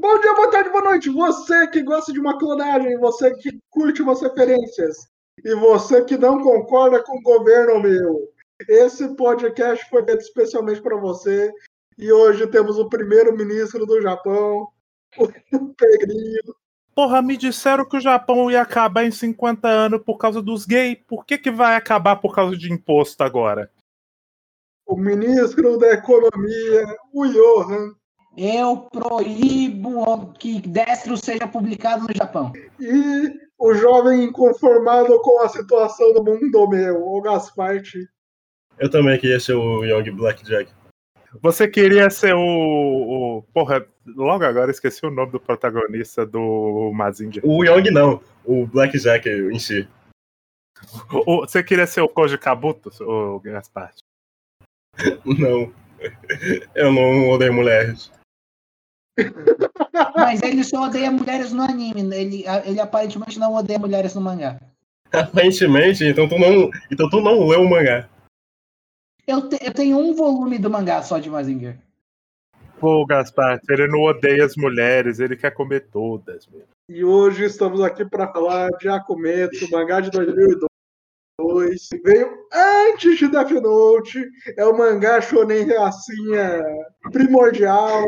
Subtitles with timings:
[0.00, 1.10] Bom dia, boa tarde, boa noite.
[1.10, 5.08] Você que gosta de uma clonagem, você que curte umas referências
[5.44, 8.32] e você que não concorda com o governo meu.
[8.68, 11.52] Esse podcast foi feito especialmente para você.
[11.98, 14.68] E hoje temos o primeiro-ministro do Japão,
[15.18, 16.54] o Pedrinho.
[16.94, 20.96] Porra, me disseram que o Japão ia acabar em 50 anos por causa dos gays.
[21.08, 23.68] Por que, que vai acabar por causa de imposto agora?
[24.86, 27.98] O ministro da Economia, o Johan
[28.36, 32.52] eu proíbo que Destro seja publicado no Japão.
[32.78, 38.08] E o jovem inconformado com a situação do mundo meu, o Gasparte.
[38.78, 40.72] Eu também queria ser o Young Blackjack.
[41.42, 43.42] Você queria ser o, o.
[43.52, 47.42] Porra, logo agora esqueci o nome do protagonista do Mazinger.
[47.44, 49.86] O Young não, o Blackjack em si.
[51.26, 54.02] O, você queria ser o Koji Kabuto, o Gasparte?
[55.24, 55.72] Não.
[56.74, 58.12] Eu não odeio mulheres.
[60.16, 62.02] Mas ele só odeia mulheres no anime.
[62.02, 62.20] Né?
[62.20, 64.58] Ele, ele aparentemente não odeia mulheres no mangá.
[65.12, 68.08] Aparentemente, então tu não, então tu não leu o mangá.
[69.26, 71.78] Eu, te, eu tenho um volume do mangá só de Mazinger.
[72.78, 76.46] Pô, Gaspar, ele não odeia as mulheres, ele quer comer todas.
[76.46, 76.68] Mesmo.
[76.88, 80.68] E hoje estamos aqui para falar de Akumetsu, mangá de 2002.
[82.04, 84.24] Veio antes de Death Note.
[84.56, 86.62] É o mangá shonen racinha
[87.10, 88.04] primordial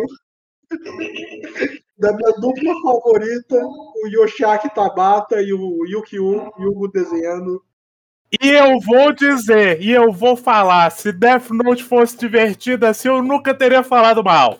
[1.98, 7.62] da minha dupla favorita, o Yoshiaki Tabata e o Yukio Yugo desenhando.
[8.40, 13.22] E eu vou dizer, e eu vou falar, se Death Note fosse divertido assim, eu
[13.22, 14.58] nunca teria falado mal.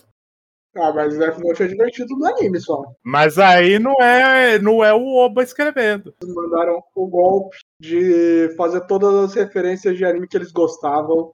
[0.77, 2.83] Ah, mas Death Note é divertido no anime só.
[3.03, 6.15] Mas aí não é, não é o Oba escrevendo.
[6.21, 11.33] Eles mandaram o golpe de fazer todas as referências de anime que eles gostavam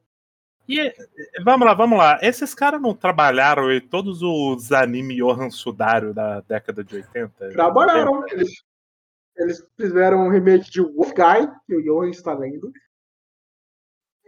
[0.68, 0.92] e
[1.44, 2.18] vamos lá, vamos lá.
[2.20, 7.50] Esses caras não trabalharam em todos os anime Johan Sudário da década de 80?
[7.50, 8.26] Trabalharam.
[8.28, 8.62] Eles,
[9.36, 12.72] eles fizeram um remake de Wolf Guy, que o Johan está lendo.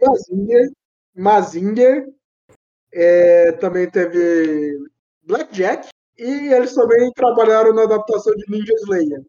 [0.01, 0.71] Mazinger.
[1.15, 2.07] Mazinger.
[2.91, 4.77] É, também teve
[5.23, 5.89] Blackjack.
[6.17, 9.21] E eles também trabalharam na adaptação de Ninja Slayer.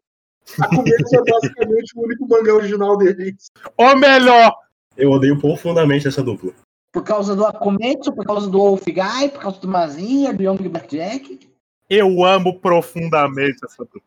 [0.59, 3.51] A começo é basicamente o único mangá original deles.
[3.77, 4.53] Ou melhor!
[4.97, 6.53] Eu odeio profundamente essa dupla.
[6.91, 10.57] Por causa do Akumetsu, por causa do Wolf Guy, por causa do Mazinha, do Young
[10.69, 11.39] Blackjack.
[11.89, 14.01] Eu amo profundamente essa dupla.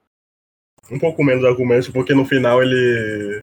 [0.91, 3.41] Um pouco menos do Akumetsu, porque no final ele.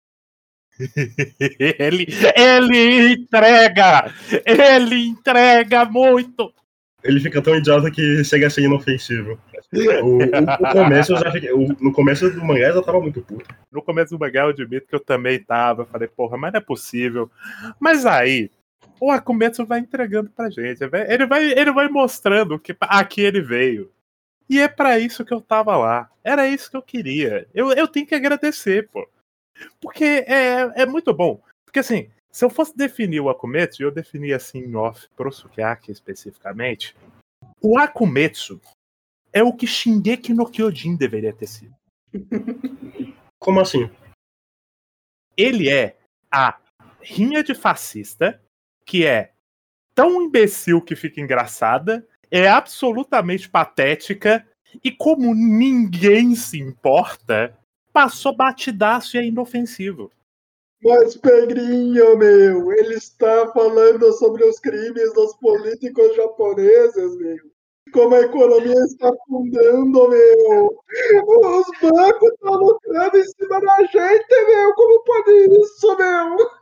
[1.59, 4.13] ele, ele entrega!
[4.45, 6.53] Ele entrega muito!
[7.03, 9.39] Ele fica tão idiota que chega a ser inofensivo.
[10.03, 13.21] O, o, começo eu já fiquei, o, no começo do mangá eu já tava muito
[13.21, 13.45] puto.
[13.71, 15.85] No começo do mangá eu admito que eu também tava.
[15.85, 17.31] Falei, porra, mas não é possível.
[17.79, 18.51] Mas aí,
[19.01, 20.83] o Akumetsu vai entregando pra gente.
[20.83, 23.91] Ele vai, ele vai mostrando que aqui ele veio.
[24.47, 26.11] E é para isso que eu tava lá.
[26.23, 27.47] Era isso que eu queria.
[27.51, 29.09] Eu, eu tenho que agradecer, pô.
[29.81, 31.41] Porque é, é muito bom.
[31.65, 35.91] Porque assim, se eu fosse definir o Akumetsu, eu definia assim em off pro Sukiyaki
[35.91, 36.95] especificamente.
[37.59, 38.61] O Akumetsu
[39.33, 41.75] é o que Shingeki no Kyojin deveria ter sido.
[43.39, 43.89] Como assim?
[45.35, 45.97] Ele é
[46.29, 46.59] a
[47.01, 48.40] rinha de fascista
[48.85, 49.31] que é
[49.93, 54.45] tão imbecil que fica engraçada, é absolutamente patética
[54.83, 57.57] e como ninguém se importa,
[57.91, 60.11] passou batidaço e é inofensivo.
[60.83, 67.37] Mas, Pedrinho, meu, ele está falando sobre os crimes dos políticos japoneses, meu.
[67.93, 70.65] Como a economia está afundando, meu.
[71.27, 74.73] Os bancos estão lucrando em cima da gente, meu.
[74.73, 76.60] Como pode isso, meu?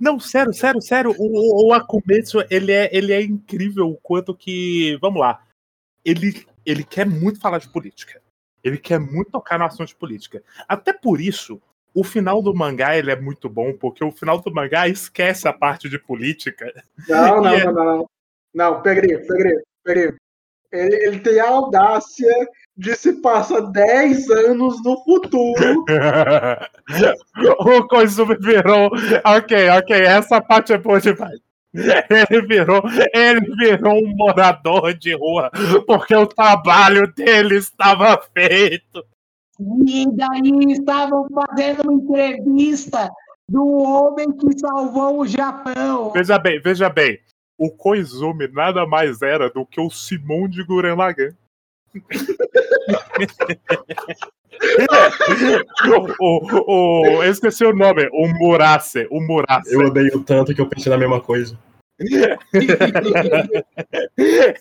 [0.00, 1.14] Não, sério, sério, sério.
[1.18, 4.96] O, o Akumetsu, ele é, ele é incrível o quanto que.
[5.00, 5.42] Vamos lá.
[6.04, 8.20] Ele, ele quer muito falar de política.
[8.62, 10.42] Ele quer muito tocar no assunto de política.
[10.68, 11.60] Até por isso,
[11.94, 15.52] o final do mangá ele é muito bom, porque o final do mangá esquece a
[15.52, 16.72] parte de política.
[17.08, 17.64] Não, não, é...
[17.64, 18.10] não, não, não.
[18.52, 20.16] Não, Pedrinho, Pedrinho, Pedrinho.
[20.72, 22.32] Ele, ele tem a audácia
[22.76, 25.84] de se passa 10 anos no futuro.
[27.60, 28.90] o Koizumi virou.
[29.24, 31.38] Ok, ok, essa parte é boa demais.
[31.72, 32.82] Ele virou,
[33.14, 35.50] ele virou um morador de rua
[35.86, 39.04] porque o trabalho dele estava feito.
[39.86, 43.08] E daí estavam fazendo uma entrevista
[43.48, 46.10] do homem que salvou o Japão.
[46.12, 47.18] Veja bem, veja bem.
[47.60, 51.34] O Koizumi nada mais era do que o Simon de Guren Lagann
[56.20, 59.74] o, o, eu esqueci o nome, o Murasse, o Murasse.
[59.74, 61.58] Eu odeio tanto que eu pensei na mesma coisa.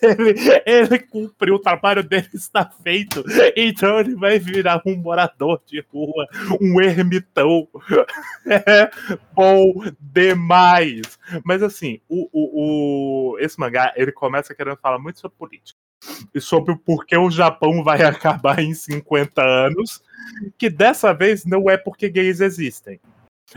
[0.03, 3.23] Ele, ele cumpriu o trabalho dele, está feito.
[3.55, 6.27] Então ele vai virar um morador de rua,
[6.61, 7.67] um ermitão.
[8.49, 8.89] É
[9.33, 11.19] bom demais.
[11.43, 15.79] Mas assim, o, o, o, esse mangá ele começa querendo falar muito sobre política.
[16.33, 20.01] E sobre o porquê o Japão vai acabar em 50 anos.
[20.57, 22.99] Que dessa vez não é porque gays existem.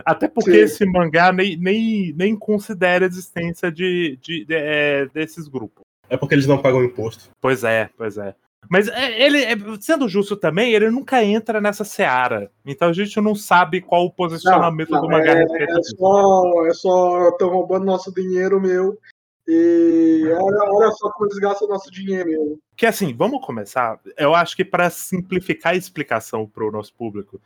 [0.04, 0.58] Até porque Sim.
[0.58, 5.82] esse mangá nem, nem, nem considera a existência de, de, de é, desses grupos.
[6.08, 7.30] É porque eles não pagam imposto.
[7.40, 8.34] Pois é, pois é.
[8.68, 12.50] Mas é, ele, é, sendo justo também, ele nunca entra nessa seara.
[12.64, 15.32] Então a gente não sabe qual o posicionamento não, não, do mangá.
[15.32, 18.98] É, é só, é só estão roubando nosso dinheiro meu.
[19.46, 22.58] E olha, olha só como eles gastam nosso dinheiro meu.
[22.76, 24.00] Que assim, vamos começar.
[24.16, 27.40] Eu acho que para simplificar a explicação para o nosso público,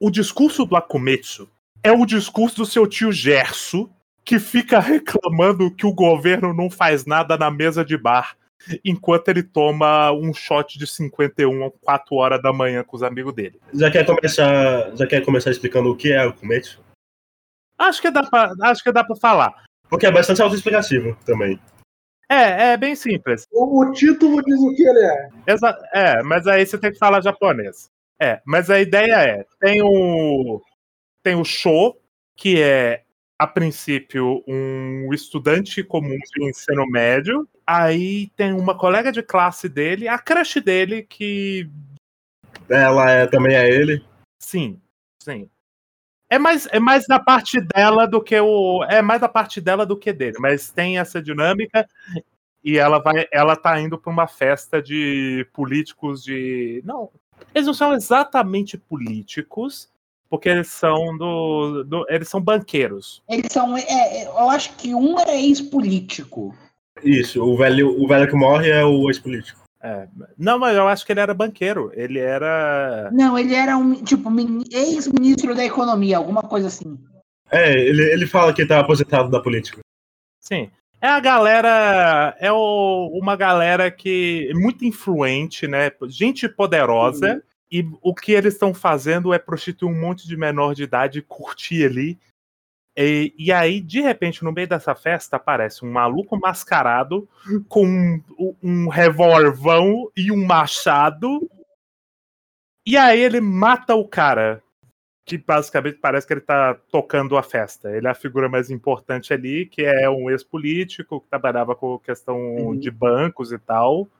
[0.00, 1.48] o discurso do Akumetsu
[1.82, 3.90] é o discurso do seu tio Gerso,
[4.24, 8.36] que fica reclamando que o governo não faz nada na mesa de bar,
[8.84, 13.34] enquanto ele toma um shot de 51 às 4 horas da manhã com os amigos
[13.34, 13.60] dele.
[13.74, 16.80] Já quer começar, já quer começar explicando o que é o Kumetsu?
[17.76, 19.64] Acho que dá pra, acho que dá para falar.
[19.88, 21.60] Porque é bastante autoexplicativo também.
[22.30, 23.44] É, é bem simples.
[23.52, 25.28] O, título diz o que ele é.
[25.46, 27.90] Exa é, mas aí você tem que falar japonês.
[28.20, 30.62] É, mas a ideia é, tem o
[31.22, 31.96] tem o Sho,
[32.36, 33.04] que é,
[33.38, 37.48] a princípio, um estudante comum de ensino médio.
[37.66, 41.68] Aí tem uma colega de classe dele, a crush dele, que.
[42.68, 44.04] Ela é, também é ele?
[44.40, 44.80] Sim,
[45.22, 45.48] sim.
[46.28, 48.84] É mais, é mais da parte dela do que o.
[48.84, 51.86] É mais da parte dela do que dele, mas tem essa dinâmica
[52.64, 53.26] e ela vai.
[53.30, 56.80] Ela tá indo para uma festa de políticos de.
[56.84, 57.10] Não.
[57.54, 59.90] Eles não são exatamente políticos,
[60.32, 63.22] porque eles são do, do, eles são banqueiros.
[63.28, 66.56] Eles são, é, é eu acho que um é ex-político.
[67.04, 69.60] Isso, o velho, o velho que morre é o ex-político.
[69.82, 70.08] É,
[70.38, 71.92] não, mas eu acho que ele era banqueiro.
[71.94, 73.10] Ele era.
[73.12, 74.30] Não, ele era um tipo
[74.70, 76.98] ex-ministro da economia, alguma coisa assim.
[77.50, 79.80] É, ele, ele fala que tá aposentado da política.
[80.40, 80.70] Sim.
[80.98, 82.34] É a galera.
[82.40, 84.48] É o, uma galera que.
[84.50, 85.90] é muito influente, né?
[86.08, 87.34] Gente poderosa.
[87.34, 87.51] Uhum.
[87.72, 91.22] E o que eles estão fazendo é prostituir um monte de menor de idade e
[91.22, 92.20] curtir ali.
[92.94, 97.26] E, e, aí, de repente, no meio dessa festa, aparece um maluco mascarado
[97.70, 98.22] com um,
[98.62, 101.48] um revolvão e um machado.
[102.86, 104.62] E aí ele mata o cara.
[105.24, 107.90] Que basicamente parece que ele tá tocando a festa.
[107.96, 112.36] Ele é a figura mais importante ali, que é um ex-político que trabalhava com questão
[112.36, 112.78] uhum.
[112.78, 114.10] de bancos e tal.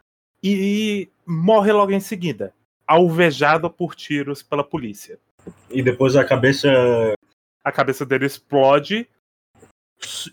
[0.43, 2.55] E morre logo em seguida
[2.87, 5.19] alvejado por tiros pela polícia.
[5.70, 6.69] E depois a cabeça.
[7.64, 9.08] A cabeça dele explode.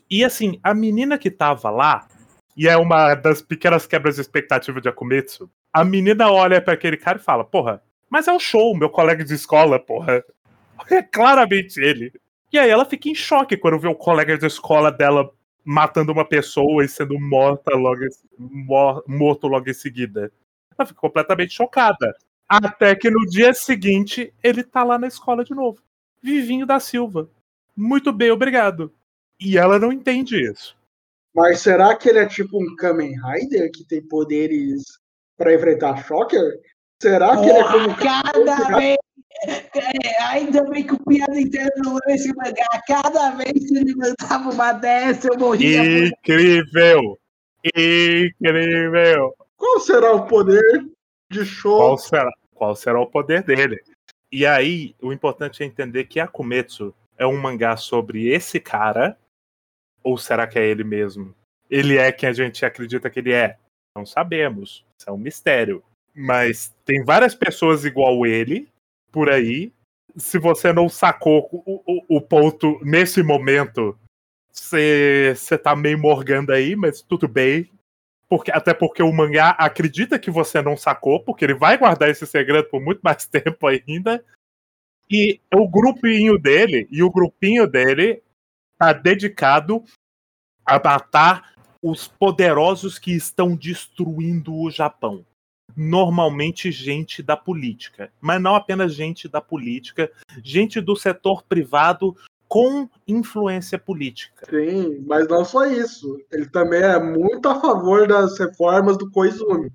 [0.09, 2.07] E assim, a menina que tava lá,
[2.57, 6.97] e é uma das pequenas quebras de expectativa de Akumetsu, a menina olha para aquele
[6.97, 10.23] cara e fala: Porra, mas é o show, meu colega de escola, porra.
[10.89, 12.13] É claramente ele.
[12.53, 15.29] E aí ela fica em choque quando vê o colega de escola dela
[15.63, 17.99] matando uma pessoa e sendo morta logo,
[19.05, 20.31] morto logo em seguida.
[20.77, 22.15] Ela fica completamente chocada.
[22.49, 25.79] Até que no dia seguinte ele tá lá na escola de novo.
[26.21, 27.29] Vivinho da Silva.
[27.77, 28.91] Muito bem, obrigado.
[29.39, 30.75] E ela não entende isso.
[31.33, 34.83] Mas será que ele é tipo um Kamen Rider que tem poderes
[35.37, 36.59] para enfrentar Shocker?
[37.01, 37.95] Será que oh, ele é como.
[37.95, 38.97] Cada vez.
[39.45, 42.67] É, ainda bem que o piada inteiro não leu esse mangá.
[42.85, 46.07] Cada vez que ele mandava uma dessa, eu morria.
[46.07, 47.17] Incrível!
[47.63, 49.33] Incrível!
[49.55, 50.85] Qual será o poder
[51.31, 51.77] de show?
[51.77, 52.29] Qual será?
[52.59, 53.81] Qual será o poder dele.
[54.29, 59.17] E aí, o importante é entender que Akumetsu é um mangá sobre esse cara,
[60.03, 61.33] ou será que é ele mesmo?
[61.69, 63.57] Ele é quem a gente acredita que ele é?
[63.95, 64.85] Não sabemos.
[64.99, 65.81] Isso é um mistério.
[66.13, 68.67] Mas tem várias pessoas igual ele
[69.11, 69.71] por aí.
[70.17, 73.97] Se você não sacou o, o, o ponto nesse momento,
[74.51, 77.69] você tá meio morgando aí, mas tudo bem.
[78.29, 82.27] Porque, até porque o mangá acredita que você não sacou, porque ele vai guardar esse
[82.27, 84.23] segredo por muito mais tempo ainda.
[85.09, 88.21] E o grupinho dele, e o grupinho dele
[88.77, 89.83] tá dedicado
[90.63, 95.25] a matar os poderosos que estão destruindo o Japão.
[95.75, 100.11] Normalmente gente da política, mas não apenas gente da política,
[100.43, 102.15] gente do setor privado
[102.49, 104.45] com influência política.
[104.49, 106.19] Sim, mas não só isso.
[106.31, 109.71] Ele também é muito a favor das reformas do Koizumi.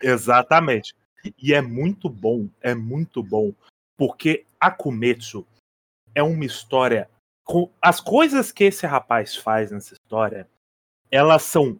[0.00, 0.94] Exatamente.
[1.36, 3.52] E é muito bom, é muito bom,
[3.96, 5.46] porque Akumetsu
[6.14, 7.10] é uma história
[7.44, 10.48] com as coisas que esse rapaz faz nessa história
[11.12, 11.78] elas são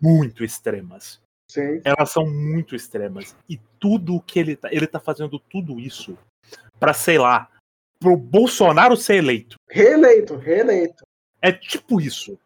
[0.00, 1.22] muito extremas.
[1.48, 1.80] Sim.
[1.84, 3.36] Elas são muito extremas.
[3.48, 4.68] E tudo que ele tá.
[4.72, 6.18] Ele tá fazendo tudo isso
[6.80, 7.48] pra, sei lá,
[8.04, 9.56] pro Bolsonaro ser eleito.
[9.70, 11.02] Reeleito, reeleito.
[11.40, 12.38] É tipo isso.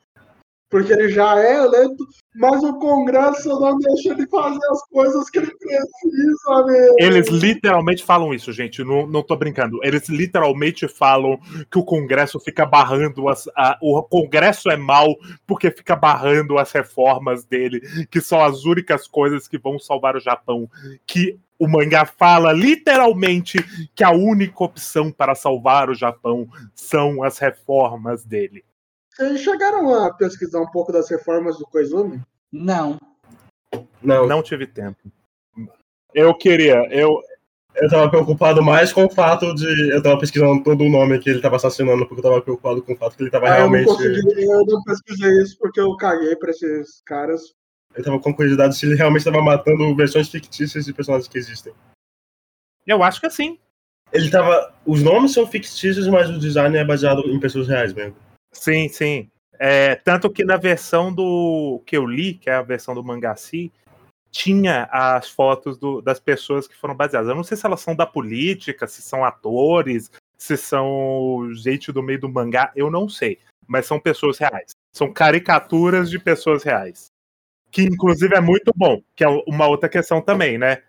[0.71, 5.39] Porque ele já é eleito, mas o Congresso não deixa ele fazer as coisas que
[5.39, 6.95] ele precisa, meu.
[6.99, 8.85] Eles literalmente falam isso, gente.
[8.85, 9.81] Não, não tô brincando.
[9.83, 13.49] Eles literalmente falam que o Congresso fica barrando as.
[13.57, 15.09] a- o Congresso é mal
[15.47, 20.21] porque fica barrando as reformas dele, que são as únicas coisas que vão salvar o
[20.21, 20.69] Japão.
[21.07, 23.59] Que o mangá fala literalmente
[23.95, 28.65] que a única opção para salvar o Japão são as reformas dele.
[29.15, 32.21] Vocês chegaram a pesquisar um pouco das reformas do Koizumi?
[32.53, 32.99] Não.
[34.01, 35.11] Não, Não tive tempo.
[36.15, 37.21] Eu queria, eu,
[37.75, 39.91] eu tava preocupado mais com o fato de.
[39.91, 42.93] Eu tava pesquisando todo o nome que ele tava assassinando, porque eu tava preocupado com
[42.93, 43.87] o fato que ele tava Ah, eu, não realmente.
[43.87, 47.43] consegui, eu não pesquisei isso porque eu caguei pra esses caras.
[47.95, 51.73] Eu tava com curiosidade se ele realmente tava matando versões fictícias de personagens que existem.
[52.87, 53.59] eu acho que assim.
[54.13, 54.75] Ele tava.
[54.87, 58.17] Os nomes são fictícios, mas o design é baseado em pessoas reais mesmo.
[58.53, 59.31] Sim, sim.
[59.59, 63.73] É, tanto que na versão do que eu li, que é a versão do Mangaci,
[64.31, 67.29] tinha as fotos do- das pessoas que foram baseadas.
[67.29, 72.03] Eu não sei se elas são da política, se são atores, se são gente do
[72.03, 73.39] meio do mangá, eu não sei.
[73.67, 74.71] Mas são pessoas reais.
[74.95, 77.09] São caricaturas de pessoas reais.
[77.71, 80.83] Que inclusive é muito bom, que é uma outra questão também, né?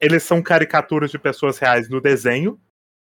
[0.00, 2.60] Eles são caricaturas de pessoas reais no desenho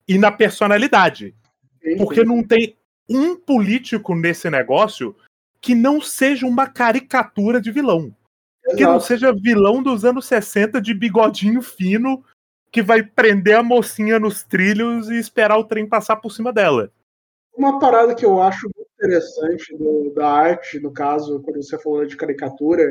[0.08, 1.36] e na personalidade.
[1.82, 2.28] Sim, Porque sim.
[2.28, 2.76] não tem
[3.10, 5.16] um político nesse negócio
[5.60, 8.16] que não seja uma caricatura de vilão.
[8.76, 9.06] Que não Exato.
[9.06, 12.24] seja vilão dos anos 60 de bigodinho fino
[12.72, 16.92] que vai prender a mocinha nos trilhos e esperar o trem passar por cima dela.
[17.54, 18.70] Uma parada que eu acho
[19.02, 22.84] interessante do- da arte, no caso, quando você falou de caricatura,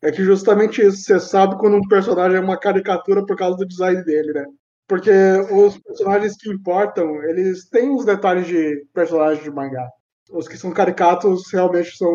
[0.00, 3.66] é que justamente isso, você sabe quando um personagem é uma caricatura por causa do
[3.66, 4.46] design dele, né?
[4.86, 5.10] Porque
[5.52, 9.86] os personagens que importam, eles têm os detalhes de personagem de mangá.
[10.30, 12.14] Os que são caricatos realmente são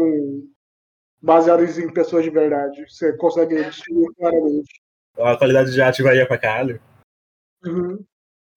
[1.21, 2.83] baseados em pessoas de verdade.
[2.89, 4.81] Você consegue distinguir claramente.
[5.17, 6.81] A qualidade de arte varia pra caralho.
[7.63, 8.03] Uhum.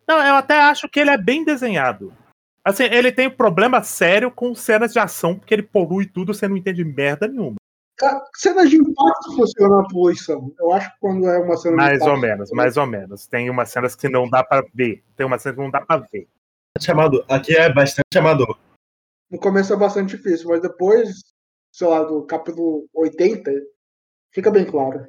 [0.08, 2.12] Não, eu até acho que ele é bem desenhado.
[2.66, 6.48] Assim, ele tem um problema sério com cenas de ação, porque ele polui tudo, você
[6.48, 7.54] não entende merda nenhuma.
[8.02, 10.52] A cena de impacto funciona a poluição.
[10.58, 13.26] Eu acho que quando é uma cena de Mais ou impacto, menos, mais ou menos.
[13.28, 15.04] Tem umas cenas que não dá pra ver.
[15.14, 16.28] Tem umas cenas que não dá pra ver.
[16.80, 18.58] Chamado, aqui é bastante amador.
[19.30, 21.22] No começo é bastante difícil, mas depois,
[21.70, 23.48] sei lá, do capítulo 80,
[24.34, 25.08] fica bem claro.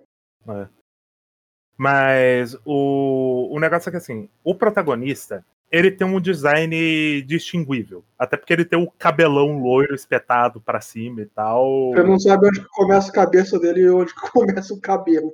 [1.75, 8.03] Mas o, o negócio é que assim, o protagonista, ele tem um design distinguível.
[8.17, 11.91] Até porque ele tem o cabelão loiro espetado pra cima e tal.
[11.93, 15.33] Você não sabe onde que começa a cabeça dele e onde começa o cabelo.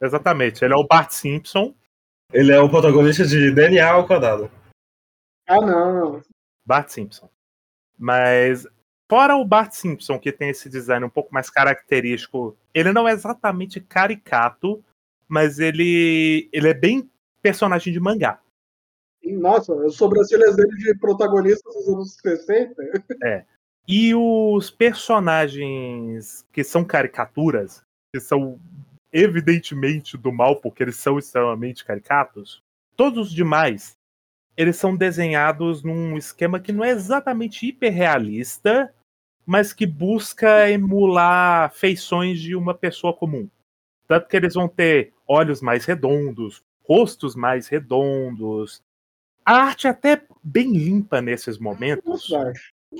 [0.00, 1.74] Exatamente, ele é o Bart Simpson.
[2.32, 4.50] Ele é o protagonista de DNA ao quadrado.
[5.46, 6.22] Ah, não.
[6.64, 7.28] Bart Simpson.
[7.98, 8.66] Mas,
[9.08, 13.12] fora o Bart Simpson, que tem esse design um pouco mais característico, ele não é
[13.12, 14.82] exatamente caricato,
[15.28, 17.10] mas ele, ele é bem
[17.42, 18.41] personagem de mangá.
[19.24, 22.74] Nossa, as sobrancelhas dele de protagonista dos anos 60.
[23.86, 28.60] E os personagens que são caricaturas, que são
[29.12, 32.62] evidentemente do mal, porque eles são extremamente caricatos,
[32.96, 33.96] todos os demais,
[34.56, 38.94] eles são desenhados num esquema que não é exatamente hiperrealista,
[39.44, 43.48] mas que busca emular feições de uma pessoa comum.
[44.06, 48.82] Tanto que eles vão ter olhos mais redondos, rostos mais redondos.
[49.44, 52.30] A arte é até bem limpa nesses momentos.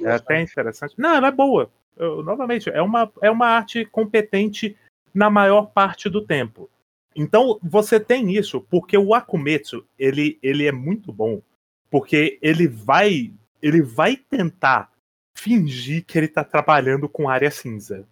[0.03, 0.95] É até interessante.
[0.99, 1.71] Não, ela é boa.
[1.97, 4.77] Eu, novamente, é uma, é uma arte competente
[5.13, 6.71] na maior parte do tempo.
[7.15, 11.43] Então, você tem isso, porque o Akumetsu, ele, ele é muito bom,
[11.91, 13.33] porque ele vai
[13.63, 14.91] ele vai tentar
[15.35, 18.07] fingir que ele tá trabalhando com área cinza.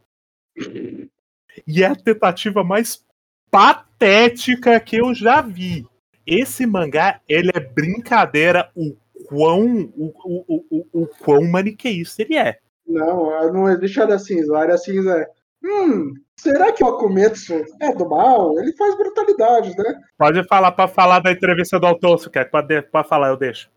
[1.67, 3.05] E é a tentativa mais
[3.51, 5.87] patética que eu já vi.
[6.31, 8.97] Esse mangá, ele é brincadeira o
[9.27, 12.59] quão, o, o, o, o, quão maniqueísta ele é.
[12.87, 14.57] Não, não existe área cinza.
[14.57, 15.29] A área cinza é.
[15.63, 18.59] Hum, será que o Akumetsu é do mal?
[18.61, 20.01] Ele faz brutalidades, né?
[20.17, 22.49] Pode falar pra falar da entrevista do autor, se quer.
[22.49, 23.69] Pode, de- pode falar, eu deixo.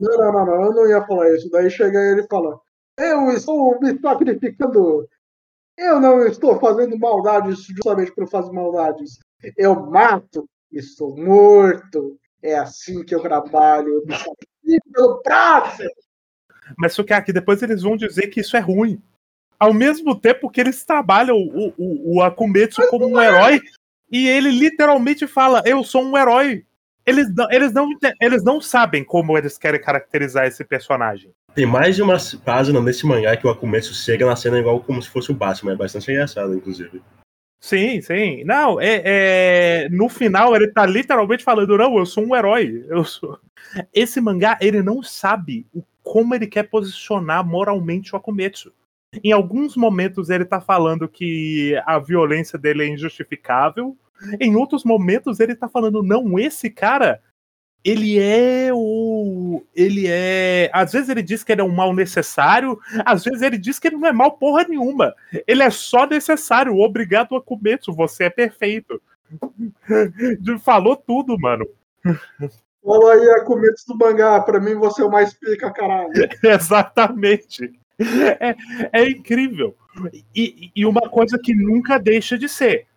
[0.00, 1.48] Não, não, não, não, eu não ia falar isso.
[1.48, 2.60] Daí chega ele e fala:
[2.98, 5.08] Eu estou me sacrificando.
[5.78, 9.18] Eu não estou fazendo maldades justamente por fazer maldades.
[9.56, 12.18] Eu mato, estou morto.
[12.42, 13.88] É assim que eu trabalho.
[13.88, 15.82] Eu me sacrifico pelo prazo.
[16.76, 19.00] Mas só que aqui depois eles vão dizer que isso é ruim.
[19.58, 23.60] Ao mesmo tempo que eles trabalham o, o, o Akumetsu como um herói,
[24.10, 26.64] e ele literalmente fala: Eu sou um herói.
[27.04, 27.88] Eles não, eles, não,
[28.20, 31.30] eles não sabem como eles querem caracterizar esse personagem.
[31.54, 35.00] Tem mais de uma página nesse mangá que o Akumetsu chega na cena igual como
[35.00, 35.72] se fosse o Batman.
[35.72, 37.00] É bastante engraçado, inclusive.
[37.66, 38.44] Sim, sim.
[38.44, 42.86] Não, é, é, no final ele tá literalmente falando: Não, eu sou um herói.
[42.88, 43.40] Eu sou...
[43.92, 48.72] Esse mangá, ele não sabe o, como ele quer posicionar moralmente o Akumetsu.
[49.24, 53.96] Em alguns momentos ele tá falando que a violência dele é injustificável.
[54.40, 57.20] Em outros momentos ele tá falando, não, esse cara,
[57.86, 59.64] ele é o.
[59.72, 60.68] Ele é.
[60.72, 63.86] Às vezes ele diz que ele é um mal necessário, às vezes ele diz que
[63.86, 65.14] ele não é mal porra nenhuma.
[65.46, 66.76] Ele é só necessário.
[66.76, 69.00] Obrigado a Kumetsu, você é perfeito.
[70.64, 71.64] Falou tudo, mano.
[72.84, 76.10] Fala aí a do mangá, pra mim você é o mais pica, caralho.
[76.42, 77.72] Exatamente.
[78.40, 78.56] É,
[79.00, 79.76] é incrível.
[80.34, 82.88] E, e, uma coisa que nunca deixa de ser.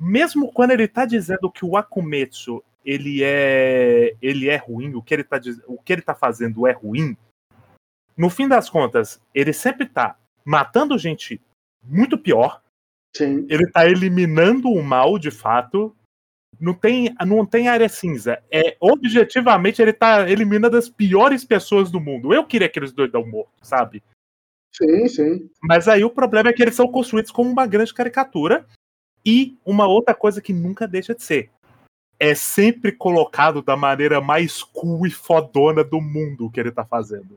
[0.00, 5.14] Mesmo quando ele tá dizendo que o Akumetsu ele é ele é ruim, o que
[5.14, 7.16] ele tá, o que ele tá fazendo é ruim,
[8.16, 11.40] no fim das contas, ele sempre tá matando gente
[11.82, 12.62] muito pior.
[13.16, 13.46] Sim.
[13.48, 15.94] Ele tá eliminando o mal de fato.
[16.60, 18.42] Não tem, não tem área cinza.
[18.50, 22.32] É objetivamente ele tá eliminando as piores pessoas do mundo.
[22.32, 24.02] Eu queria aqueles dois dar morto, sabe?
[24.72, 25.50] Sim, sim.
[25.62, 28.66] Mas aí o problema é que eles são construídos como uma grande caricatura.
[29.24, 31.50] E uma outra coisa que nunca deixa de ser.
[32.24, 37.36] É sempre colocado da maneira mais cool e fodona do mundo que ele tá fazendo.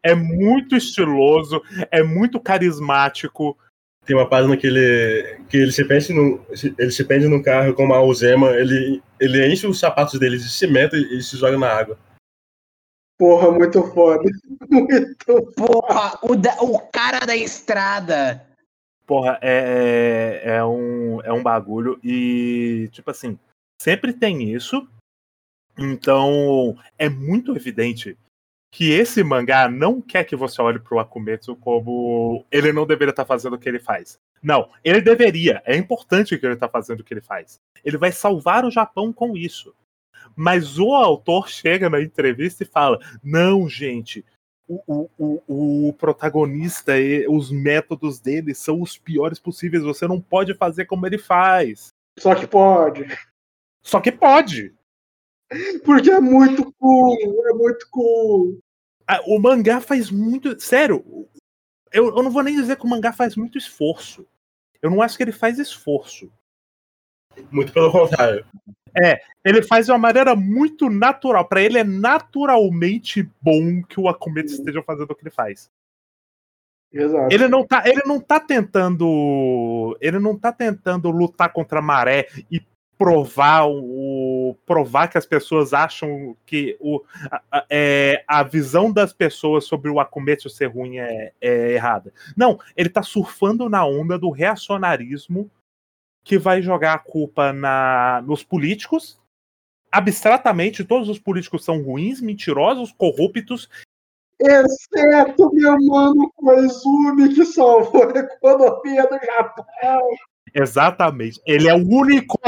[0.00, 1.60] É muito estiloso,
[1.90, 3.58] é muito carismático.
[4.06, 6.40] Tem uma página que ele, que ele se pende no,
[6.78, 10.48] ele se pende no carro com uma alzema, ele, ele enche os sapatos dele de
[10.48, 11.98] cimento e, e se joga na água.
[13.18, 14.28] Porra, muito foda.
[14.70, 18.46] Muito Porra, o, da, o cara da estrada.
[19.04, 21.98] Porra, é, é, é, um, é um bagulho.
[22.02, 23.38] E, tipo assim,
[23.82, 24.88] sempre tem isso.
[25.76, 28.16] Então, é muito evidente
[28.72, 33.24] que esse mangá não quer que você olhe pro Akumetsu como ele não deveria estar
[33.24, 34.18] tá fazendo o que ele faz.
[34.42, 35.62] Não, ele deveria.
[35.66, 37.60] É importante que ele está fazendo o que ele faz.
[37.84, 39.74] Ele vai salvar o Japão com isso.
[40.36, 44.24] Mas o autor chega na entrevista e fala: não, gente,
[44.66, 49.82] o, o, o, protagonista e os métodos dele são os piores possíveis.
[49.82, 51.88] Você não pode fazer como ele faz.
[52.18, 53.06] Só que pode.
[53.82, 54.74] Só que pode.
[55.84, 57.16] Porque é muito cool,
[57.48, 58.58] é muito cool.
[59.06, 60.58] Ah, o mangá faz muito.
[60.60, 61.04] Sério,
[61.92, 64.26] eu, eu não vou nem dizer que o mangá faz muito esforço.
[64.80, 66.32] Eu não acho que ele faz esforço.
[67.50, 68.44] Muito pelo contrário.
[68.94, 71.46] É, ele faz de uma maneira muito natural.
[71.46, 75.70] Para ele é naturalmente bom que o Akumetsu esteja fazendo o que ele faz.
[76.92, 77.32] Exato.
[77.32, 82.28] Ele não tá, ele não tá tentando, ele não tá tentando lutar contra a maré
[82.50, 82.60] e
[83.02, 87.02] provar o provar que as pessoas acham que o,
[87.50, 92.12] a, é, a visão das pessoas sobre o Akumetsu ser ruim é, é errada.
[92.36, 95.50] Não, ele tá surfando na onda do reacionarismo
[96.22, 99.18] que vai jogar a culpa na, nos políticos.
[99.90, 103.68] Abstratamente, todos os políticos são ruins, mentirosos, corruptos.
[104.38, 110.00] Exceto meu mano Koizumi, que salvou a economia do Japão.
[110.54, 111.40] Exatamente.
[111.44, 112.38] Ele é o único.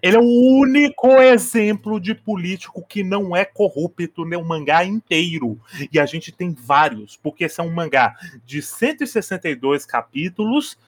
[0.00, 5.60] Ele é o único exemplo de político que não é corrupto no mangá inteiro.
[5.92, 10.78] E a gente tem vários, porque esse é um mangá de 162 capítulos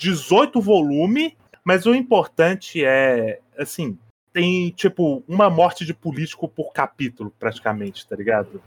[0.00, 3.98] 18 volumes, mas o importante é, assim,
[4.32, 8.62] tem tipo uma morte de político por capítulo, praticamente, tá ligado?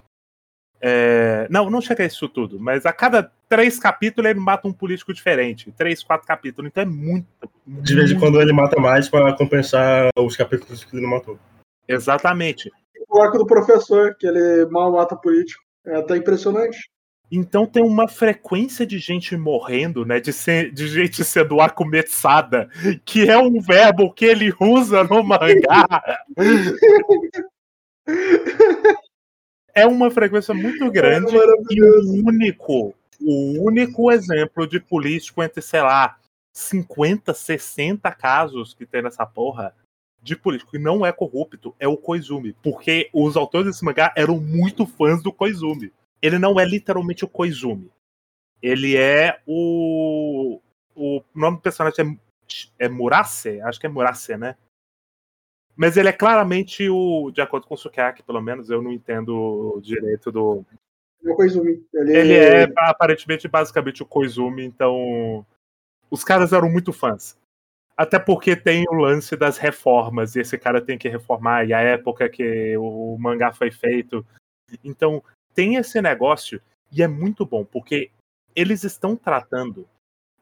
[0.85, 1.47] É...
[1.49, 5.13] Não, não chega a isso tudo, mas a cada três capítulos ele mata um político
[5.13, 5.73] diferente.
[5.77, 7.25] Três, quatro capítulos, então é muito.
[7.65, 11.39] De vez em quando ele mata mais para compensar os capítulos que ele não matou.
[11.87, 12.69] Exatamente.
[13.09, 15.63] O arco do professor, que ele mal mata político.
[15.85, 16.89] É até impressionante.
[17.31, 20.19] Então tem uma frequência de gente morrendo, né?
[20.19, 22.67] De, ser, de gente sendo acomeçada,
[23.05, 25.87] que é um verbo que ele usa no mangá.
[29.75, 35.61] é uma frequência muito grande é e o único, o único exemplo de político entre,
[35.61, 36.17] sei lá,
[36.53, 39.75] 50, 60 casos que tem nessa porra
[40.21, 44.39] de político que não é corrupto é o Koizumi, porque os autores desse mangá eram
[44.39, 45.91] muito fãs do Koizumi
[46.23, 47.91] ele não é literalmente o Koizumi.
[48.61, 50.61] Ele é o.
[50.95, 52.17] O nome do personagem
[52.79, 53.59] é, é Murase?
[53.59, 54.55] Acho que é Murase, né?
[55.75, 57.31] Mas ele é claramente o.
[57.31, 60.65] De acordo com o Sukiyaki, pelo menos, eu não entendo direito do.
[61.23, 61.83] É o Koizumi.
[61.93, 65.45] Ele, Ele é aparentemente basicamente o Koizumi, então
[66.09, 67.37] os caras eram muito fãs.
[67.95, 71.79] Até porque tem o lance das reformas, e esse cara tem que reformar, e a
[71.79, 74.25] época que o mangá foi feito.
[74.83, 76.59] Então, tem esse negócio,
[76.91, 78.09] e é muito bom, porque
[78.55, 79.87] eles estão tratando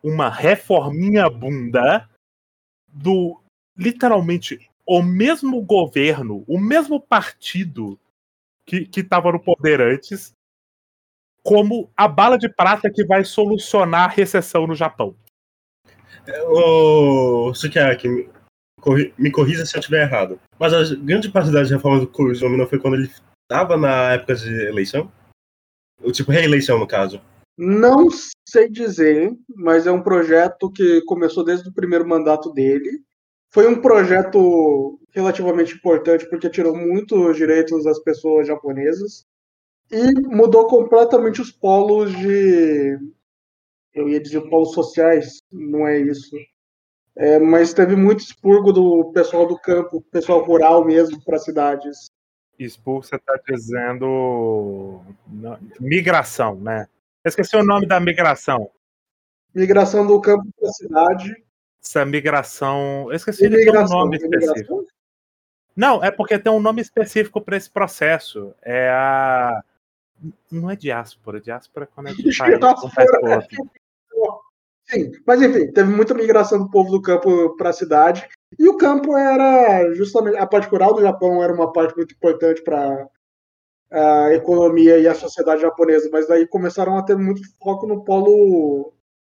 [0.02, 2.10] uma reforminha bunda
[2.88, 3.40] do
[3.78, 8.00] literalmente o mesmo governo, o mesmo partido
[8.66, 10.34] que estava no poder antes,
[11.44, 15.16] como a bala de prata que vai solucionar a recessão no Japão.
[16.48, 18.30] Ô, Sukiyaki, me,
[18.80, 20.40] corri- me corrija se eu estiver errado.
[20.60, 23.12] Mas a grande parte das reformas do Koizumi não foi quando ele
[23.44, 25.12] estava na época de eleição?
[26.02, 27.22] O tipo reeleição, no caso.
[27.58, 28.08] Não
[28.48, 33.04] sei dizer, mas é um projeto que começou desde o primeiro mandato dele.
[33.52, 39.26] Foi um projeto relativamente importante porque tirou muitos direitos das pessoas japonesas
[39.92, 42.98] e mudou completamente os polos de.
[43.94, 46.36] Eu ia dizer polos sociais, não é isso.
[47.14, 52.10] É, mas teve muito expurgo do pessoal do campo, pessoal rural mesmo, para cidades.
[52.58, 55.02] Expor, você está dizendo
[55.78, 56.88] migração, né?
[57.24, 58.72] Eu esqueci o nome da migração.
[59.54, 61.44] Migração do campo para a cidade.
[61.84, 63.08] Essa migração.
[63.10, 64.86] Eu esqueci de ter um nome específico.
[65.76, 68.54] Não, é porque tem um nome específico para esse processo.
[68.62, 69.64] É a.
[70.52, 71.42] Não é diáspora.
[71.42, 73.48] Diáspora é quando sai de país.
[74.86, 78.28] Sim, mas enfim, teve muita migração do povo do campo para a cidade.
[78.60, 80.38] E o campo era justamente.
[80.38, 83.08] A parte rural do Japão era uma parte muito importante para
[83.90, 88.94] a economia e a sociedade japonesa, mas daí começaram a ter muito foco no polo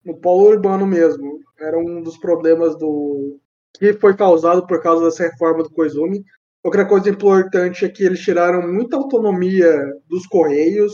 [0.04, 1.40] no polo urbano mesmo.
[1.60, 3.38] Era um dos problemas do
[3.74, 6.24] que foi causado por causa dessa reforma do Koizumi.
[6.62, 9.72] Outra coisa importante é que eles tiraram muita autonomia
[10.08, 10.92] dos correios,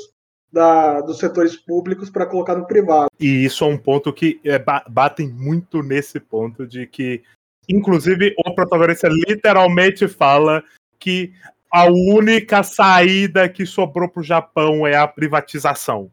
[0.51, 3.09] da, dos setores públicos para colocar no privado.
[3.21, 7.23] E isso é um ponto que é, ba- batem muito nesse ponto de que,
[7.69, 10.63] inclusive, o protagonista literalmente fala
[10.99, 11.33] que
[11.71, 16.11] a única saída que sobrou pro Japão é a privatização.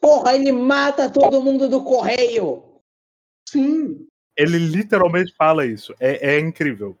[0.00, 2.62] Porra, ele mata todo mundo do correio.
[3.48, 5.92] Sim, Ele literalmente fala isso.
[5.98, 6.96] É, é incrível.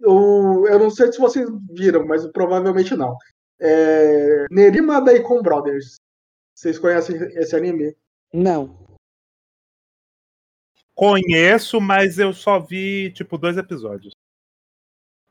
[0.00, 3.16] eu, eu não sei se vocês viram, mas provavelmente não.
[3.60, 5.96] É, Nerima Daikon Brothers.
[6.54, 7.96] Vocês conhecem esse anime?
[8.32, 8.76] Não.
[10.94, 14.12] Conheço, mas eu só vi, tipo, dois episódios.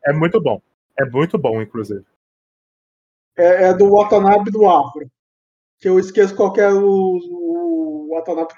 [0.06, 0.62] É muito bom.
[0.98, 2.06] É muito bom, inclusive.
[3.38, 5.10] É, é do Watanabe do Afro.
[5.82, 8.54] Que eu esqueço qual que é o, o Watanabe.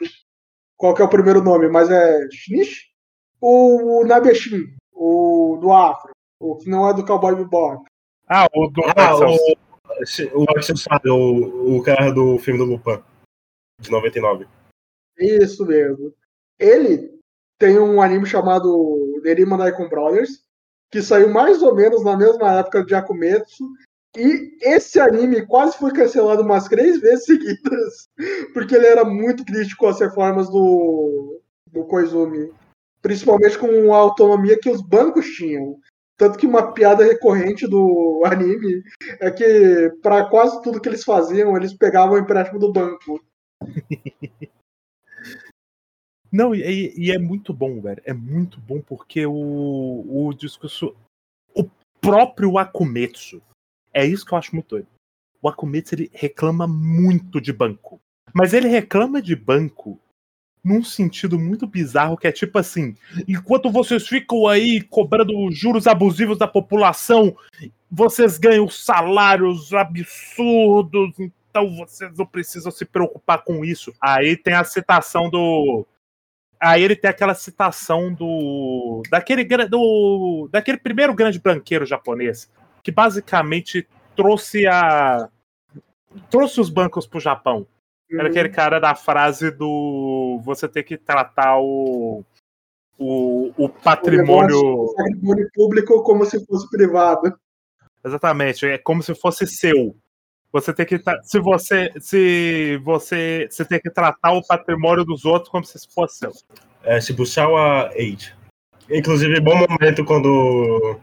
[0.78, 2.92] Qual que é o primeiro nome, mas é Shinichi?
[3.40, 6.12] O, o Nabeshin, o do Afro.
[6.40, 7.86] O que não é do Cowboy Bebop.
[8.28, 13.02] Ah, o do Ah, o, o Axel o, o cara do filme do Lupin,
[13.80, 14.48] de 99.
[15.18, 16.14] Isso mesmo.
[16.60, 17.18] Ele
[17.58, 20.44] tem um anime chamado Nerima Daikon Brothers,
[20.92, 23.66] que saiu mais ou menos na mesma época de Akumetsu.
[24.16, 28.10] E esse anime quase foi cancelado umas três vezes seguidas,
[28.54, 32.52] porque ele era muito crítico às reformas do, do Koizumi,
[33.02, 35.80] principalmente com a autonomia que os bancos tinham.
[36.16, 38.84] Tanto que uma piada recorrente do anime
[39.20, 43.20] é que, para quase tudo que eles faziam, eles pegavam o empréstimo do banco.
[46.32, 48.02] Não, e, e é muito bom, velho.
[48.06, 50.96] É muito bom porque o, o discurso.
[51.56, 51.70] O
[52.02, 53.40] próprio Akumetsu.
[53.94, 54.88] É isso que eu acho muito doido.
[55.42, 58.00] O Akumetsu ele reclama muito de banco.
[58.34, 60.00] Mas ele reclama de banco
[60.64, 62.96] num sentido muito bizarro, que é tipo assim:
[63.28, 67.36] enquanto vocês ficam aí cobrando juros abusivos da população,
[67.92, 73.94] vocês ganham salários absurdos, então vocês não precisam se preocupar com isso.
[74.02, 75.86] Aí tem a citação do.
[76.60, 79.04] Aí ele tem aquela citação do.
[79.10, 82.50] Daquele, do, daquele primeiro grande banqueiro japonês,
[82.84, 85.30] que basicamente trouxe a.
[86.30, 87.66] trouxe os bancos pro Japão.
[88.12, 92.24] Era aquele cara da frase do você ter que tratar o,
[93.00, 94.60] o, o patrimônio.
[94.60, 97.34] O patrimônio público como se fosse privado.
[98.06, 99.96] Exatamente, é como se fosse seu.
[100.52, 105.50] Você tem que se você se você você tem que tratar o patrimônio dos outros
[105.50, 106.32] como se fosse seu.
[106.84, 108.44] É Shibusawa 8.
[108.90, 111.00] Inclusive, bom momento quando,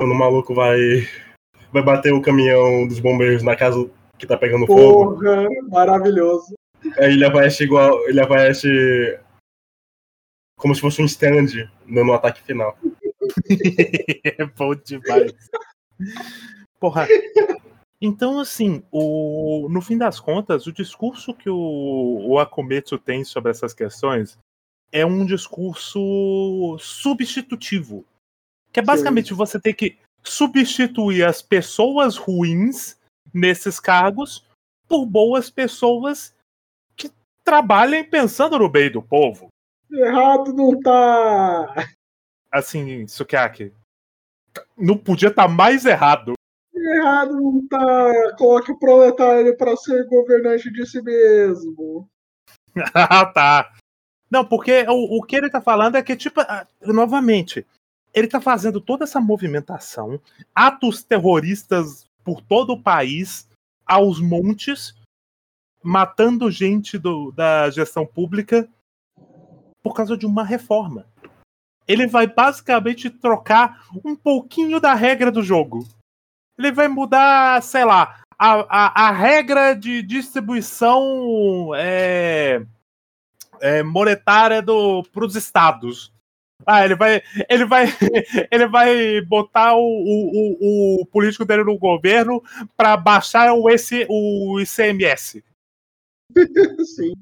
[0.00, 1.06] quando o maluco vai,
[1.70, 3.86] vai bater o caminhão dos bombeiros na casa
[4.16, 5.16] que tá pegando fogo.
[5.16, 6.54] Porra, maravilhoso.
[6.96, 8.08] Aí ele aparece igual.
[8.08, 9.20] Ele aparece
[10.58, 12.78] como se fosse um stand dando um ataque final.
[14.24, 15.34] é bom demais.
[16.80, 17.06] Porra,
[18.00, 23.50] Então, assim, o, no fim das contas, o discurso que o, o Akumetsu tem sobre
[23.50, 24.38] essas questões
[24.90, 28.06] é um discurso substitutivo.
[28.72, 32.96] Que é basicamente você ter que substituir as pessoas ruins
[33.32, 34.46] nesses cargos
[34.86, 36.34] por boas pessoas
[36.96, 37.10] que
[37.44, 39.48] trabalhem pensando no bem do povo.
[39.90, 41.86] Errado não tá.
[42.50, 43.72] Assim, Sukiyaki,
[44.76, 46.34] não podia estar tá mais errado.
[46.74, 48.36] Errado não tá.
[48.36, 52.08] Coloque o proletário para ser governante de si mesmo.
[52.94, 53.72] ah, tá.
[54.30, 57.66] Não, porque o, o que ele tá falando é que, tipo, ah, novamente,
[58.12, 60.20] ele tá fazendo toda essa movimentação,
[60.54, 63.48] atos terroristas por todo o país,
[63.86, 64.94] aos montes,
[65.82, 68.68] matando gente do, da gestão pública
[69.82, 71.06] por causa de uma reforma.
[71.88, 75.86] Ele vai basicamente trocar um pouquinho da regra do jogo.
[76.58, 82.64] Ele vai mudar, sei lá, a, a, a regra de distribuição é,
[83.60, 86.12] é, monetária para os estados.
[86.66, 87.86] Ah, ele vai, ele vai,
[88.50, 92.42] ele vai botar o, o, o, político dele no governo
[92.76, 95.42] para baixar o, esse, o ICMS.
[96.84, 97.12] Sim.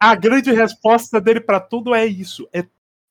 [0.00, 2.64] A grande resposta dele para tudo é isso, é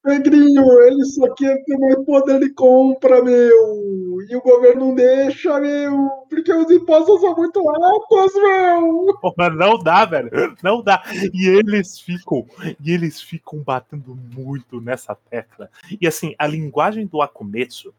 [0.07, 4.21] Negrinho, ele só quer ter mais poder de compra, meu.
[4.29, 6.09] E o governo não deixa, meu.
[6.29, 9.55] Porque os impostos são muito altos, meu.
[9.55, 10.55] Não dá, velho.
[10.63, 11.03] Não dá.
[11.33, 12.45] E eles ficam,
[12.83, 15.69] e eles ficam batendo muito nessa tecla.
[15.99, 17.93] E assim, a linguagem do Akumetsu,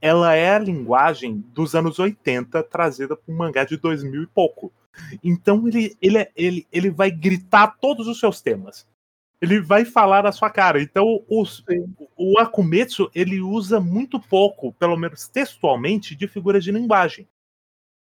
[0.00, 4.72] ela é a linguagem dos anos 80 trazida para um mangá de 2000 e pouco.
[5.22, 8.86] Então ele, ele, ele, ele vai gritar todos os seus temas
[9.40, 10.80] ele vai falar na sua cara.
[10.80, 11.64] Então, os,
[12.16, 17.28] o Akumetsu, ele usa muito pouco, pelo menos textualmente, de figuras de linguagem.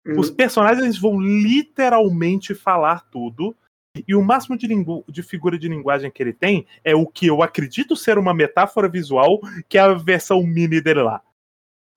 [0.05, 0.19] Uhum.
[0.19, 3.55] Os personagens vão literalmente falar tudo.
[4.07, 4.67] E o máximo de,
[5.07, 8.87] de, figura de linguagem que ele tem é o que eu acredito ser uma metáfora
[8.87, 11.21] visual, que é a versão mini dele lá.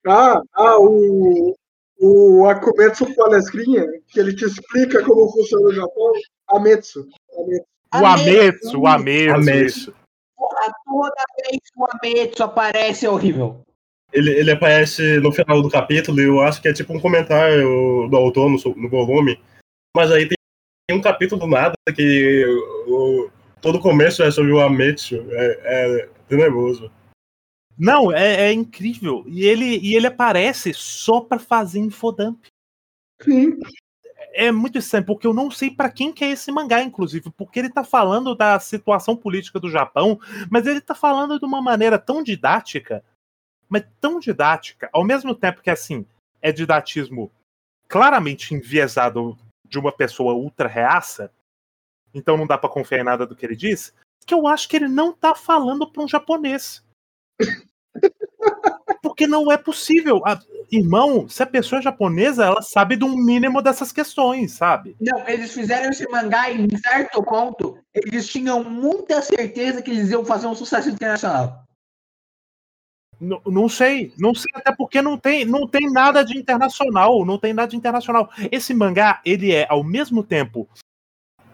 [0.07, 1.55] Ah, ah o,
[2.01, 6.13] o Akumetsu Palestrinha, que ele te explica como funciona o Japão.
[6.49, 7.07] Ametsu.
[7.39, 7.73] Ametsu.
[7.95, 9.95] O Ametsu, o Ametsu.
[10.37, 13.63] Toda vez que o Ametsu aparece é horrível.
[14.13, 18.09] Ele, ele aparece no final do capítulo e eu acho que é tipo um comentário
[18.09, 19.41] do autor no, no volume.
[19.97, 20.37] Mas aí tem,
[20.89, 22.45] tem um capítulo do nada que
[22.87, 25.27] o, todo o começo é sobre o Ametsu.
[25.31, 26.91] É, é tenebroso.
[27.79, 29.25] Não, é, é, incrível.
[29.27, 32.47] E ele, e ele aparece só pra fazer infodump.
[33.23, 33.59] Sim
[34.35, 37.59] é muito estranho, porque eu não sei para quem que é esse mangá, inclusive, porque
[37.59, 40.19] ele tá falando da situação política do Japão,
[40.51, 43.05] mas ele tá falando de uma maneira tão didática,
[43.69, 46.07] mas tão didática, ao mesmo tempo que, assim,
[46.41, 47.31] é didatismo
[47.89, 51.33] claramente enviesado de uma pessoa ultra reaça,
[52.15, 53.95] então não dá para confiar em nada do que ele diz,
[54.27, 56.85] que eu acho que ele não tá falando para um japonês.
[59.03, 60.23] Porque não é possível
[60.71, 64.97] irmão, se a pessoa é japonesa, ela sabe de um mínimo dessas questões, sabe?
[65.01, 70.25] Não, eles fizeram esse mangá em certo ponto, eles tinham muita certeza que eles iam
[70.25, 71.65] fazer um sucesso internacional.
[73.21, 77.39] Não, não sei, não sei até porque não tem, não tem nada de internacional, não
[77.39, 78.31] tem nada de internacional.
[78.51, 80.69] Esse mangá, ele é ao mesmo tempo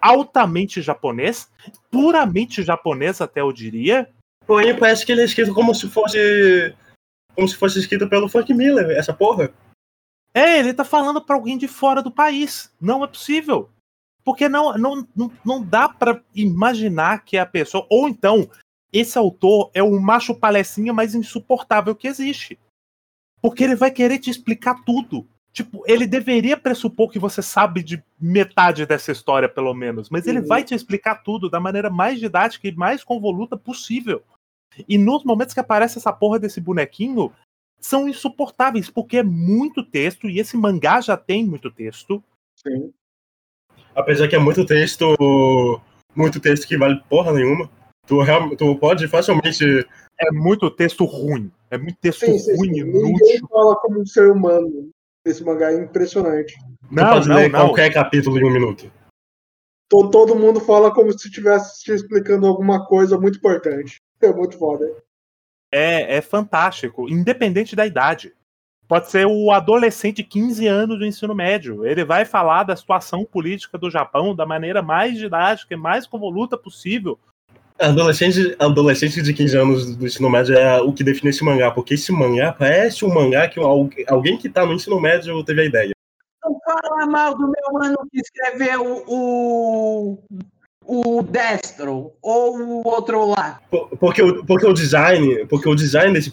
[0.00, 1.50] altamente japonês,
[1.90, 4.08] puramente japonês até eu diria.
[4.46, 6.74] Porém, parece que ele é escrito como se fosse
[7.38, 9.52] como se fosse escrita pelo Frank Miller, essa porra.
[10.34, 12.74] É, ele tá falando para alguém de fora do país.
[12.80, 13.70] Não é possível.
[14.24, 17.86] Porque não, não, não, não dá para imaginar que a pessoa.
[17.88, 18.50] Ou então,
[18.92, 22.58] esse autor é o macho palestrinha mais insuportável que existe.
[23.40, 25.24] Porque ele vai querer te explicar tudo.
[25.52, 30.10] Tipo, ele deveria pressupor que você sabe de metade dessa história, pelo menos.
[30.10, 30.46] Mas ele uhum.
[30.46, 34.24] vai te explicar tudo da maneira mais didática e mais convoluta possível.
[34.88, 37.32] E nos momentos que aparece essa porra desse bonequinho,
[37.80, 42.22] são insuportáveis, porque é muito texto, e esse mangá já tem muito texto.
[42.56, 42.92] Sim.
[43.94, 45.16] Apesar que é muito texto.
[46.14, 47.70] Muito texto que vale porra nenhuma.
[48.06, 48.16] Tu,
[48.56, 49.86] tu pode facilmente.
[50.20, 51.50] É muito texto ruim.
[51.70, 52.80] É muito texto sim, sim, ruim, sim.
[52.80, 53.02] inútil.
[53.02, 54.90] Ninguém fala como um ser humano.
[55.24, 56.56] Esse mangá é impressionante.
[56.90, 57.50] Não, não, não.
[57.50, 58.90] qualquer capítulo em um minuto.
[59.88, 63.98] Todo, todo mundo fala como se estivesse te explicando alguma coisa muito importante.
[64.22, 64.84] É muito foda.
[65.70, 68.32] É, é fantástico, independente da idade.
[68.88, 71.86] Pode ser o adolescente de 15 anos do ensino médio.
[71.86, 76.56] Ele vai falar da situação política do Japão da maneira mais didática e mais convoluta
[76.56, 77.18] possível.
[77.78, 81.94] Adolescente, adolescente de 15 anos do ensino médio é o que define esse mangá, porque
[81.94, 83.60] esse mangá parece um mangá que
[84.08, 85.92] alguém que tá no ensino médio teve a ideia.
[86.42, 90.18] Não fala mal do meu mano que escreveu o,
[90.88, 93.60] o Destro ou o outro lá?
[93.70, 96.32] Por- Porque o, porque o design, porque o design desse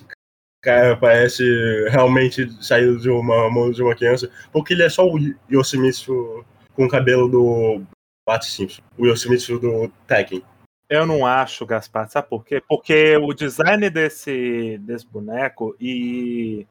[0.64, 1.44] cara parece
[1.90, 5.18] realmente saído de uma mão de uma criança, porque ele é só o
[5.52, 7.84] Yoshimitsu com o cabelo do
[8.26, 10.42] Bart Simpson, o Yoshimitsu do Tekken.
[10.90, 12.62] Eu não acho, Gaspar, sabe por quê?
[12.68, 16.66] Porque o design desse, desse boneco e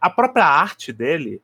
[0.00, 1.42] a própria arte dele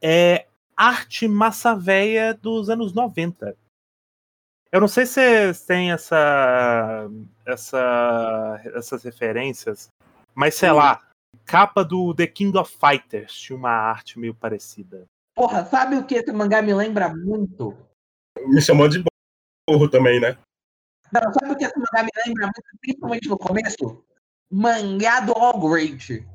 [0.00, 3.56] é arte massa véia dos anos 90.
[4.72, 7.06] Eu não sei se vocês têm essa,
[7.44, 9.90] essa, essas referências,
[10.34, 10.76] mas sei Sim.
[10.76, 11.06] lá,
[11.44, 15.04] capa do The King of Fighters tinha uma arte meio parecida.
[15.34, 17.76] Porra, sabe o que esse mangá me lembra muito?
[18.46, 19.04] Me chamou de
[19.68, 20.38] burro também, né?
[21.12, 24.04] Não, sabe o que esse mangá me lembra muito, principalmente no começo?
[24.50, 26.26] Mangá do All Great.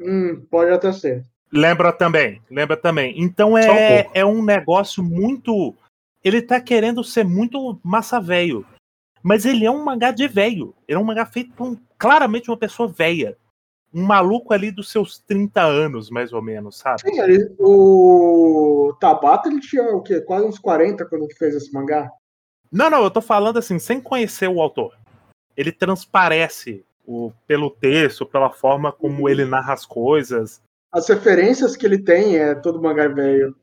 [0.00, 1.24] Hum, pode até ser.
[1.52, 3.14] Lembra também, lembra também.
[3.22, 4.18] Então um é, pouco.
[4.18, 5.76] é um negócio muito.
[6.22, 8.66] Ele tá querendo ser muito massa velho.
[9.22, 10.74] Mas ele é um mangá de velho.
[10.86, 13.36] Ele é um mangá feito por um- claramente uma pessoa velha.
[13.92, 17.00] Um maluco ali dos seus 30 anos, mais ou menos, sabe?
[17.00, 20.20] Sim, ele- o Tabata ele tinha o quê?
[20.20, 22.10] Quase uns 40 quando ele fez esse mangá.
[22.70, 24.94] Não, não, eu tô falando assim, sem conhecer o autor.
[25.56, 30.60] Ele transparece o, pelo texto, pela forma como ele narra as coisas.
[30.92, 33.56] As referências que ele tem é todo mangá velho.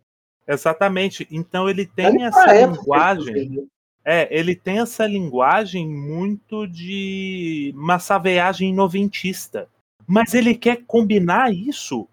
[0.47, 1.27] Exatamente.
[1.31, 3.67] Então ele tem Ali essa linguagem.
[4.03, 9.67] É, ele tem essa linguagem muito de massaveagem noventista.
[10.05, 12.07] Mas ele quer combinar isso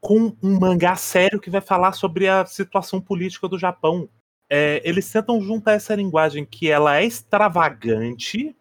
[0.00, 4.08] com um mangá sério que vai falar sobre a situação política do Japão.
[4.50, 8.54] É, eles tentam juntar essa linguagem que ela é extravagante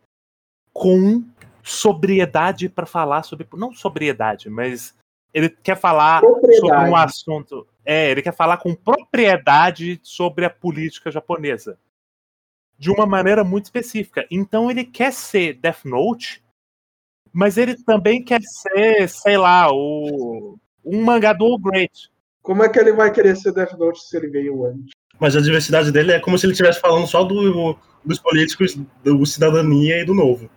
[0.72, 1.26] com
[1.64, 3.48] sobriedade para falar sobre.
[3.54, 4.96] Não sobriedade, mas
[5.34, 7.68] ele quer falar sobre um assunto.
[7.86, 11.78] É, ele quer falar com propriedade sobre a política japonesa.
[12.78, 14.26] De uma maneira muito específica.
[14.32, 16.44] Então ele quer ser Death Note,
[17.32, 22.10] mas ele também quer ser, sei lá, o um mangá do All Great.
[22.42, 24.92] Como é que ele vai querer ser Death Note se ele veio antes?
[25.20, 29.26] Mas a diversidade dele é como se ele estivesse falando só do, dos políticos, do
[29.26, 30.50] cidadania e do novo.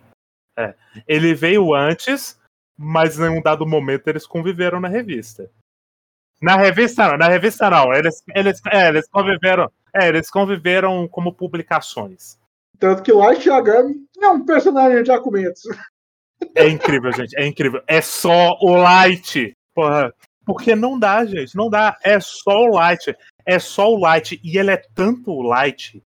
[1.09, 2.39] Ele veio antes,
[2.77, 5.51] mas em um dado momento eles conviveram na revista.
[6.41, 7.93] Na revista não, na revista não.
[7.93, 9.71] Eles, eles, é, eles conviveram.
[9.95, 12.39] É, eles conviveram como publicações.
[12.79, 15.69] Tanto que Light Yagami é um personagem de Akumetsu.
[16.57, 17.39] É incrível, gente.
[17.39, 17.81] É incrível.
[17.87, 19.57] É só o Light.
[19.73, 20.13] Porra.
[20.45, 21.55] Porque não dá, gente.
[21.55, 21.97] Não dá.
[22.03, 23.15] É só o Light.
[23.47, 24.41] É só o Light.
[24.43, 26.03] E ele é tanto o Light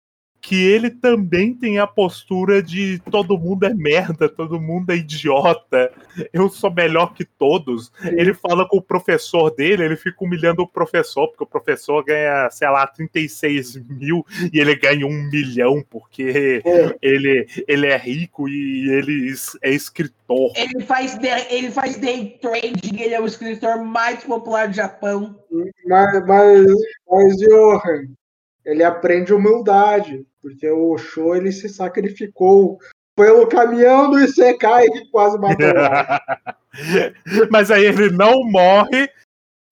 [0.46, 5.92] que ele também tem a postura de todo mundo é merda, todo mundo é idiota,
[6.32, 7.90] eu sou melhor que todos.
[8.00, 12.48] Ele fala com o professor dele, ele fica humilhando o professor, porque o professor ganha,
[12.52, 18.48] sei lá, 36 mil e ele ganha um milhão, porque É, ele, ele é rico
[18.48, 20.52] e ele é escritor.
[20.54, 25.36] Ele faz, day- ele faz day trading, ele é o escritor mais popular do Japão.
[25.88, 26.66] mas, mas,
[27.10, 28.06] mas, Johan,
[28.66, 32.78] ele aprende humildade, porque o Osho ele se sacrificou
[33.16, 35.66] pelo caminhão do Isekai que quase matou.
[37.50, 39.08] Mas aí ele não morre.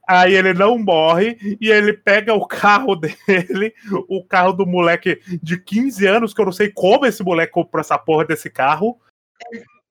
[0.07, 2.95] Aí ele não morre e ele pega o carro
[3.27, 3.73] dele,
[4.07, 7.81] o carro do moleque de 15 anos, que eu não sei como esse moleque comprou
[7.81, 9.01] essa porra desse carro.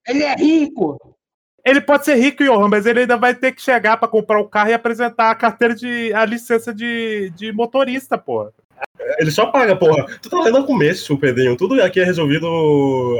[0.08, 1.18] Ele é rico.
[1.66, 4.48] Ele pode ser rico, Johan, mas ele ainda vai ter que chegar pra comprar o
[4.48, 6.14] carro e apresentar a carteira de.
[6.14, 8.52] a licença de, de motorista, pô.
[9.20, 10.06] Ele só paga, porra.
[10.22, 11.56] Tu tá lendo no começo, Pedrinho.
[11.58, 12.48] Tudo aqui é resolvido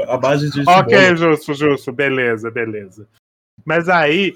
[0.08, 0.64] à base de.
[0.68, 1.92] Ok, justo, justo.
[1.92, 3.06] Beleza, beleza.
[3.64, 4.34] Mas aí,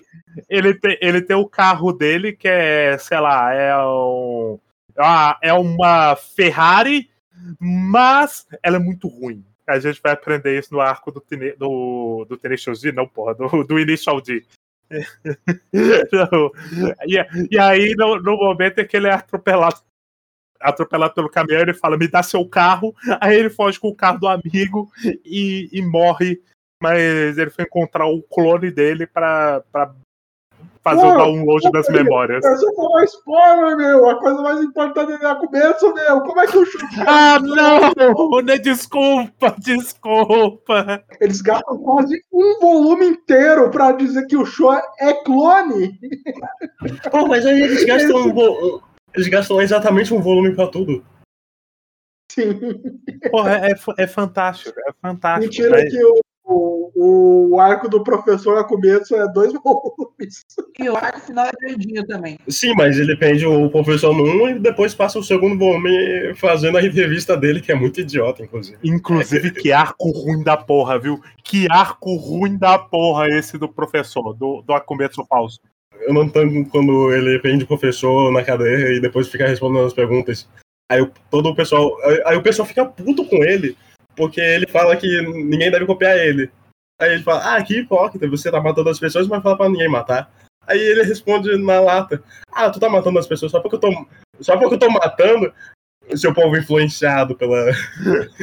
[0.48, 4.58] ele tem, ele tem o carro dele, que é, sei lá, é, um,
[4.96, 7.10] é uma- é uma Ferrari,
[7.58, 9.44] mas ela é muito ruim.
[9.66, 11.22] A gente vai aprender isso no arco do,
[11.58, 14.42] do, do Tenacious não, porra, do, do Initial D.
[17.06, 17.16] E,
[17.50, 19.80] e aí, no, no momento em que ele é atropelado,
[20.60, 24.18] atropelado pelo caminhão, ele fala, me dá seu carro, aí ele foge com o carro
[24.18, 24.90] do amigo
[25.24, 26.40] e, e morre,
[26.82, 29.92] mas ele foi encontrar o clone dele pra, pra
[30.82, 32.44] fazer o download das pô, memórias.
[32.44, 34.08] Você falou spoiler, meu!
[34.08, 36.20] A coisa mais importante é começo, meu!
[36.22, 36.78] Como é que o Osho...
[37.06, 38.42] Ah, não!
[38.42, 41.04] né, Desculpa, desculpa.
[41.20, 44.70] Eles gastam quase um volume inteiro pra dizer que o Osho
[45.00, 45.98] é clone!
[47.10, 48.16] Pô, mas aí eles gastam.
[48.28, 48.82] um vo-
[49.14, 51.04] Eles gastam exatamente um volume pra tudo.
[52.30, 52.52] Sim.
[53.30, 55.46] Porra, é, é fantástico, é fantástico.
[55.46, 56.20] Mentira mas- que o,
[56.94, 60.44] o, O arco do professor Akumetsu é dois volumes.
[60.78, 62.38] E o arco final é verdinho também.
[62.48, 66.80] Sim, mas ele prende o professor 1 e depois passa o segundo volume fazendo a
[66.80, 68.78] revista dele, que é muito idiota, inclusive.
[68.84, 71.18] Inclusive, que arco ruim da porra, viu?
[71.42, 75.60] Que arco ruim da porra esse do professor, do, do Akumetsu falso.
[76.00, 79.92] Eu não tanto quando ele prende o professor na cadeira e depois fica respondendo as
[79.92, 80.48] perguntas.
[80.90, 81.96] Aí todo o pessoal.
[82.04, 83.76] Aí, aí o pessoal fica puto com ele,
[84.16, 86.50] porque ele fala que ninguém deve copiar ele.
[87.00, 89.88] Aí ele fala, ah, que hipócrita, você tá matando as pessoas, mas fala pra ninguém
[89.88, 90.32] matar.
[90.66, 92.22] Aí ele responde na lata,
[92.52, 94.06] ah, tu tá matando as pessoas só porque eu tô.
[94.40, 95.52] Só porque eu tô matando
[96.16, 97.72] seu povo influenciado pela.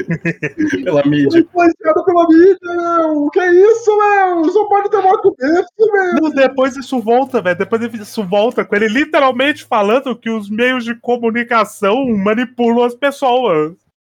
[0.84, 1.40] pela mídia.
[1.40, 3.30] Influenciado pela mídia, meu.
[3.32, 4.52] Que isso, meu?
[4.52, 6.14] Só pode ter uma começo, meu.
[6.22, 7.58] Não, depois isso volta, velho.
[7.58, 13.74] Depois isso volta com ele literalmente falando que os meios de comunicação manipulam as pessoas.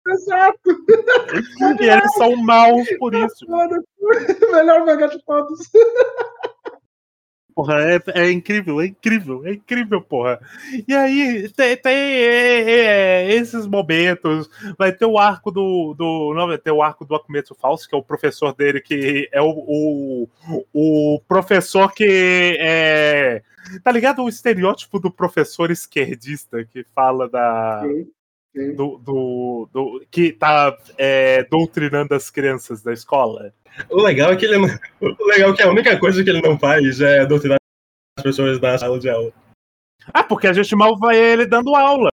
[0.06, 0.58] Exato.
[1.80, 3.46] E eles são maus por isso.
[4.52, 5.58] Melhor mangá de todos.
[7.58, 10.38] Porra, é, é incrível, é incrível, é incrível, porra.
[10.86, 14.48] E aí, tem, tem é, é, esses momentos.
[14.78, 15.92] Vai ter o arco do.
[15.92, 19.28] do não, vai ter o arco do Akumetsu Falso, que é o professor dele, que
[19.32, 20.28] é o, o,
[20.72, 23.42] o professor que é.
[23.82, 27.82] Tá ligado o estereótipo do professor esquerdista que fala da.
[27.82, 28.06] Sim.
[28.54, 33.52] Do, do, do- que tá é, doutrinando as crianças da escola.
[33.90, 34.68] O legal é que ele não.
[35.00, 37.58] O legal é que a única coisa que ele não faz é doutrinar
[38.16, 39.32] as pessoas na sala de aula.
[40.12, 42.08] Ah, porque a gente mal vai ele dando aula.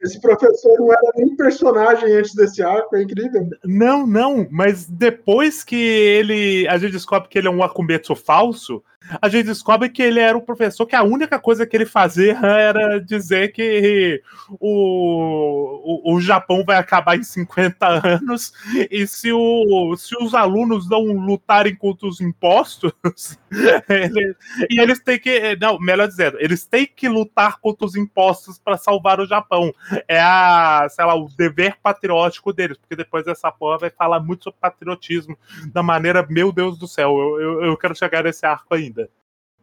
[0.00, 3.48] Esse professor não era nem personagem antes desse arco, é incrível.
[3.64, 6.68] Não, não, mas depois que ele.
[6.68, 8.82] A gente descobre que ele é um Akumetsu falso,
[9.20, 12.38] a gente descobre que ele era um professor que a única coisa que ele fazia
[12.44, 14.22] era dizer que
[14.60, 18.52] o, o, o Japão vai acabar em 50 anos
[18.90, 22.92] e se, o, se os alunos não lutarem contra os impostos,
[23.88, 24.36] ele-
[24.70, 25.56] e eles têm que.
[25.60, 29.72] Não, melhor dizendo, eles têm que lutar contra os impostos para salvar o Japão
[30.08, 34.44] é a, sei lá, o dever patriótico deles, porque depois essa porra vai falar muito
[34.44, 35.36] sobre patriotismo
[35.72, 38.93] da maneira, meu Deus do céu, eu, eu, eu quero chegar nesse arco ainda.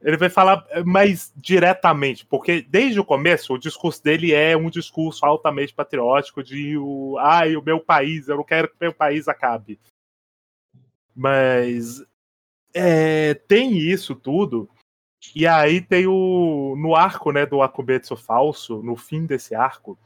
[0.02, 5.24] Ele vai falar mais diretamente, porque desde o começo o discurso dele é um discurso
[5.24, 9.28] altamente patriótico de o, ai, o meu país, eu não quero que o meu país
[9.28, 9.80] acabe.
[11.16, 12.04] Mas
[12.74, 14.68] é, tem isso tudo,
[15.36, 16.76] e aí tem o.
[16.78, 20.00] No arco, né, do Akubetsu falso, no fim desse arco,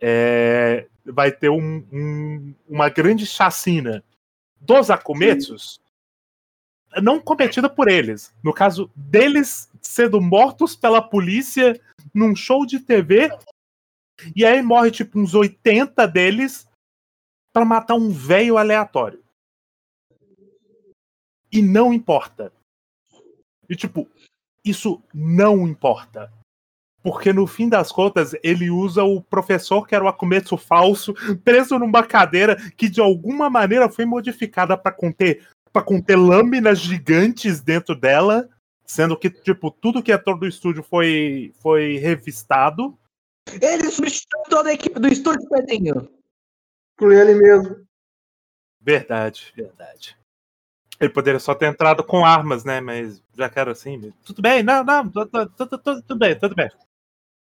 [0.00, 4.04] é, vai ter um- um- uma grande chacina
[4.60, 5.80] dos Akumetsus,
[7.02, 8.34] não cometida por eles.
[8.42, 11.80] No caso, deles sendo mortos pela polícia
[12.12, 13.30] num show de TV.
[14.34, 16.66] E aí morre tipo uns 80 deles
[17.52, 19.22] pra matar um velho aleatório.
[21.50, 22.52] E não importa.
[23.68, 24.08] E tipo,
[24.64, 26.32] isso não importa.
[27.02, 31.12] Porque no fim das contas, ele usa o professor que era o Akumetsu falso,
[31.44, 37.60] preso numa cadeira que de alguma maneira foi modificada para conter para conter lâminas gigantes
[37.60, 38.48] dentro dela,
[38.86, 42.96] sendo que tipo tudo que é todo do estúdio foi foi revistado.
[43.60, 46.08] Ele substituiu toda a equipe do estúdio Pedrinho.
[46.94, 47.84] Inclui ele mesmo.
[48.80, 50.16] Verdade, verdade.
[51.00, 52.80] Ele poderia só ter entrado com armas, né?
[52.80, 54.12] Mas já quero assim.
[54.24, 56.70] Tudo bem, não, não, tudo, tudo, tudo, tudo bem, tudo bem.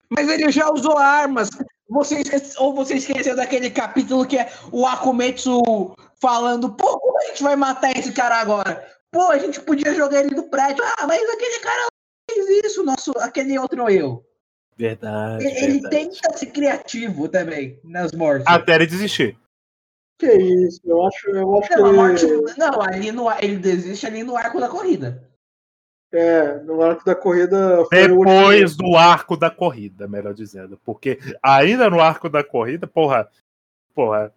[0.08, 1.50] Mas ele já usou armas.
[1.90, 7.26] Você esquece- ou você esqueceu daquele capítulo que é o Akumetsu falando, pô, como a
[7.26, 8.88] gente vai matar esse cara agora?
[9.12, 10.84] Pô, a gente podia jogar ele no prédio.
[10.84, 11.88] Ah, mas aquele cara
[12.30, 14.24] fez isso, nosso, aquele outro eu.
[14.78, 15.46] Verdade.
[15.46, 15.90] Ele, verdade.
[15.90, 18.46] tenta ser criativo também nas mortes.
[18.48, 19.38] Até ele desistir.
[20.20, 24.06] Que isso, eu acho, eu acho não, a morte, que não, ali no, ele desiste
[24.06, 25.29] ali no arco da corrida.
[26.12, 30.80] É, no arco da corrida Depois do arco da corrida, melhor dizendo.
[30.84, 33.30] Porque ainda no arco da corrida, porra.
[33.94, 34.34] Porra.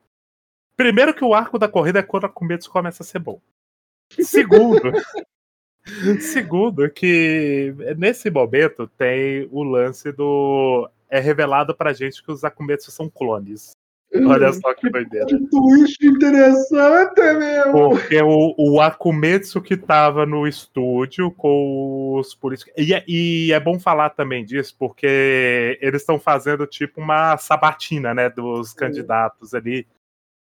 [0.77, 3.41] Primeiro que o arco da corrida é quando a Kumetsu começa a ser bom.
[4.21, 4.93] Segundo.
[6.21, 10.91] segundo, que nesse momento tem o lance do.
[11.09, 13.73] É revelado pra gente que os Akumetsu são clones.
[14.15, 15.27] Olha só que doideira.
[15.27, 17.73] Que twist interessante, meu!
[17.73, 22.73] Porque o, o Akumetsu que tava no estúdio com os políticos.
[22.77, 28.13] E, é- e é bom falar também disso, porque eles estão fazendo tipo uma sabatina,
[28.15, 29.87] né, dos candidatos ali.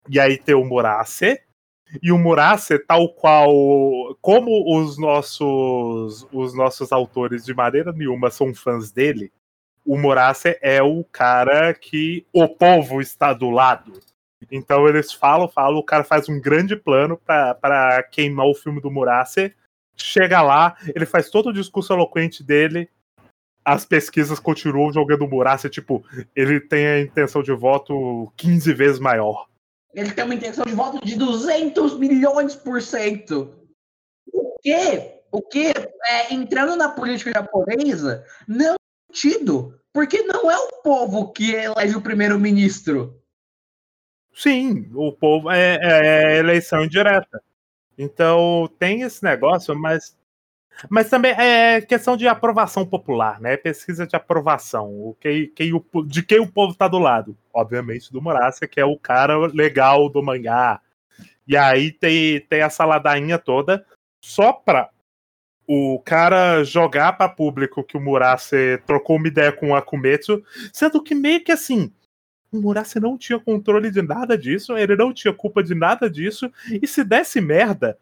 [0.09, 1.39] E aí tem o Murase.
[2.03, 3.51] E o Murase, tal qual.
[4.21, 9.31] Como os nossos, os nossos autores de maneira nenhuma são fãs dele,
[9.89, 13.99] o Murase é o cara que o povo está do lado.
[14.51, 18.91] Então eles falam, falam, o cara faz um grande plano pra queimar o filme do
[18.91, 19.51] Murase.
[19.97, 22.87] Chega lá, ele faz todo o discurso eloquente dele.
[23.65, 28.99] As pesquisas continuam jogando o Murase, tipo, ele tem a intenção de voto 15 vezes
[28.99, 29.47] maior.
[29.91, 33.55] Ele tem uma intenção de voto de 200 milhões por cento.
[34.31, 35.73] O que, o que
[36.07, 38.75] é, entrando na política japonesa, não
[39.11, 43.21] tido, porque não é o povo que elege o primeiro-ministro.
[44.33, 47.41] Sim, o povo é, é eleição indireta.
[47.97, 50.17] Então tem esse negócio, mas
[50.89, 53.57] mas também é questão de aprovação popular, né?
[53.57, 54.87] Pesquisa de aprovação.
[54.87, 57.35] O que, quem, o, de quem o povo tá do lado?
[57.53, 60.79] Obviamente do Murasa, que é o cara legal do mangá.
[61.45, 63.85] E aí tem, tem essa ladainha toda
[64.21, 64.89] só pra
[65.71, 70.43] o cara jogar para público que o Murase trocou uma ideia com o Akumetsu,
[70.73, 71.93] sendo que meio que assim,
[72.51, 76.51] o Murase não tinha controle de nada disso, ele não tinha culpa de nada disso,
[76.81, 77.99] e se desse merda,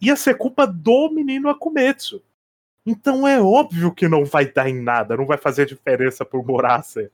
[0.00, 2.22] ia ser culpa do menino Akumetsu.
[2.86, 7.10] Então é óbvio que não vai dar em nada, não vai fazer diferença pro Murase.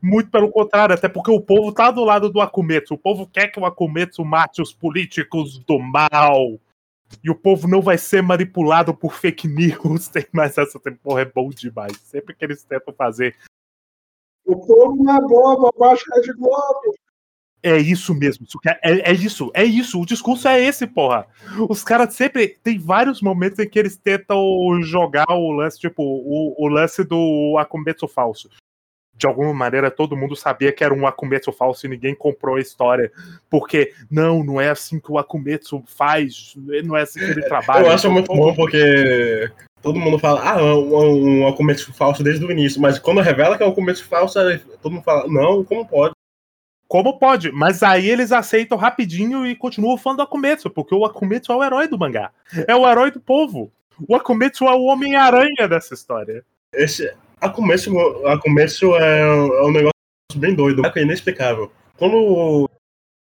[0.00, 2.94] Muito pelo contrário, até porque o povo tá do lado do Akumetsu.
[2.94, 6.60] O povo quer que o Akumetsu mate os políticos do mal.
[7.22, 10.08] E o povo não vai ser manipulado por fake news.
[10.08, 11.96] Tem mais essa porra, é bom demais.
[12.04, 13.36] Sempre que eles tentam fazer.
[14.44, 16.94] O povo não é bobo, abaixa a Rede Globo.
[17.62, 18.46] É isso mesmo.
[18.82, 20.00] É, é isso, é isso.
[20.00, 21.26] O discurso é esse, porra.
[21.68, 22.56] Os caras sempre.
[22.62, 27.56] Tem vários momentos em que eles tentam jogar o lance, tipo, o, o lance do
[27.58, 28.48] Akumetsu falso.
[29.18, 32.60] De alguma maneira, todo mundo sabia que era um Akumetsu falso e ninguém comprou a
[32.60, 33.10] história.
[33.50, 36.54] Porque, não, não é assim que o Akumetsu faz,
[36.84, 37.86] não é assim que ele trabalha.
[37.86, 39.50] Eu acho muito bom porque
[39.82, 42.80] todo mundo fala, ah, um, um Akumetsu falso desde o início.
[42.80, 44.38] Mas quando revela que é um Akumetsu falso,
[44.80, 46.14] todo mundo fala, não, como pode?
[46.86, 47.50] Como pode?
[47.50, 51.64] Mas aí eles aceitam rapidinho e continuam falando do Akumetsu, porque o Akumetsu é o
[51.64, 52.30] herói do mangá.
[52.68, 53.70] É o herói do povo.
[54.08, 56.44] O Akumetsu é o Homem-Aranha dessa história.
[56.72, 59.92] Esse Akumetsu, Akumetsu é, é um negócio
[60.36, 61.70] bem doido, é inexplicável.
[61.96, 62.68] Quando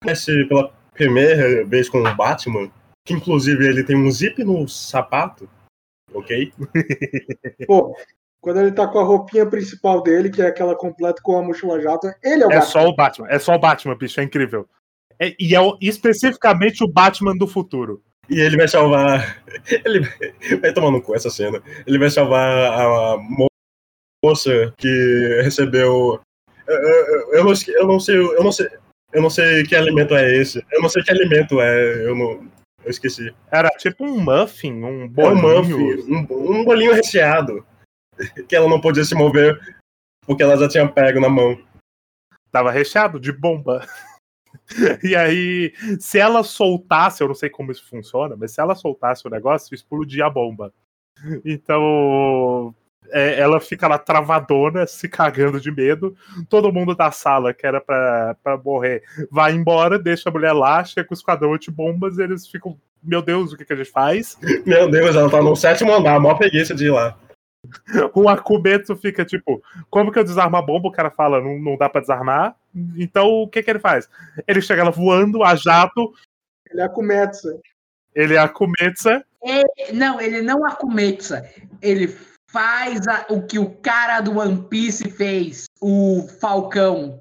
[0.03, 2.71] comece pela primeira vez com o Batman,
[3.07, 5.49] que inclusive ele tem um zip no sapato,
[6.13, 6.53] ok?
[7.67, 7.95] Pô,
[8.41, 11.81] quando ele tá com a roupinha principal dele, que é aquela completa com a mochila
[11.81, 12.71] jato, ele é o É Batman.
[12.71, 14.69] só o Batman, é só o Batman, bicho, é incrível.
[15.19, 18.03] É- e é o- especificamente o Batman do futuro.
[18.29, 19.43] E ele vai salvar.
[19.85, 20.01] Ele
[20.61, 21.61] vai- tomar no cu essa cena.
[21.87, 23.47] Ele vai salvar a mo-
[24.25, 26.21] moça que recebeu.
[26.67, 28.17] Eu, eu, eu não, sei- eu não sei.
[28.19, 28.69] Eu não sei.
[29.13, 30.65] Eu não sei que alimento é esse.
[30.73, 32.07] Eu não sei que alimento é.
[32.07, 32.51] Eu não.
[32.85, 33.33] Eu esqueci.
[33.51, 35.43] Era tipo um muffin, um É um bolinho.
[35.99, 37.65] muffin, um, um bolinho recheado.
[38.47, 39.59] Que ela não podia se mover
[40.27, 41.59] porque ela já tinha pego na mão.
[42.51, 43.87] Tava recheado de bomba.
[45.03, 49.27] E aí, se ela soltasse, eu não sei como isso funciona, mas se ela soltasse
[49.27, 50.73] o negócio, explodia a bomba.
[51.45, 52.75] Então,
[53.11, 56.17] é, ela fica lá travadona, se cagando de medo.
[56.49, 60.85] Todo mundo da sala, que era pra, pra morrer, vai embora, deixa a mulher lá,
[60.85, 63.77] chega com o esquadrão de bombas, e eles ficam, meu Deus, o que, que a
[63.77, 64.39] gente faz?
[64.65, 67.17] Meu Deus, ela tá no sétimo andar, mó preguiça de ir lá.
[68.13, 70.89] O Akumetsu fica tipo, como que eu desarmo a bomba?
[70.89, 72.57] O cara fala, não, não dá pra desarmar.
[72.97, 74.09] Então o que que ele faz?
[74.49, 76.13] Ele chega lá voando a jato,
[76.69, 77.61] Ele é a Kumetsu.
[78.17, 79.25] ele é Akumetsa,
[79.93, 81.49] Não, ele não Akumetsa.
[81.81, 82.09] Ele
[82.53, 87.21] faz a- o que o cara do One Piece fez, o Falcão.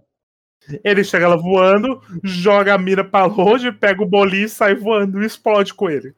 [0.84, 5.22] ele chega lá voando, joga a mira pra longe, pega o bolinho e sai voando
[5.22, 6.14] e explode com ele.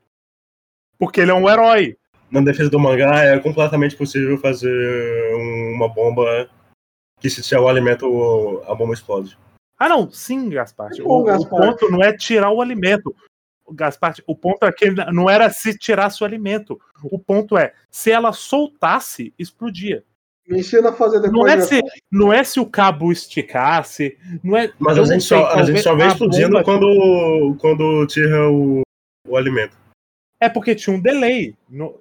[0.97, 1.97] Porque ele é um herói.
[2.29, 6.49] Na defesa do mangá, é completamente possível fazer uma bomba
[7.19, 9.37] que se tiver o alimento, a bomba explode.
[9.79, 10.89] Ah, não, sim, Gaspar.
[10.97, 11.61] Bom, O, o Gaspar.
[11.61, 13.15] ponto não é tirar o alimento.
[13.71, 16.79] Gaspar, o ponto é que não era se tirasse o alimento.
[17.03, 20.03] O ponto é, se ela soltasse, explodia.
[20.47, 21.33] Me ensina a fazer depois.
[21.33, 24.71] Não é, se, não é se o cabo esticasse, não é.
[24.77, 28.81] Mas a gente, só, a gente só vê a explodindo quando, quando tira o,
[29.27, 29.77] o alimento.
[30.39, 31.55] É porque tinha um delay.
[31.69, 31.97] No-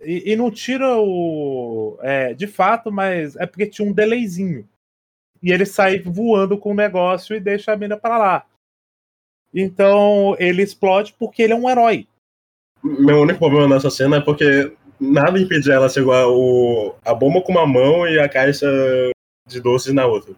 [0.00, 1.96] e, e não tira o.
[2.02, 4.68] É, de fato, mas é porque tinha um delayzinho.
[5.40, 8.46] E ele sai voando com o negócio e deixa a mina pra lá.
[9.54, 12.06] Então ele explode porque ele é um herói.
[12.82, 17.52] Meu único problema nessa cena é porque nada impedia ela segurar o, a bomba com
[17.52, 18.70] uma mão e a caixa
[19.46, 20.34] de doces na outra.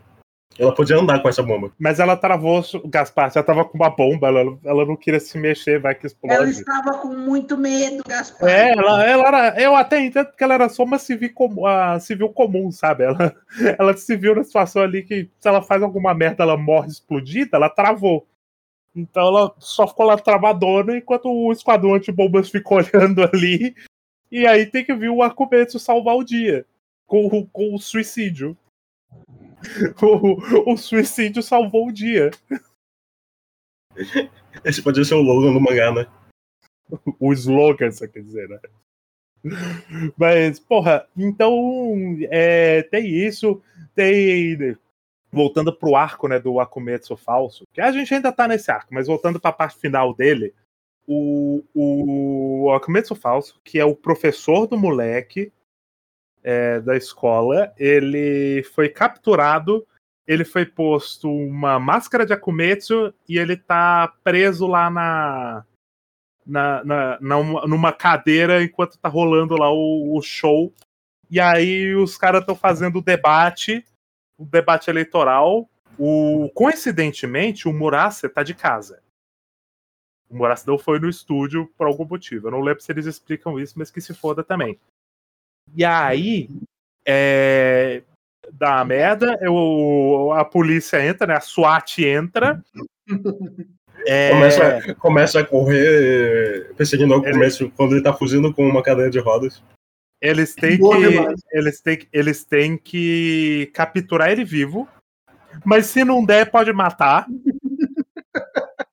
[0.58, 1.70] Ela podia andar com essa bomba.
[1.78, 5.78] Mas ela travou, Gaspar já tava com uma bomba, ela, ela não queria se mexer,
[5.78, 6.50] vai que Ela explode.
[6.50, 8.48] estava com muito medo, Gaspar.
[8.48, 9.60] É, ela, ela era.
[9.60, 13.04] Eu até entendo que ela era só uma civil, comum, a civil comum, sabe?
[13.04, 13.34] Ela,
[13.78, 17.58] ela se viu na situação ali que se ela faz alguma merda, ela morre explodida,
[17.58, 18.26] ela travou.
[18.96, 23.76] Então ela só ficou lá travadona enquanto o esquadrão antibombas ficou olhando ali.
[24.32, 26.66] E aí tem que vir o Arcometso salvar o dia.
[27.06, 28.56] Com, com o suicídio.
[30.00, 32.30] O, o suicídio salvou o dia.
[34.64, 36.06] Esse podia ser o logo do mangá, né?
[37.18, 38.60] O slogan, você quer dizer, né?
[40.16, 43.60] Mas, porra, então é, tem isso,
[43.94, 44.76] tem.
[45.36, 49.06] Voltando pro arco né, do Akumetsu falso, que a gente ainda tá nesse arco, mas
[49.06, 50.54] voltando pra parte final dele,
[51.06, 55.52] o, o Akumetsu falso, que é o professor do moleque
[56.42, 59.86] é, da escola, ele foi capturado,
[60.26, 65.66] ele foi posto uma máscara de Akumetsu e ele tá preso lá na,
[66.46, 70.72] na, na, na numa cadeira enquanto tá rolando lá o, o show.
[71.28, 73.84] E aí os caras estão fazendo o debate,
[74.38, 75.68] o debate eleitoral.
[75.98, 79.02] O, coincidentemente, o Murasa tá de casa.
[80.28, 82.48] O Murasa não foi no estúdio por algum motivo.
[82.48, 84.78] Eu não lembro se eles explicam isso, mas que se foda também.
[85.74, 86.48] E aí,
[87.06, 88.02] é,
[88.52, 91.34] dá merda, eu, a polícia entra, né?
[91.34, 92.62] A SWAT entra.
[94.08, 94.30] É...
[94.30, 99.18] Começa, começa a correr perseguindo o começo quando ele tá fugindo com uma cadeira de
[99.18, 99.60] rodas.
[100.20, 101.36] Eles têm que.
[101.52, 104.88] Eles têm, eles têm que capturar ele vivo.
[105.64, 107.26] Mas se não der, pode matar.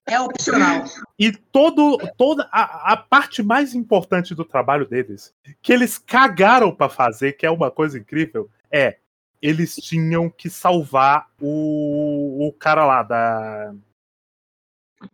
[0.05, 0.83] É opcional.
[1.17, 6.89] E todo, toda a, a parte mais importante do trabalho deles, que eles cagaram para
[6.89, 8.97] fazer, que é uma coisa incrível, é
[9.41, 13.73] eles tinham que salvar o, o cara lá da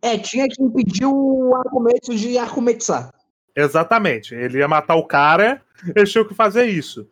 [0.01, 3.11] é, tinha que impedir o argumento de argumentizar.
[3.59, 4.33] Exatamente.
[4.33, 5.61] Ele ia matar o cara,
[5.95, 7.07] eles tinham que fazer isso.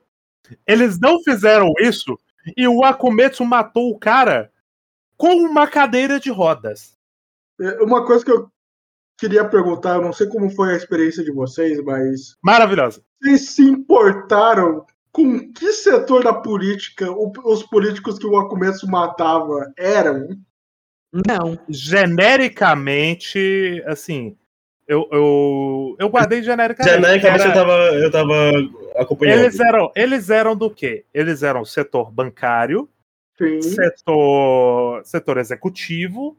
[0.66, 2.18] Eles não fizeram isso
[2.56, 4.52] e o Akumetsu matou o cara
[5.18, 6.95] com uma cadeira de rodas.
[7.60, 8.50] É, uma coisa que eu
[9.18, 12.38] queria perguntar, eu não sei como foi a experiência de vocês, mas.
[12.41, 13.02] Maravilhosa.
[13.22, 20.30] Vocês se importaram com que setor da política os políticos que o Akumetsu matava eram?
[21.12, 21.58] Não.
[21.68, 24.38] Genericamente, assim,
[24.88, 26.96] eu, eu, eu guardei genericamente.
[26.96, 27.50] Genericamente era...
[27.50, 28.34] eu, tava, eu tava
[28.96, 29.42] acompanhando.
[29.42, 31.06] Eles eram, eles eram do quê?
[31.14, 32.90] Eles eram setor bancário,
[33.38, 33.62] Sim.
[33.62, 36.38] setor, setor executivo.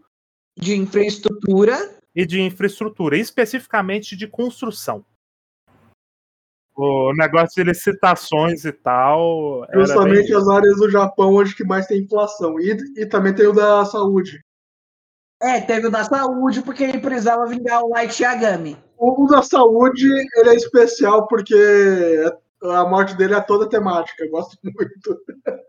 [0.56, 1.76] De infraestrutura.
[2.14, 5.04] E de infraestrutura, especificamente de construção.
[6.74, 9.66] O negócio de licitações e tal.
[9.74, 12.58] Justamente as áreas do Japão onde que mais tem inflação.
[12.58, 14.40] E, e também tem o da saúde.
[15.40, 18.76] É, teve o da saúde, porque ele precisava vingar o Light Yagami.
[18.96, 21.54] O da saúde, ele é especial porque
[22.62, 25.20] a morte dele é toda temática, eu gosto muito.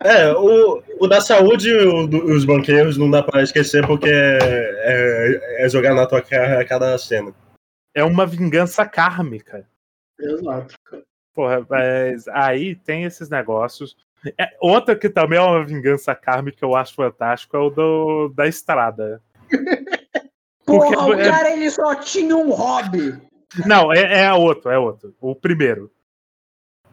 [0.01, 5.65] É, o, o da saúde, o, os banqueiros não dá pra esquecer porque é, é,
[5.65, 7.33] é jogar na tua cara a cada cena.
[7.93, 9.67] É uma vingança kármica.
[10.19, 10.75] Exato.
[11.33, 13.95] Porra, mas aí tem esses negócios.
[14.37, 18.29] É, outra que também é uma vingança kármica que eu acho fantástico é o do,
[18.29, 19.21] da estrada.
[20.65, 23.19] Porra, Porque, o é- cara ele só tinha um hobby.
[23.65, 25.15] Não, é, é outro, é outro.
[25.19, 25.91] O primeiro.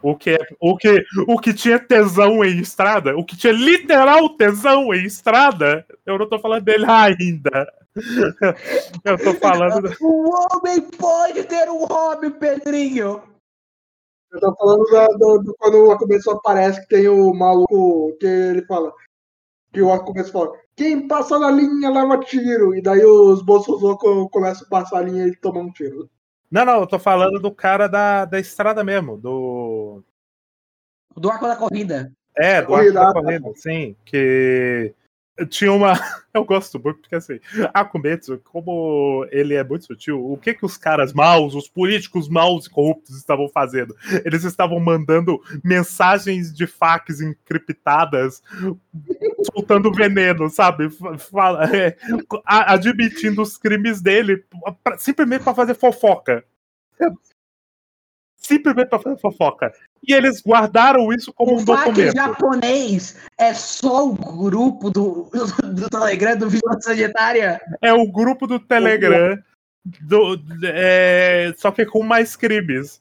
[0.03, 4.95] O que, o, que, o que tinha tesão em estrada, o que tinha literal tesão
[4.95, 7.73] em estrada, eu não tô falando dele ainda.
[9.05, 9.91] Eu tô falando.
[10.03, 13.23] O homem pode ter um hobby, Pedrinho.
[14.31, 18.27] Eu tô falando da, do, do, quando a começou aparece que tem o maluco que
[18.27, 18.93] ele fala.
[19.73, 22.75] Que o começo fala, quem passa na linha leva tiro.
[22.75, 26.09] E daí os bolsosocos começam a passar a linha e tomam um tiro.
[26.51, 30.03] Não, não, eu tô falando do cara da, da estrada mesmo, do.
[31.17, 32.13] Do arco da corrida.
[32.37, 33.97] É, do arco da corrida, sim.
[34.05, 34.95] Que
[35.45, 35.93] tinha uma.
[36.33, 37.41] Eu gosto muito, porque assim,
[37.73, 42.29] a Kumetsu, como ele é muito sutil, o que que os caras maus, os políticos
[42.29, 43.97] maus e corruptos estavam fazendo?
[44.23, 48.43] Eles estavam mandando mensagens de fax encriptadas,
[49.51, 50.91] soltando veneno, sabe?
[51.19, 51.97] Fala, é,
[52.45, 54.45] admitindo os crimes dele,
[54.85, 56.45] pra, simplesmente para fazer fofoca
[58.47, 59.73] simplesmente para fazer fofoca.
[60.07, 62.13] E eles guardaram isso como o um documento.
[62.13, 65.29] O japonês é só o grupo do,
[65.65, 67.61] do Telegram do Vigilância Sanitária?
[67.83, 69.39] É o grupo do Telegram,
[69.85, 73.01] do, é, só que com mais crimes.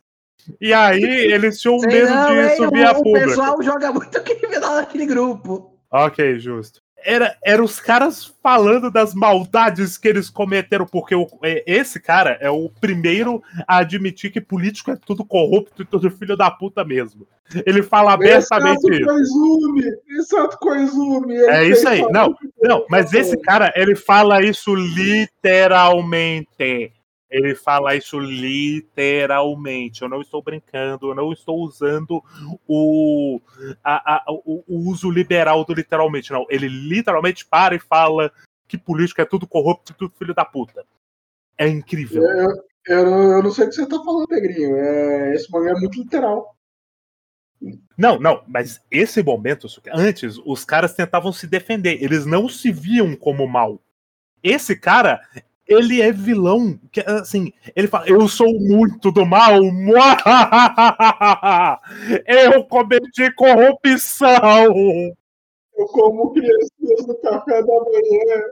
[0.61, 3.17] E aí eles tinham medo de subir a público.
[3.17, 5.79] O pessoal joga muito criminal naquele grupo.
[5.91, 6.84] Ok, justo.
[7.05, 12.37] Era, era os caras falando das maldades que eles cometeram, porque o, é, esse cara
[12.41, 16.83] é o primeiro a admitir que político é tudo corrupto e tudo filho da puta
[16.83, 17.27] mesmo.
[17.65, 21.35] Ele fala abertamente Exato Koizumi, exato Koizumi.
[21.35, 21.99] ele É isso fez aí.
[21.99, 26.91] falar Não, não, mas esse cara, ele fala isso literalmente.
[27.35, 30.01] Ele fala isso literalmente.
[30.01, 32.23] Eu não estou brincando, eu não estou usando
[32.65, 33.41] o,
[33.83, 36.45] a- a- o, o uso liberal do literalmente, não.
[36.49, 38.31] Ele literalmente para e fala
[38.69, 40.85] que político é tudo corrupto e tudo filho da puta.
[41.57, 42.23] É incrível.
[42.23, 44.77] Eu, eu, não- eu não sei o que você tá falando, Negrinho.
[44.77, 46.55] É, esse mangá é muito literal.
[47.97, 53.13] Não, não, mas esse momento, antes, os caras tentavam se defender, eles não se viam
[53.15, 53.81] como mal.
[54.43, 55.19] Esse cara,
[55.67, 59.53] ele é vilão, que, assim, ele fala, eu sou muito do mal,
[62.25, 64.35] eu cometi corrupção.
[65.77, 68.43] Eu como crianças no café da manhã.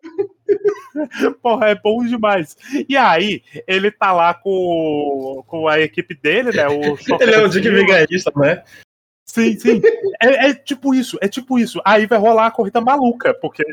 [1.41, 2.57] Porra, é bom demais.
[2.89, 6.67] E aí, ele tá lá com, com a equipe dele, né?
[6.67, 8.61] O Ele é um Dick Vigarista, né?
[9.33, 9.81] Sim, sim.
[10.21, 11.81] É, é tipo isso, é tipo isso.
[11.83, 13.63] Aí vai rolar a corrida maluca, porque.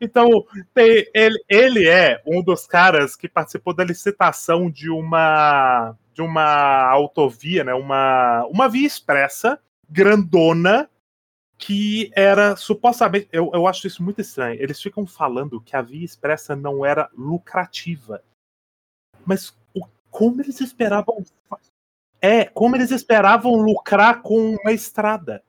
[0.00, 0.28] Então,
[0.74, 6.90] tem- ele, ele é um dos caras que participou da licitação de uma de uma
[6.90, 7.72] autovia, né?
[7.72, 9.58] Uma, uma via expressa
[9.88, 10.90] grandona
[11.58, 13.28] que era supostamente.
[13.32, 14.60] Eu, eu acho isso muito estranho.
[14.62, 18.22] Eles ficam falando que a via expressa não era lucrativa.
[19.26, 21.24] Mas o- como eles esperavam
[22.22, 25.42] é, como eles esperavam lucrar com uma estrada.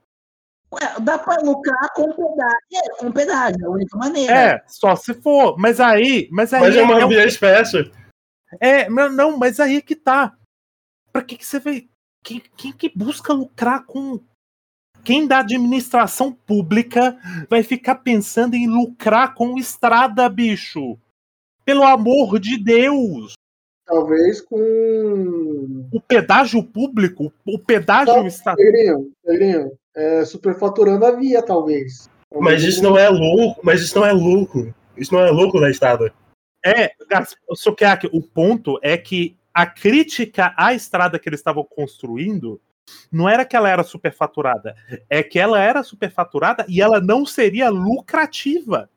[0.74, 2.58] Ué, dá pra lucrar com pedágio.
[2.74, 4.34] É, com pedágio, é a única maneira.
[4.34, 5.56] É, só se for.
[5.58, 6.28] Mas aí.
[6.32, 7.92] Mas aí Mas é uma é, via expressa.
[8.60, 10.36] é, não, não, mas aí é que tá.
[11.12, 11.88] Pra que, que você vê?
[12.24, 14.20] Quem, quem que busca lucrar com.
[15.04, 17.20] Quem da administração pública
[17.50, 20.98] vai ficar pensando em lucrar com estrada, bicho?
[21.66, 23.34] Pelo amor de Deus!
[23.86, 25.88] Talvez com.
[25.92, 28.56] O pedágio público, o pedágio está.
[28.56, 29.72] Negrinho, Negrinho.
[29.96, 32.10] É, superfaturando a via, talvez.
[32.34, 33.62] Mas isso não é louco.
[33.64, 34.74] Mas isso não é louco.
[34.98, 36.12] Isso não é louco da estrada.
[36.66, 42.60] É, Gas- Sukiaki, o ponto é que a crítica à estrada que eles estavam construindo
[43.12, 44.76] não era que ela era superfaturada,
[45.10, 48.90] é que ela era superfaturada e ela não seria lucrativa.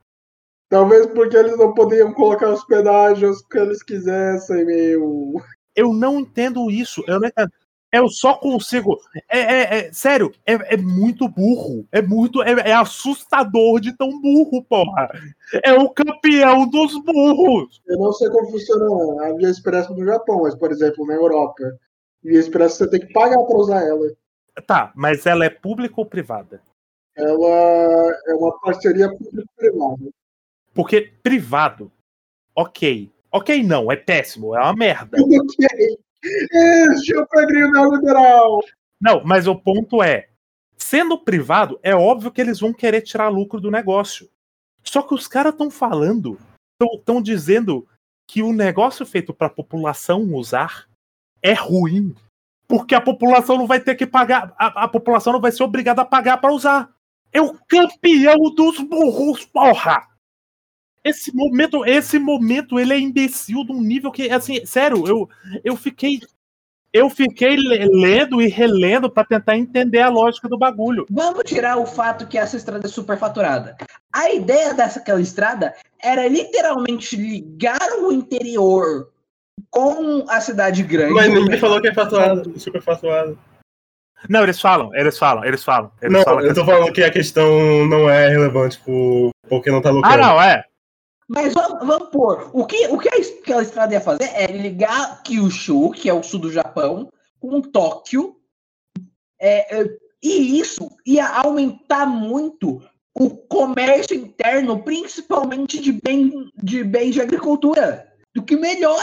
[0.68, 5.34] Talvez porque eles não podiam colocar os pedágios que eles quisessem, meu.
[5.74, 7.04] Eu não entendo isso.
[7.06, 7.52] Eu, não entendo.
[7.92, 8.98] eu só consigo.
[9.28, 11.86] É, é- é- sério, é, é muito burro.
[11.92, 12.42] É muito.
[12.42, 15.08] É, é assustador de tão burro, porra.
[15.62, 17.80] É o campeão dos burros.
[17.86, 21.62] Eu não sei como funciona a via expressa no Japão, mas, por exemplo, na Europa,
[22.24, 24.10] via expressa você tem que pagar para usar ela.
[24.66, 26.60] Tá, mas ela é pública ou privada?
[27.14, 30.10] Ela é uma parceria público-privada.
[30.76, 31.90] Porque privado,
[32.54, 33.10] ok.
[33.32, 35.16] Ok, não, é péssimo, é uma merda.
[35.18, 35.98] Ok.
[36.22, 38.60] Este é o Pedrinho neoliberal.
[39.00, 40.28] Não, mas o ponto é:
[40.76, 44.28] sendo privado, é óbvio que eles vão querer tirar lucro do negócio.
[44.82, 46.38] Só que os caras estão falando,
[46.80, 47.86] estão dizendo
[48.26, 50.88] que o negócio feito para a população usar
[51.42, 52.14] é ruim.
[52.68, 56.02] Porque a população não vai ter que pagar, a, a população não vai ser obrigada
[56.02, 56.90] a pagar para usar.
[57.32, 60.15] É o campeão dos burros, porra!
[61.06, 65.28] Esse momento, esse momento, ele é imbecil de um nível que, assim, sério, eu,
[65.64, 66.20] eu fiquei.
[66.92, 71.04] Eu fiquei le- lendo e relendo para tentar entender a lógica do bagulho.
[71.10, 73.76] Vamos tirar o fato que essa estrada é superfaturada.
[74.10, 79.10] A ideia dessa estrada era literalmente ligar o interior
[79.70, 81.12] com a cidade grande.
[81.12, 83.38] Mas ninguém falou que é faturado, super faturado.
[84.28, 85.92] Não, eles falam, eles falam, eles falam.
[86.00, 89.82] Eles Não, falam eu tô falando que a questão não é relevante por, porque não
[89.82, 90.18] tá Ah, lucrando.
[90.22, 90.64] não, é.
[91.28, 95.90] Mas vamos, vamos pôr, o que, o que aquela estrada ia fazer é ligar Kyushu,
[95.90, 97.10] que é o sul do Japão,
[97.40, 98.36] com Tóquio,
[99.40, 102.80] é, é, e isso ia aumentar muito
[103.14, 109.02] o comércio interno, principalmente de, bem, de bens de agricultura, do que melhora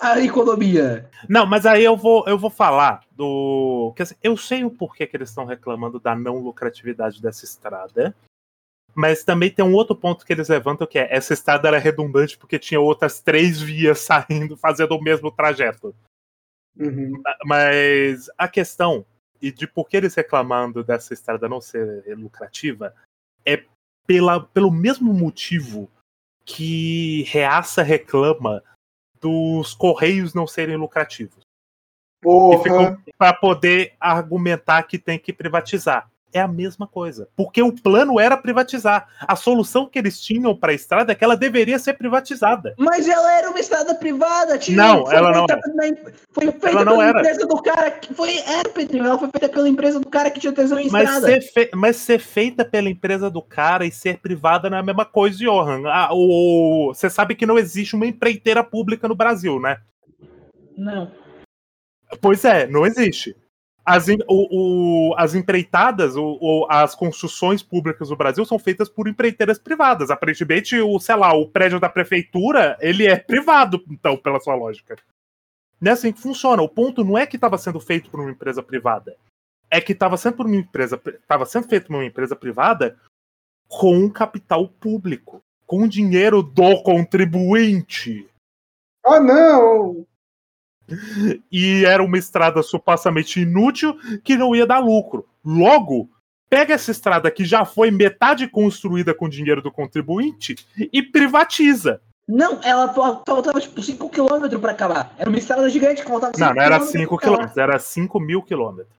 [0.00, 1.08] a, a economia.
[1.28, 3.92] Não, mas aí eu vou, eu vou falar do.
[3.94, 8.14] Quer dizer, eu sei o porquê que eles estão reclamando da não lucratividade dessa estrada.
[8.94, 12.36] Mas também tem um outro ponto que eles levantam que é essa estrada era redundante
[12.36, 15.94] porque tinha outras três vias saindo, fazendo o mesmo trajeto.
[16.78, 17.22] Uhum.
[17.44, 19.04] Mas a questão
[19.40, 22.94] e de por que eles reclamando dessa estrada não ser lucrativa
[23.44, 23.64] é
[24.06, 25.90] pela, pelo mesmo motivo
[26.44, 28.62] que Reaça reclama
[29.20, 31.40] dos correios não serem lucrativos.
[33.16, 36.10] Para poder argumentar que tem que privatizar.
[36.32, 37.28] É a mesma coisa.
[37.36, 39.08] Porque o plano era privatizar.
[39.20, 42.74] A solução que eles tinham para a estrada é que ela deveria ser privatizada.
[42.78, 44.76] Mas ela era uma estrada privada, tio.
[44.76, 47.20] Não, Foi ela não feita na- Foi feita Ela não pela era.
[47.20, 48.14] empresa do cara que.
[48.14, 49.04] Foi, era, Pedrinho.
[49.06, 51.26] Ela foi feita pela empresa do cara que tinha tesão em Mas estrada.
[51.26, 54.84] ser, fe- mas ser feita pela empresa do cara e ser privada não é a
[54.84, 55.82] mesma coisa, Johan.
[55.86, 59.78] Ah, o- Você sabe que não existe uma empreiteira pública no Brasil, né?
[60.76, 61.10] Não.
[62.20, 63.36] Pois é, não existe.
[63.84, 66.14] As, o- o- as empreitadas,
[66.68, 70.10] as construções públicas do Brasil são feitas por empreiteiras privadas.
[70.10, 74.96] Aparentemente, o, sei lá, o prédio da prefeitura, ele é privado, então, pela sua lógica.
[75.80, 76.62] Não é assim que funciona.
[76.62, 79.16] O ponto não é que estava sendo feito por uma empresa privada.
[79.70, 82.98] É que estava sendo por uma empresa, estava sendo feito por uma empresa privada
[83.66, 88.28] com capital público, com dinheiro do contribuinte.
[89.04, 90.04] Ah, não!
[91.50, 95.26] E era uma estrada supostamente inútil que não ia dar lucro.
[95.44, 96.10] Logo,
[96.48, 100.56] pega essa estrada que já foi metade construída com dinheiro do contribuinte
[100.92, 102.00] e privatiza.
[102.28, 105.12] Não, ela fal- faltava tipo 5km pra acabar.
[105.18, 107.34] Era uma estrada gigante que faltava 5 Não, não era quilômetros 5 pra acabar.
[107.36, 108.96] quilômetros, era 5 mil quilômetros.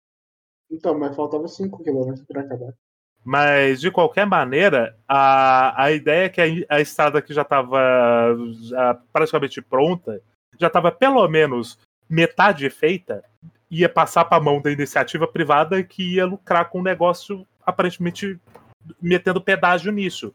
[0.69, 2.73] Então, mas faltava 5 km para acabar.
[3.23, 8.35] Mas, de qualquer maneira, a, a ideia é que a, a estrada que já estava
[9.13, 10.21] praticamente pronta,
[10.61, 11.77] já estava pelo menos
[12.09, 13.23] metade feita,
[13.69, 18.39] ia passar para a mão da iniciativa privada que ia lucrar com o negócio, aparentemente
[19.01, 20.33] metendo pedágio nisso.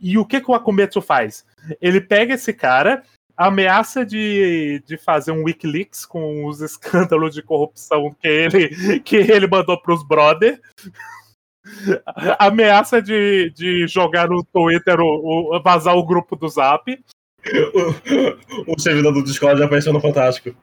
[0.00, 1.44] E o que, que o Akumetsu faz?
[1.80, 3.02] Ele pega esse cara,
[3.36, 9.46] ameaça de, de fazer um Wikileaks com os escândalos de corrupção que ele, que ele
[9.46, 10.60] mandou para os brother
[12.38, 17.02] ameaça de, de jogar no Twitter o, o- vazar o grupo do Zap.
[18.66, 20.54] O, o servidor do Discord já apareceu no Fantástico.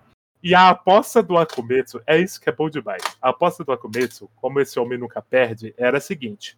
[0.42, 3.04] E a aposta do Akumetsu, é isso que é bom demais.
[3.22, 6.58] A aposta do Akumetsu, como esse homem nunca perde, era a seguinte: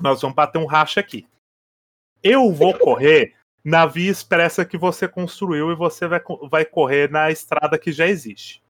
[0.00, 1.26] nós vamos bater um racha aqui.
[2.22, 3.34] Eu vou correr
[3.64, 8.06] na via expressa que você construiu e você vai, vai correr na estrada que já
[8.06, 8.62] existe.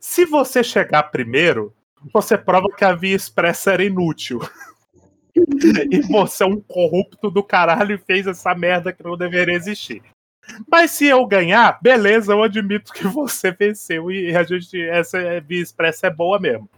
[0.00, 1.74] Se você chegar primeiro,
[2.12, 4.40] você prova que a via expressa era inútil.
[5.90, 10.02] e você é um corrupto do caralho e fez essa merda que não deveria existir.
[10.70, 15.62] Mas se eu ganhar, beleza, eu admito que você venceu e a gente essa via
[15.62, 16.68] expressa é boa mesmo.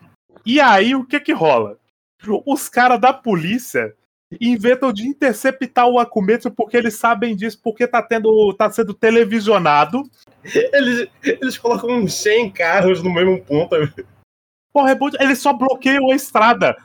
[0.45, 1.79] E aí o que que rola?
[2.47, 3.95] Os caras da polícia
[4.41, 10.03] inventam de interceptar o Akumetsu porque eles sabem disso, porque tá tendo tá sendo televisionado.
[10.45, 13.75] Eles, eles colocam uns 100 carros no mesmo ponto.
[14.73, 16.77] Porra, é de- eles só bloqueiam a estrada.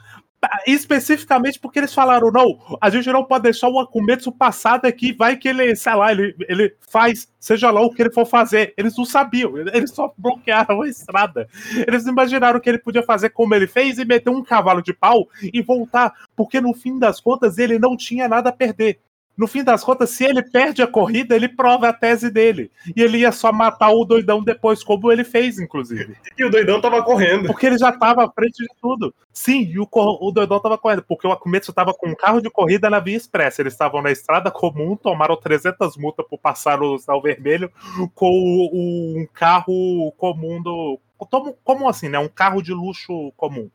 [0.66, 5.36] Especificamente porque eles falaram, não, a gente não pode deixar o Akumetsu passar daqui, vai
[5.36, 8.74] que ele, sei lá, ele, ele faz, seja lá o que ele for fazer.
[8.78, 11.48] Eles não sabiam, eles só bloquearam a estrada.
[11.86, 15.28] Eles imaginaram que ele podia fazer como ele fez e meter um cavalo de pau
[15.42, 19.00] e voltar, porque no fim das contas ele não tinha nada a perder.
[19.40, 22.70] No fim das contas, se ele perde a corrida, ele prova a tese dele.
[22.94, 26.18] E ele ia só matar o doidão depois, como ele fez, inclusive.
[26.38, 27.48] E o doidão tava correndo.
[27.48, 29.16] Porque ele já tava à frente de tudo.
[29.32, 32.50] Sim, e o, o Doidão tava correndo, porque o Akumetsu tava com um carro de
[32.50, 33.62] corrida na via expressa.
[33.62, 37.72] Eles estavam na estrada comum, tomaram 300 multas por passar o sinal vermelho
[38.14, 41.00] com o- o- um carro comum do.
[41.18, 42.20] Como, como assim, né?
[42.20, 43.70] Um carro de luxo comum.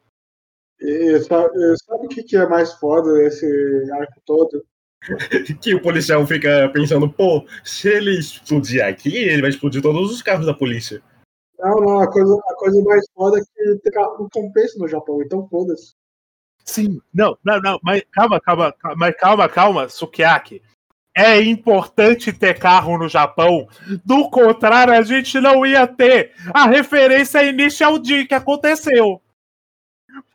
[0.79, 1.55] E sabe,
[1.87, 3.47] sabe o que, que é mais foda desse
[3.93, 4.63] arco todo?
[5.61, 10.23] Que o policial fica pensando, pô, se ele explodir aqui, ele vai explodir todos os
[10.23, 11.03] carros da polícia.
[11.59, 14.89] Não, não, a coisa, a coisa mais foda é que tem carro não compensa no
[14.89, 15.95] Japão, então foda-se.
[16.65, 20.63] Sim, não, não, não, mas calma, calma, calma, mas calma, calma, Sukiyaki.
[21.17, 23.69] É importante ter carro no Japão.
[24.05, 29.23] Do contrário, a gente não ia ter a referência à Initial D que aconteceu.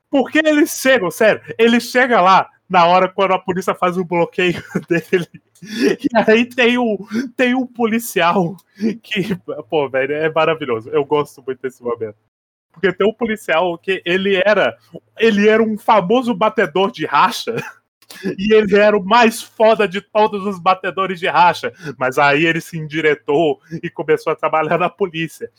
[0.10, 4.64] Porque eles chegam, sério, ele chega lá na hora quando a polícia faz o bloqueio
[4.88, 5.28] dele.
[5.62, 6.98] E aí tem um,
[7.36, 8.56] tem um policial
[9.02, 9.36] que,
[9.70, 10.90] pô, velho, é maravilhoso.
[10.90, 12.16] Eu gosto muito desse momento.
[12.72, 14.78] Porque tem um policial que ele era
[15.18, 17.56] ele era um famoso batedor de racha.
[18.38, 21.74] E ele era o mais foda de todos os batedores de racha.
[21.98, 25.52] Mas aí ele se endireitou e começou a trabalhar na polícia.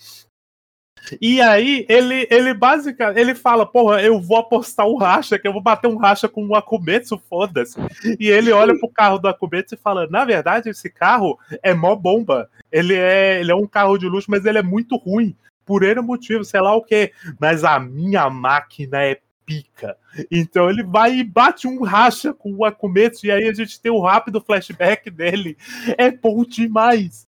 [1.20, 5.52] E aí ele, ele basicamente ele fala, porra, eu vou apostar um racha, que eu
[5.52, 7.78] vou bater um racha com um Akumetsu, foda-se.
[8.18, 11.94] E ele olha pro carro do Akumetsu e fala, na verdade, esse carro é mó
[11.96, 12.48] bomba.
[12.70, 15.36] Ele é, ele é um carro de luxo, mas ele é muito ruim.
[15.64, 17.12] Por ele motivo, sei lá o quê.
[17.38, 19.96] Mas a minha máquina é pica.
[20.30, 23.90] Então ele vai e bate um racha com o Akumetsu, e aí a gente tem
[23.90, 25.56] o rápido flashback dele.
[25.98, 27.26] É bom demais.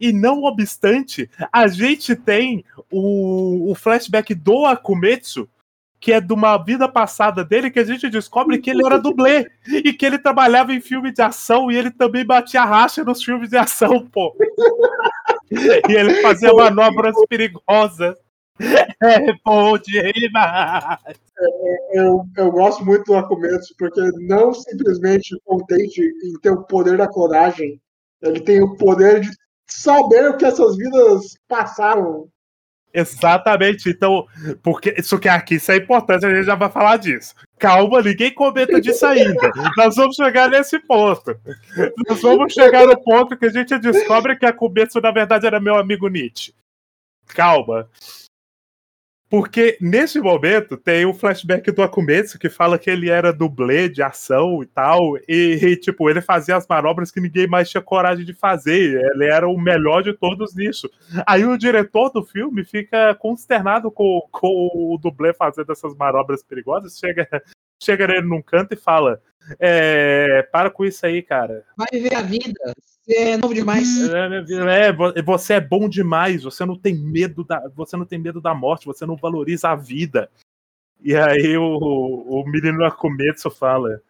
[0.00, 5.48] E não obstante, a gente tem o, o flashback do Akumetsu
[6.00, 9.46] que é de uma vida passada dele, que a gente descobre que ele era dublê
[9.68, 13.50] e que ele trabalhava em filme de ação e ele também batia racha nos filmes
[13.50, 14.34] de ação, pô.
[15.52, 18.14] E ele fazia manobras perigosas.
[19.02, 21.00] É bom demais.
[21.92, 27.08] Eu, eu gosto muito do Akumetsu porque não simplesmente contente em ter o poder da
[27.08, 27.80] coragem,
[28.22, 29.30] ele tem o poder de
[29.74, 32.28] saber o que essas vidas passaram.
[32.92, 33.88] Exatamente.
[33.88, 34.26] Então,
[34.62, 37.34] porque isso que aqui isso é importante, a gente já vai falar disso.
[37.58, 39.50] Calma, ninguém comenta disso ainda.
[39.76, 41.36] Nós vamos chegar nesse ponto.
[42.08, 45.60] Nós vamos chegar no ponto que a gente descobre que a Kumetsu, na verdade, era
[45.60, 46.52] meu amigo Nietzsche.
[47.28, 47.88] Calma.
[49.30, 53.88] Porque nesse momento tem o um flashback do Akumetsu que fala que ele era dublê
[53.88, 57.80] de ação e tal, e, e, tipo, ele fazia as manobras que ninguém mais tinha
[57.80, 59.00] coragem de fazer.
[59.12, 60.90] Ele era o melhor de todos nisso.
[61.24, 66.98] Aí o diretor do filme fica consternado com, com o dublê fazendo essas manobras perigosas,
[66.98, 67.28] chega,
[67.80, 69.22] chega nele num canto e fala:
[69.60, 71.64] é, para com isso aí, cara.
[71.76, 72.74] Vai viver a vida.
[73.12, 73.88] É novo demais.
[74.08, 76.44] É, é, você é bom demais.
[76.44, 78.86] Você não tem medo da, você não tem medo da morte.
[78.86, 80.30] Você não valoriza a vida.
[81.02, 84.00] E aí o, o menino Akumetsu fala.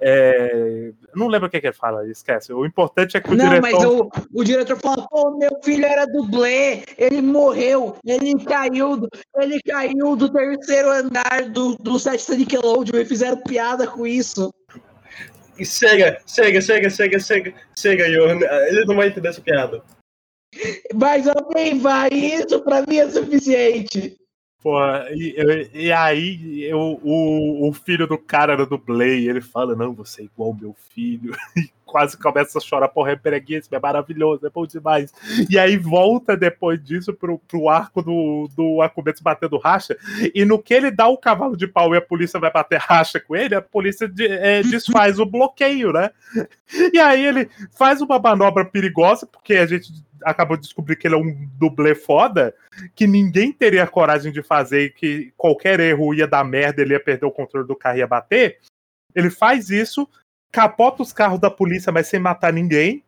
[0.00, 2.52] É, não lembro o que, que ele fala, esquece.
[2.52, 3.62] O importante é que o não, diretor.
[3.62, 9.60] Mas o, o diretor fala: pô, meu filho era dublê, ele morreu, ele caiu, ele
[9.62, 14.52] caiu do terceiro andar do, do set da Nickelodeon e fizeram piada com isso.
[15.64, 18.40] Chega, chega, chega, chega, chega, chega, Johan.
[18.68, 19.82] Ele não vai entender essa piada.
[20.94, 24.16] Mas alguém vai, isso pra mim é suficiente.
[24.60, 24.76] Pô,
[25.12, 30.22] e, e aí eu, o, o filho do cara do dublê, ele fala, não, você
[30.22, 31.32] é igual meu filho.
[31.88, 35.10] Quase começa a chorar, porra, é preguiça, é maravilhoso, é bom demais.
[35.48, 39.96] E aí volta depois disso pro, pro arco do, do Akumetsu batendo racha,
[40.34, 43.18] e no que ele dá o cavalo de pau e a polícia vai bater racha
[43.18, 46.10] com ele, a polícia de, é, desfaz o bloqueio, né?
[46.92, 49.90] E aí ele faz uma manobra perigosa, porque a gente
[50.22, 52.54] acabou de descobrir que ele é um dublê foda,
[52.94, 57.00] que ninguém teria coragem de fazer e que qualquer erro ia dar merda, ele ia
[57.00, 58.58] perder o controle do carro e ia bater.
[59.14, 60.08] Ele faz isso,
[60.50, 63.02] capota os carros da polícia, mas sem matar ninguém,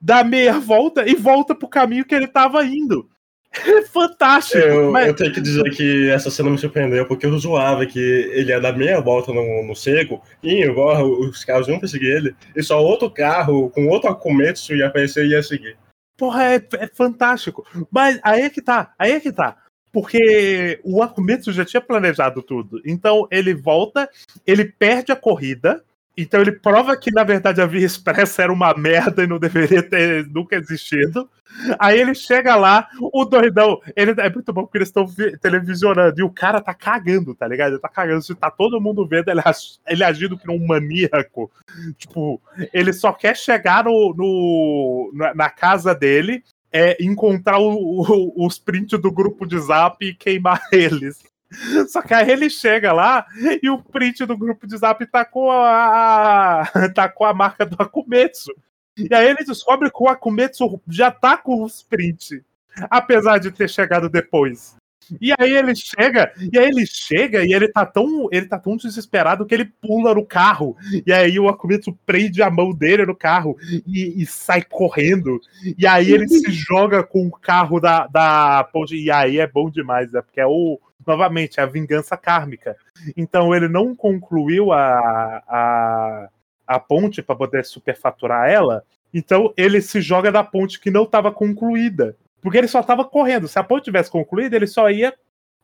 [0.00, 3.08] dá meia volta e volta pro caminho que ele tava indo.
[3.66, 4.58] É fantástico.
[4.58, 5.08] Eu, mas...
[5.08, 8.60] eu, tenho que dizer que essa cena me surpreendeu, porque eu zoava que ele ia
[8.60, 12.80] dar meia volta no, no seco, e embora os carros iam perseguir ele, e só
[12.82, 15.76] outro carro com outro Akumetsu ia aparecer e ia seguir.
[16.16, 17.66] Porra, é, é fantástico.
[17.90, 19.56] Mas aí é que tá, aí é que tá.
[19.92, 22.82] Porque o Akumetsu já tinha planejado tudo.
[22.84, 24.08] Então ele volta,
[24.46, 25.82] ele perde a corrida,
[26.20, 29.82] então ele prova que, na verdade, a Via Expressa era uma merda e não deveria
[29.82, 31.30] ter nunca existido.
[31.78, 35.06] Aí ele chega lá, o doidão, ele é muito bom porque eles estão
[35.40, 37.72] televisionando e o cara tá cagando, tá ligado?
[37.72, 39.40] Ele tá cagando, se tá todo mundo vendo ele,
[39.86, 41.50] ele agindo como um maníaco.
[41.96, 42.40] Tipo,
[42.72, 46.42] ele só quer chegar no, no na casa dele,
[46.72, 51.22] é encontrar o, o, os prints do grupo de zap e queimar eles.
[51.88, 53.26] Só que aí ele chega lá
[53.62, 57.76] e o print do grupo de zap tá com a, tá com a marca do
[57.78, 58.52] Akumetsu.
[58.96, 62.40] E aí ele descobre que o Akumetsu já tá com os prints,
[62.90, 64.76] apesar de ter chegado depois.
[65.20, 68.76] E aí ele chega, e aí ele chega e ele tá tão, ele tá tão
[68.76, 70.76] desesperado que ele pula no carro.
[71.06, 75.40] E aí o Akumetsu prende a mão dele no carro e, e sai correndo.
[75.78, 78.68] E aí ele se joga com o carro da, da.
[78.90, 80.20] E aí é bom demais, né?
[80.20, 80.78] Porque é o,
[81.08, 82.76] novamente, a vingança kármica.
[83.16, 86.28] Então ele não concluiu a, a,
[86.66, 88.84] a ponte para poder superfaturar ela.
[89.12, 92.16] Então ele se joga da ponte que não estava concluída.
[92.40, 93.48] Porque ele só estava correndo.
[93.48, 95.12] Se a ponte tivesse concluída, ele só ia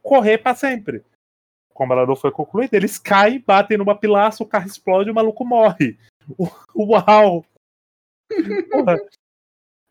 [0.03, 1.05] correr para sempre.
[1.73, 5.15] Como ela não foi concluída, eles caem, batem numa pilaça, o carro explode e o
[5.15, 5.99] maluco morre.
[6.75, 7.45] Uau!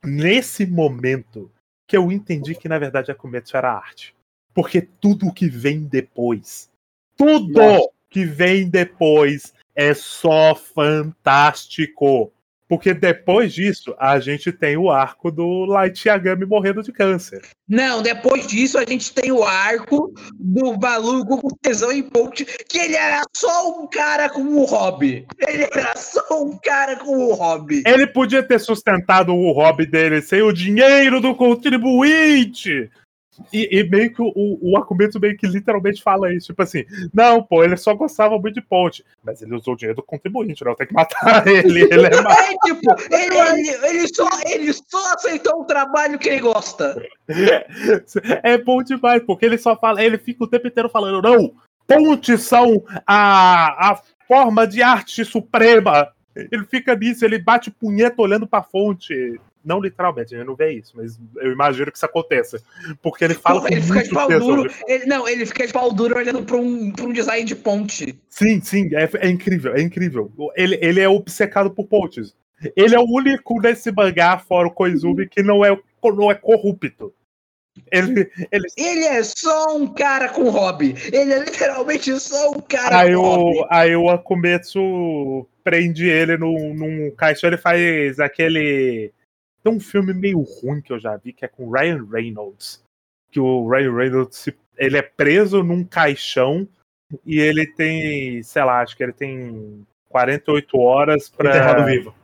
[0.03, 1.51] Nesse momento
[1.87, 4.15] que eu entendi que na verdade a Kometsu era arte.
[4.53, 6.69] Porque tudo que vem depois,
[7.17, 7.89] tudo Nossa.
[8.09, 12.31] que vem depois é só fantástico.
[12.67, 17.41] Porque depois disso, a gente tem o arco do Light Yagami morrendo de câncer.
[17.67, 22.79] Não, depois disso, a gente tem o arco do maluco com tesão em ponte, que
[22.79, 25.27] ele era só um cara com o hobby.
[25.45, 27.83] Ele era só um cara com o hobby.
[27.85, 32.89] Ele podia ter sustentado o hobby dele sem o dinheiro do contribuinte.
[33.51, 37.41] E, e, meio que o, o Akumetsu meio que literalmente fala isso, tipo assim, não,
[37.41, 40.75] pô, ele só gostava muito de ponte, mas ele usou o dinheiro do contribuinte, não
[40.75, 41.81] tem que matar ele.
[41.81, 46.41] Ele é, é tipo, ele, ele, ele, só, ele só aceitou o trabalho que ele
[46.41, 47.01] gosta.
[48.43, 51.53] É bom demais, porque ele só fala, ele fica o tempo inteiro falando, não,
[51.87, 56.11] pontes são a, a forma de arte suprema.
[56.35, 59.39] Ele fica nisso, ele bate punheta olhando pra fonte.
[59.63, 62.61] Não literalmente, a gente não vê isso, mas eu imagino que isso aconteça.
[63.01, 63.65] Porque ele fala.
[63.71, 64.69] Ele fica de pau duro.
[64.87, 68.19] Ele, não, ele fica de pau duro olhando pra um, pra um design de ponte.
[68.29, 70.31] Sim, sim, é, é incrível, é incrível.
[70.55, 72.35] Ele, ele é obcecado por pontes.
[72.75, 77.13] Ele é o único nesse mangá, fora o Koizumi, que não é, não é corrupto.
[77.91, 80.95] Ele, ele, Ele é só um cara com hobby.
[81.11, 83.59] Ele é literalmente só um cara aí, com hobby.
[83.59, 89.11] o, aí o Akumetsu prende ele num, num caixão, ele faz aquele.
[89.63, 92.83] Tem um filme meio ruim que eu já vi, que é com o Ryan Reynolds.
[93.31, 96.67] Que o Ryan Reynolds ele é preso num caixão
[97.25, 101.49] e ele tem, sei lá, acho que ele tem 48 horas pra.
[101.49, 102.15] Enterrado vivo.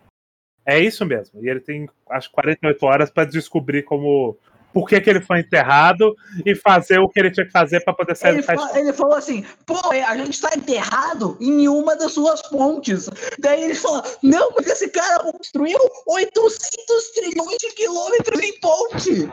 [0.66, 1.44] É isso mesmo.
[1.44, 4.38] E ele tem, acho, 48 horas pra descobrir como.
[4.74, 6.16] Por que, que ele foi enterrado
[6.46, 8.94] e fazer o que ele tinha que fazer pra poder sair Ele, do fa- ele
[8.94, 13.10] falou assim: pô, a gente está enterrado em uma das suas pontes.
[13.40, 19.30] Daí ele fala: não, porque esse cara construiu 800 trilhões de quilômetros em ponte.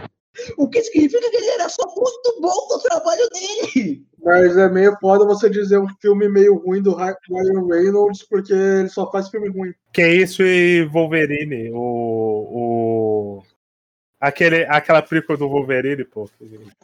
[0.58, 4.04] O que significa que ele era só muito bom no trabalho dele.
[4.22, 8.88] Mas é meio foda você dizer um filme meio ruim do Ryan Reynolds, porque ele
[8.88, 9.72] só faz filme ruim.
[9.92, 11.78] Que é isso e Wolverine, o.
[13.40, 13.42] o
[14.20, 16.28] aquele, aquela película do Wolverine, pô.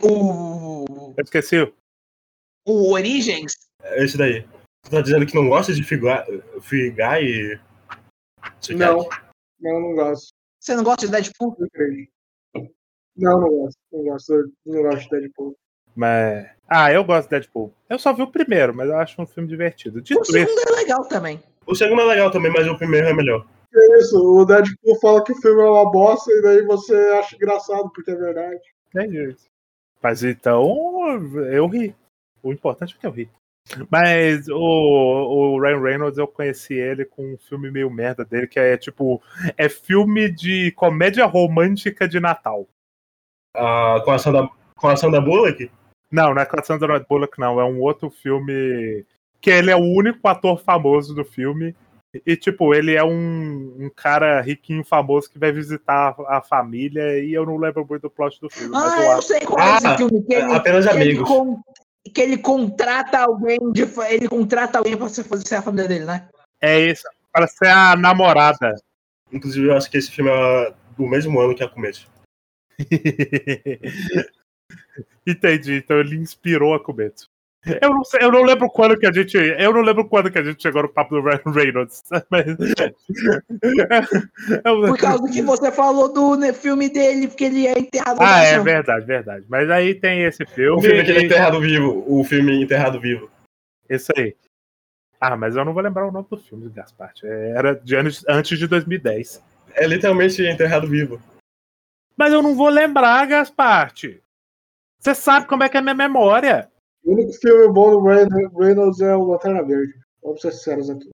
[0.02, 1.72] O, Eu esqueci.
[2.66, 3.52] o Origens.
[3.82, 4.46] É esse daí.
[4.84, 6.26] Você tá dizendo que não gosta de figar,
[6.60, 7.58] figar e.
[8.70, 9.08] Não,
[9.60, 10.32] não, não gosto.
[10.60, 11.56] Você não gosta de Deadpool?
[12.54, 12.70] Não.
[13.16, 13.78] Não, não gosto.
[13.92, 15.56] Não gosto, não gosto de Deadpool.
[15.94, 16.50] Mas.
[16.68, 17.72] Ah, eu gosto de Deadpool.
[17.88, 19.98] Eu só vi o primeiro, mas eu acho um filme divertido.
[19.98, 21.42] O Dito isso, segundo é legal também.
[21.66, 23.46] O segundo é legal também, mas o primeiro é melhor.
[23.74, 27.36] É isso, o Deadpool fala que o filme é uma bosta e daí você acha
[27.36, 28.60] engraçado, porque é verdade.
[28.96, 29.46] é isso.
[30.02, 30.66] Mas então,
[31.50, 31.94] eu ri.
[32.42, 33.30] O importante é que eu ri.
[33.90, 38.58] Mas o, o Ryan Reynolds, eu conheci ele com um filme meio merda dele, que
[38.58, 39.22] é tipo.
[39.56, 42.66] É filme de comédia romântica de Natal.
[43.54, 45.70] Ah, com, a Sandra, com a Sandra Bullock?
[46.10, 47.60] Não, não é com a Sandra Bullock, não.
[47.60, 49.04] É um outro filme
[49.40, 51.74] que ele é o único ator famoso do filme.
[52.26, 57.18] E, tipo, ele é um, um cara riquinho famoso que vai visitar a família.
[57.24, 58.68] E eu não lembro muito do plot do filme.
[58.70, 60.22] mas Ah, eu eu sei qual é Ah, esse filme.
[60.22, 61.28] Que ele, Apenas que ele amigos.
[61.28, 61.62] con-
[62.14, 66.04] que ele contrata alguém de ele contrata alguém pra ser, fazer ser a família dele,
[66.04, 66.28] né?
[66.60, 67.04] É isso.
[67.32, 68.74] Para ser a namorada.
[69.32, 72.06] Inclusive, eu acho que esse filme é do mesmo ano que a Comédia.
[75.26, 75.74] Entendi.
[75.76, 77.30] Então ele inspirou a Kumetsu.
[77.80, 79.36] Eu não, sei, eu não lembro quando que a gente.
[79.36, 82.02] Eu não lembro quando que a gente chegou no papo do Ryan Reynolds.
[82.28, 82.44] Mas...
[84.64, 88.22] Eu- Por causa que você falou do né, filme dele, porque ele é enterrado no
[88.26, 88.64] Ah, é caixão.
[88.64, 89.46] verdade, verdade.
[89.48, 90.78] Mas aí tem esse filme.
[90.78, 92.04] O filme que ele é enterrado vivo.
[92.06, 93.30] O filme Enterrado Vivo.
[93.88, 94.34] Isso aí.
[95.20, 97.12] Ah, mas eu não vou lembrar o nome do filme, Gaspar.
[97.22, 99.42] Era de anos antes de 2010.
[99.74, 101.22] É literalmente Enterrado Vivo.
[102.16, 103.92] Mas eu não vou lembrar, Gaspar.
[104.98, 106.68] Você sabe como é que é a minha memória.
[107.04, 108.28] O único filme bom do Ryan
[108.58, 109.94] Reynolds é o Lanterna Verde.
[110.22, 111.10] Vamos ser sinceros aqui.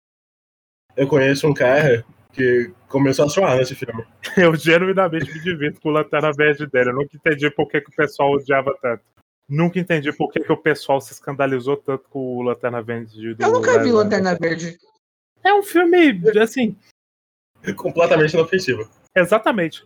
[0.96, 4.04] Eu conheço um cara que começou a chorar nesse filme.
[4.36, 6.90] Eu genuinamente me divirto com o Lanterna Verde dele.
[6.90, 9.02] Eu nunca entendi por que, que o pessoal odiava tanto.
[9.48, 13.42] Nunca entendi por que, que o pessoal se escandalizou tanto com o Lanterna Verde do
[13.42, 14.38] Eu nunca vi Ryan Lanterna.
[14.40, 14.78] Verde.
[15.44, 16.76] É um filme, assim,
[17.76, 18.88] Completamente inofensivo.
[19.16, 19.84] exatamente.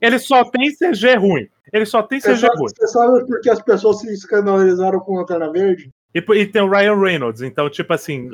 [0.00, 1.48] Ele só tem CG ruim.
[1.72, 2.68] Ele só tem CG sabe, ruim.
[2.68, 5.90] você sabe por que as pessoas se escandalizaram com Lanterna Verde?
[6.14, 7.42] E, e tem o Ryan Reynolds.
[7.42, 8.30] Então, tipo assim,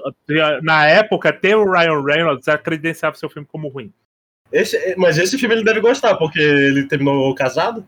[0.63, 3.93] na época, ter o Ryan Reynolds já credenciava seu filme como ruim.
[4.53, 7.85] Esse, mas esse filme ele deve gostar, porque ele terminou casado.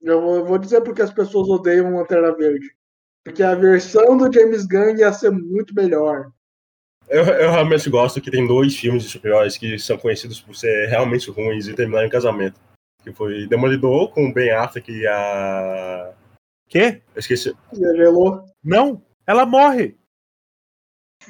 [0.00, 2.70] Eu vou, eu vou dizer porque as pessoas odeiam Lanterna Verde.
[3.24, 6.30] Porque a versão do James Gunn ia ser muito melhor.
[7.08, 10.88] Eu, eu realmente gosto que tem dois filmes de super-heróis que são conhecidos por ser
[10.88, 12.60] realmente ruins e terminaram em casamento.
[13.04, 16.12] Que foi Demolidor com o Ben Affleck e a.
[16.68, 17.02] Quê?
[17.14, 17.54] Eu esqueci.
[17.72, 18.44] A Gelou.
[18.64, 19.96] Não, ela morre.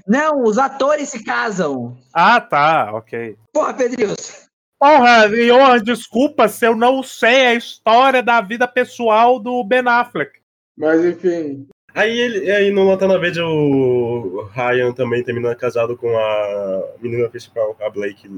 [0.06, 1.98] Não, os atores se casam.
[2.12, 3.36] Ah, tá, ok.
[3.52, 4.48] Porra, Pedrius.
[4.78, 9.86] Porra, e oh, desculpa se eu não sei a história da vida pessoal do Ben
[9.86, 10.40] Affleck.
[10.76, 16.88] Mas enfim, Aí, ele, aí no Lanterna Verde o Ryan também termina casado com a
[17.00, 18.28] menina principal, a Blake.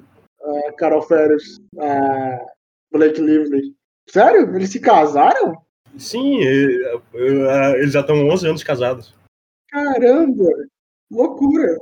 [0.43, 2.39] a Carol Ferris, a
[2.93, 3.75] Blake Lively.
[4.09, 4.55] Sério?
[4.55, 5.57] Eles se casaram?
[5.99, 9.15] Sim, e- eles já estão 11 anos casados.
[9.71, 10.45] Caramba!
[11.11, 11.77] Loucura!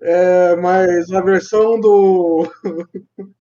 [0.00, 2.50] É, mas a versão do.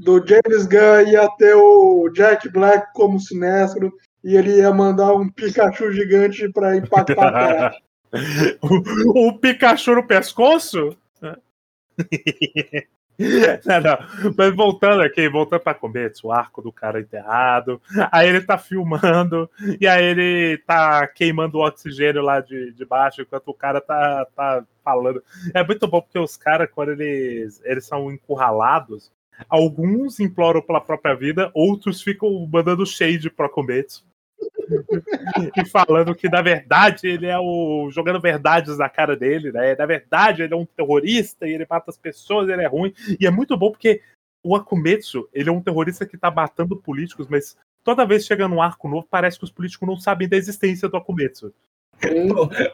[0.00, 3.92] do James Gunn ia ter o Jack Black como sinestro
[4.22, 7.76] e ele ia mandar um Pikachu gigante pra impactar a Terra.
[8.62, 10.96] o, o Pikachu no pescoço?
[13.64, 14.32] Não, não.
[14.36, 17.80] Mas voltando aqui, voltando pra Cometes, o arco do cara enterrado.
[18.10, 19.48] Aí ele tá filmando,
[19.80, 24.26] e aí ele tá queimando o oxigênio lá de, de baixo, enquanto o cara tá,
[24.34, 25.22] tá falando.
[25.54, 29.12] É muito bom porque os caras, quando eles, eles são encurralados,
[29.48, 34.04] alguns imploram pela própria vida, outros ficam mandando shade pro Cometes.
[35.56, 37.88] e falando que na verdade ele é o.
[37.90, 39.74] jogando verdades na cara dele, né?
[39.76, 42.92] Na verdade, ele é um terrorista e ele mata as pessoas, ele é ruim.
[43.20, 44.00] E é muito bom porque
[44.42, 48.48] o Akumetsu, ele é um terrorista que tá matando políticos, mas toda vez que chega
[48.48, 51.52] num arco novo, parece que os políticos não sabem da existência do Akumetsu.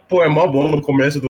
[0.08, 1.30] Pô, é mó bom no começo do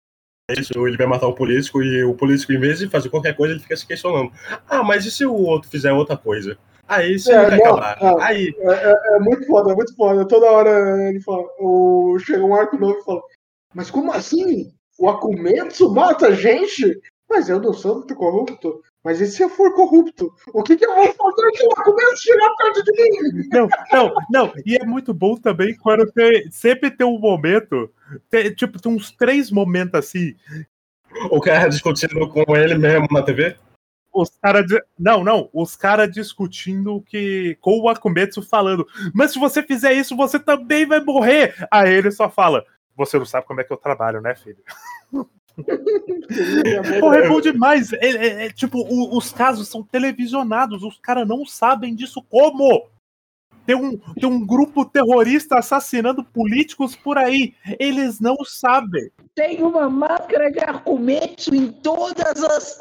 [0.51, 3.63] ele vai matar o político e o político, em vez de fazer qualquer coisa, ele
[3.63, 4.33] fica se questionando.
[4.67, 6.57] Ah, mas e se o outro fizer outra coisa?
[6.89, 7.99] Aí você é, vai acabar.
[8.01, 8.55] É, Aí.
[8.59, 10.27] É, é, é, muito foda, é muito foda.
[10.27, 13.21] Toda hora ele fala, o, chega um arco novo e fala,
[13.75, 14.73] mas como assim?
[14.99, 16.99] O Akumetsu mata gente?
[17.29, 18.81] Mas eu não sou muito corrupto.
[19.05, 20.33] Mas e se eu for corrupto?
[20.53, 23.49] O que, que eu vou fazer se o Akumetsu chegar perto de mim?
[23.53, 24.53] Não, não, não.
[24.65, 27.91] E é muito bom também quando tem, sempre tem um momento,
[28.31, 30.35] tem, tipo, tem uns três momentos assim.
[31.31, 33.57] O cara discutindo com ele mesmo na TV?
[34.23, 34.67] Os caras.
[34.99, 35.49] Não, não.
[35.53, 37.57] Os caras discutindo que.
[37.61, 38.87] Com o Akumetsu falando.
[39.15, 41.55] Mas se você fizer isso, você também vai morrer.
[41.71, 42.65] Aí ele só fala.
[42.97, 44.59] Você não sabe como é que eu trabalho, né, filho?
[47.01, 47.93] Porra, é bom demais.
[47.93, 50.83] É, é, é tipo, o, os casos são televisionados.
[50.83, 52.89] Os caras não sabem disso como
[53.69, 57.53] tem um, tem um grupo terrorista assassinando políticos por aí.
[57.79, 59.11] Eles não sabem.
[59.35, 62.81] Tem uma máscara de Arcumetsu em todos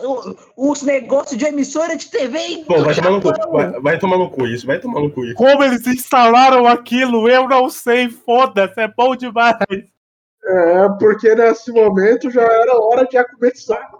[0.55, 2.63] os negócios de emissora de TV.
[2.65, 3.51] Pô, vai tomar no cu.
[3.51, 5.35] Vai, vai, tomar no cu isso, vai tomar no cu isso.
[5.35, 8.09] Como eles instalaram aquilo, eu não sei.
[8.09, 9.57] Foda-se, é bom demais.
[10.45, 13.91] É, porque nesse momento já era hora de acomeçar.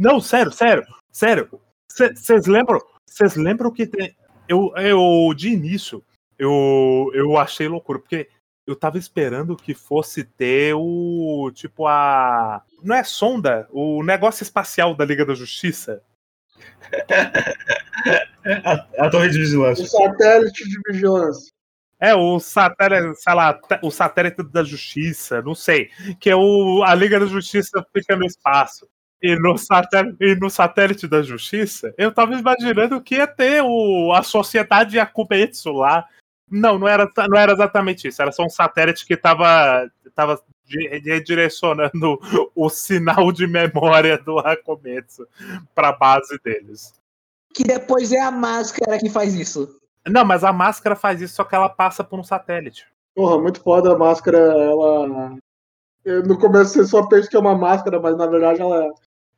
[0.00, 1.48] Não, sério, sério, sério.
[1.88, 2.80] Vocês lembram?
[3.06, 4.16] Vocês lembram que tem,
[4.52, 6.04] eu, eu de início,
[6.38, 8.28] eu, eu achei loucura, porque
[8.66, 11.50] eu tava esperando que fosse ter o.
[11.54, 12.62] Tipo, a.
[12.82, 16.02] Não é sonda, o negócio espacial da Liga da Justiça.
[18.64, 19.84] a, a torre de vigilância.
[19.84, 21.52] O satélite de vigilância.
[21.98, 25.88] É, o satélite, sei lá, o satélite da justiça, não sei.
[26.20, 28.88] Que é o, a Liga da Justiça fica no espaço.
[29.22, 34.12] E no, satélite, e no satélite da justiça, eu tava imaginando que ia ter o,
[34.12, 36.08] a sociedade Akumetsu lá.
[36.50, 38.20] Não, não era, não era exatamente isso.
[38.20, 42.18] Era só um satélite que tava, tava redirecionando
[42.54, 45.26] o sinal de memória do Akumetsu
[45.72, 46.92] pra base deles.
[47.54, 49.78] Que depois é a máscara que faz isso.
[50.08, 52.86] Não, mas a máscara faz isso, só que ela passa por um satélite.
[53.14, 55.36] Porra, muito foda a máscara, ela.
[56.26, 58.90] No começo você só pensa que é uma máscara, mas na verdade ela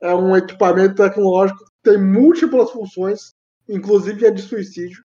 [0.04, 3.34] é um equipamento tecnológico que tem múltiplas funções,
[3.66, 5.02] inclusive a de suicídio.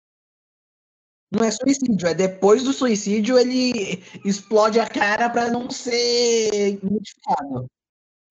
[1.32, 7.66] Não é suicídio, é depois do suicídio ele explode a cara para não ser identificado.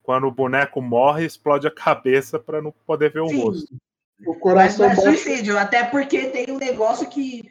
[0.05, 3.37] Quando o boneco morre, explode a cabeça para não poder ver Sim.
[3.37, 3.77] o rosto.
[4.25, 7.43] O coração Mas não é suicídio, até porque tem um negócio que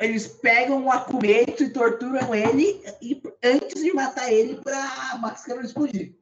[0.00, 5.60] eles pegam o acumento e torturam ele e, antes de matar ele para a máscara
[5.60, 6.14] explodir.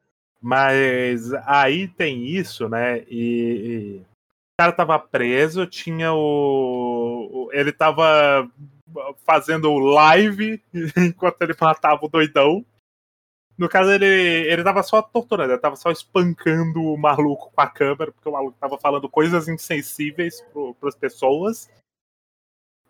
[0.42, 3.04] Mas aí tem isso, né?
[3.08, 4.04] E, e o
[4.58, 7.48] cara tava preso, tinha o.
[7.52, 8.50] Ele tava
[9.24, 10.60] fazendo live
[10.98, 12.66] enquanto ele matava o doidão.
[13.56, 17.68] No caso, ele, ele tava só torturando, ele tava só espancando o maluco com a
[17.68, 20.44] câmera, porque o maluco tava falando coisas insensíveis
[20.80, 21.70] para as pessoas,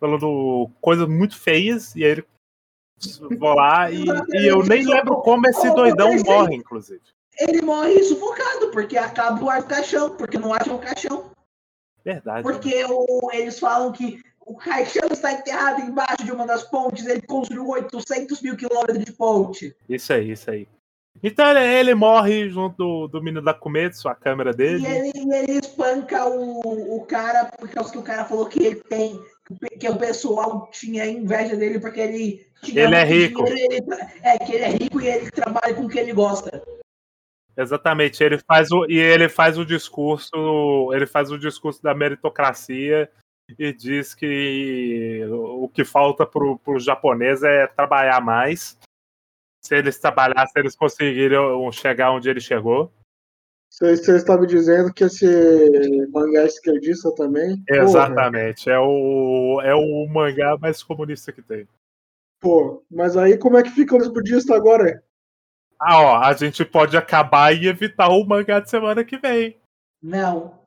[0.01, 2.27] falando coisas muito feias, e aí ele
[3.37, 7.03] vou lá e, e eu nem lembro como esse doidão morre, inclusive
[7.39, 11.31] ele morre sufocado, porque acaba o ar do caixão, porque não acha o caixão.
[12.05, 12.43] Verdade.
[12.43, 17.23] Porque o, eles falam que o caixão está enterrado embaixo de uma das pontes, ele
[17.23, 19.75] construiu 800 mil quilômetros de ponte.
[19.89, 20.69] Isso aí, isso aí.
[21.23, 24.83] Então ele, ele morre junto do, do menino da Cometo, a câmera dele.
[24.83, 29.21] E ele, ele espanca o, o cara, porque que o cara falou que ele tem,
[29.79, 33.45] que o pessoal tinha inveja dele porque ele tinha ele é rico.
[33.45, 36.63] Dinheiro, ele, é, que ele é rico e ele trabalha com o que ele gosta.
[37.57, 43.11] Exatamente, ele faz o e ele faz o discurso, ele faz o discurso da meritocracia
[43.59, 48.79] e diz que o que falta para os japoneses é trabalhar mais.
[49.63, 52.91] Se eles trabalhassem, eles conseguiriam chegar onde ele chegou.
[53.71, 55.27] Você, você está me dizendo que esse
[56.11, 57.63] mangá é esquerdista também?
[57.69, 61.67] Exatamente, é o, é o mangá mais comunista que tem.
[62.41, 65.03] Pô, mas aí como é que fica os budistas agora?
[65.85, 69.57] Ah, ó, a gente pode acabar e evitar o mangá de semana que vem.
[70.01, 70.61] Não,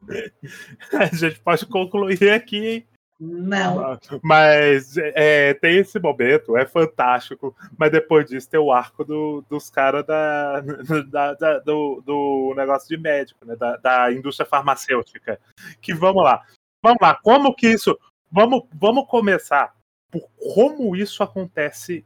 [0.92, 2.86] A gente pode concluir aqui, hein?
[3.20, 3.98] não.
[4.22, 7.54] Mas é, tem esse momento, é fantástico.
[7.76, 10.60] Mas depois disso tem o arco do- dos caras da,
[11.10, 13.56] da- da- do, do negócio de médico, né?
[13.56, 15.40] Da, da indústria farmacêutica.
[15.80, 16.42] Que vamos lá.
[16.82, 17.98] Vamos lá, como que isso.
[18.30, 19.74] Vamos, vamos começar
[20.12, 20.22] por
[20.54, 22.04] como isso acontece.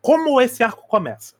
[0.00, 1.34] Como esse arco começa.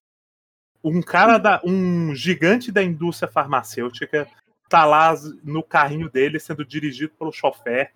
[0.83, 1.61] Um cara da.
[1.65, 4.29] um gigante da indústria farmacêutica
[4.69, 7.93] tá lá no carrinho dele sendo dirigido pelo chofer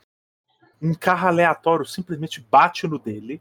[0.83, 3.41] um carro aleatório simplesmente bate no dele,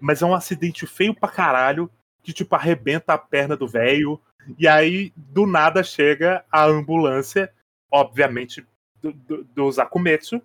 [0.00, 1.90] mas é um acidente feio pra caralho,
[2.22, 4.20] que tipo arrebenta a perna do velho,
[4.56, 7.52] e aí do nada chega a ambulância,
[7.90, 8.64] obviamente
[9.02, 10.40] do, do, dos Akumetsu,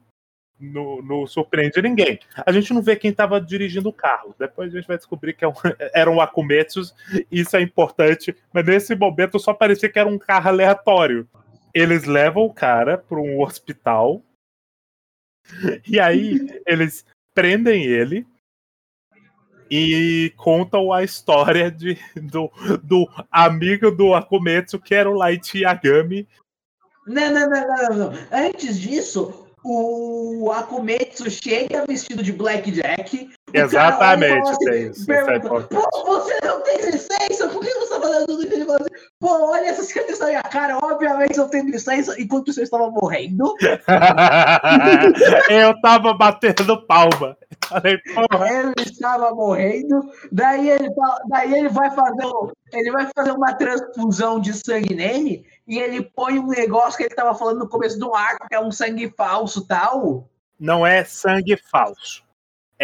[0.63, 2.19] não, não surpreende ninguém.
[2.45, 5.43] A gente não vê quem tava dirigindo o carro, depois a gente vai descobrir que
[5.43, 5.53] é um,
[5.93, 6.95] eram Akumetsus,
[7.31, 11.27] isso é importante, mas nesse momento só parecia que era um carro aleatório.
[11.73, 14.21] Eles levam o cara para um hospital,
[15.87, 18.25] e aí eles prendem ele
[19.69, 22.51] e contam a história de, do,
[22.83, 26.27] do amigo do Akumetsu, que era o Light Yagami.
[27.07, 28.13] Não, não, não, não, não.
[28.31, 33.29] Antes disso, o Akumetsu chega vestido de Blackjack.
[33.63, 35.39] Exatamente, assim, tem isso, é.
[35.39, 37.47] Pô, você não tem licença?
[37.49, 38.71] Por que você tá fazendo tudo isso?
[38.71, 38.89] Assim,
[39.19, 40.77] Pô, olha essa cicatriz na minha cara.
[40.83, 43.55] Obviamente eu tenho licença enquanto você estava morrendo.
[45.49, 47.37] Eu tava batendo palma.
[47.69, 47.97] Falei.
[48.49, 50.11] Ele estava morrendo.
[50.29, 50.89] Daí ele,
[51.29, 52.27] daí ele vai fazer
[52.73, 57.13] ele vai fazer uma transfusão de sangue nele e ele põe um negócio que ele
[57.13, 60.27] estava falando no começo do arco, que é um sangue falso tal.
[60.59, 62.22] Não é sangue falso.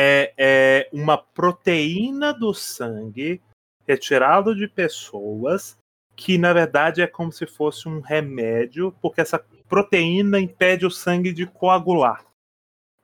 [0.01, 3.41] É, é uma proteína do sangue
[3.85, 5.77] retirado de pessoas
[6.15, 11.33] que, na verdade, é como se fosse um remédio, porque essa proteína impede o sangue
[11.33, 12.23] de coagular.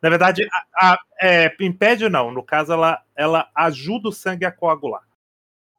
[0.01, 2.31] Na verdade, a- a- é, impede não.
[2.31, 5.01] No caso, ela, ela ajuda o sangue a coagular.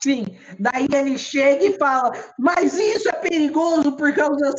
[0.03, 0.27] Sim,
[0.59, 4.55] daí ele chega e fala, mas isso é perigoso por causa,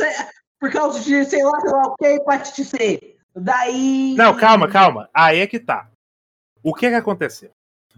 [0.60, 3.16] por causa de, sei lá, sei lá o que, hepatite C.
[3.36, 4.16] Daí.
[4.18, 5.08] Não, calma, calma.
[5.14, 5.92] Aí é que tá.
[6.64, 7.52] O que que aconteceu?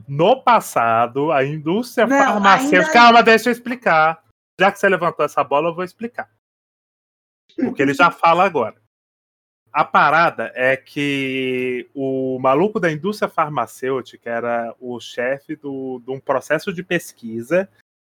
[0.08, 2.78] No passado, a indústria Não, farmacêutica.
[2.82, 4.24] ainda- Calma, deixa eu explicar.
[4.60, 6.30] Já que você levantou essa bola, eu vou explicar.
[7.56, 8.76] Porque ele já fala agora.
[9.72, 16.20] A parada é que o maluco da indústria farmacêutica era o chefe do- de um
[16.20, 17.70] processo de pesquisa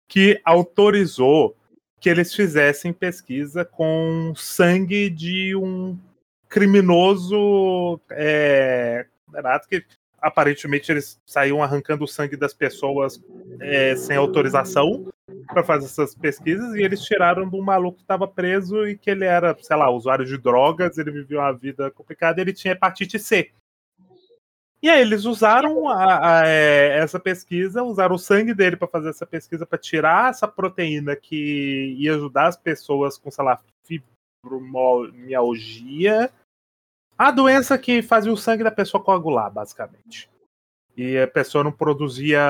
[0.09, 1.57] que autorizou
[2.01, 5.99] que eles fizessem pesquisa com sangue de um
[6.49, 9.07] criminoso é,
[9.69, 9.85] que
[10.21, 13.23] aparentemente eles saíam arrancando o sangue das pessoas
[13.61, 15.07] é, sem autorização
[15.47, 19.11] para fazer essas pesquisas e eles tiraram de um maluco que estava preso e que
[19.11, 23.19] ele era, sei lá, usuário de drogas, ele vivia uma vida complicada, ele tinha hepatite
[23.19, 23.51] C.
[24.81, 29.11] E aí eles usaram a- a, é, essa pesquisa, usaram o sangue dele para fazer
[29.11, 36.31] essa pesquisa para tirar essa proteína que ia ajudar as pessoas com, sei lá, fibromialgia,
[37.19, 40.31] a doença que fazia o sangue da pessoa coagular, basicamente.
[40.97, 42.41] E a pessoa não produzia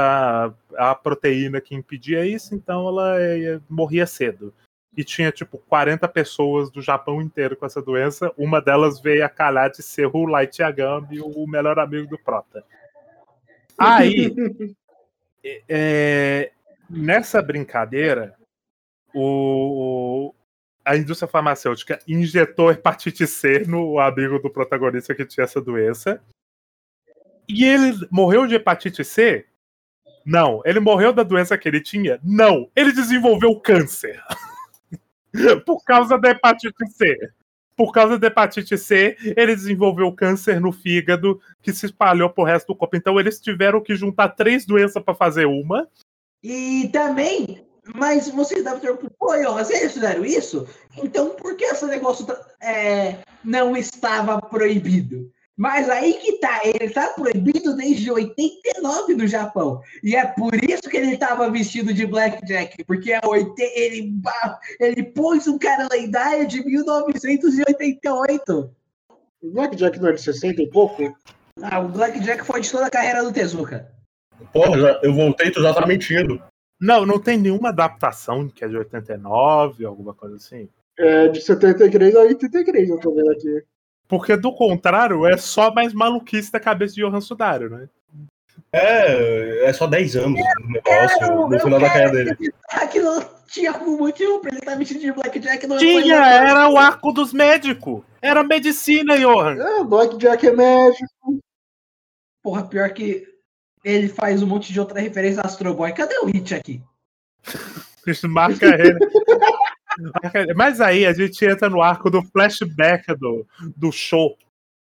[0.77, 4.53] a proteína que impedia isso, então ela eh, morria cedo.
[4.97, 8.33] E tinha, tipo, 40 pessoas do Japão inteiro com essa doença.
[8.37, 12.65] Uma delas veio a calhar de ser o Light Yagami, o melhor amigo do Prota.
[13.79, 14.35] Aí,
[15.69, 16.51] é,
[16.91, 18.35] nessa brincadeira,
[19.15, 20.35] o,
[20.89, 26.19] a indústria farmacêutica injetou hepatite C no amigo do protagonista que tinha essa doença.
[27.47, 29.45] E ele morreu de hepatite C?
[30.25, 30.63] Não.
[30.65, 32.19] Ele morreu da doença que ele tinha?
[32.25, 32.71] Não.
[32.75, 34.19] Ele desenvolveu câncer.
[35.67, 37.19] Por causa da hepatite C.
[37.77, 42.69] Por causa da hepatite C, ele desenvolveu câncer no fígado que se espalhou pro resto
[42.69, 42.97] do corpo.
[42.97, 45.87] Então eles tiveram que juntar três doenças para fazer uma.
[46.43, 50.67] E também, mas vocês devem ter pô, eles fizeram isso,
[51.03, 55.31] então por que esse negócio tá- é, não estava proibido?
[55.57, 59.81] Mas aí que tá, ele tá proibido desde 89 no Japão.
[60.05, 64.13] E é por isso que ele estava vestido de Blackjack, porque é 80, ele,
[64.79, 68.71] ele pôs um cara lendário de 1988.
[69.43, 71.13] Blackjack não é de 60 e pouco?
[71.61, 73.91] Ah, o Blackjack foi de toda a carreira do Tezuka.
[74.53, 76.41] Porra, eu voltei, tu já tá mentindo.
[76.81, 80.69] Não, não tem nenhuma adaptação que é de 89, alguma coisa assim.
[80.99, 83.63] É de 73 a 83, eu tô vendo aqui.
[84.07, 87.89] Porque do contrário, é só mais maluquice da cabeça de Johan Sudário, né?
[88.73, 92.55] É, é só 10 anos o negócio, Eu- no final da quero carreira dele.
[93.03, 95.67] não tinha algum motivo pra ele estar vestido de Blackjack.
[95.67, 98.03] Não Tinha, era o arco dos médicos.
[98.21, 99.55] Era medicina, Johan.
[99.57, 101.39] É, Blackjack é médico.
[102.43, 103.27] Porra, pior que
[103.85, 105.93] ele faz um monte de outra referência a Astro Boy.
[105.93, 106.83] Cadê o Hit aqui?
[108.07, 108.99] Isso marca ele.
[110.23, 110.55] Marca ele.
[110.55, 113.47] Mas aí a gente entra no arco do flashback do,
[113.77, 114.37] do show.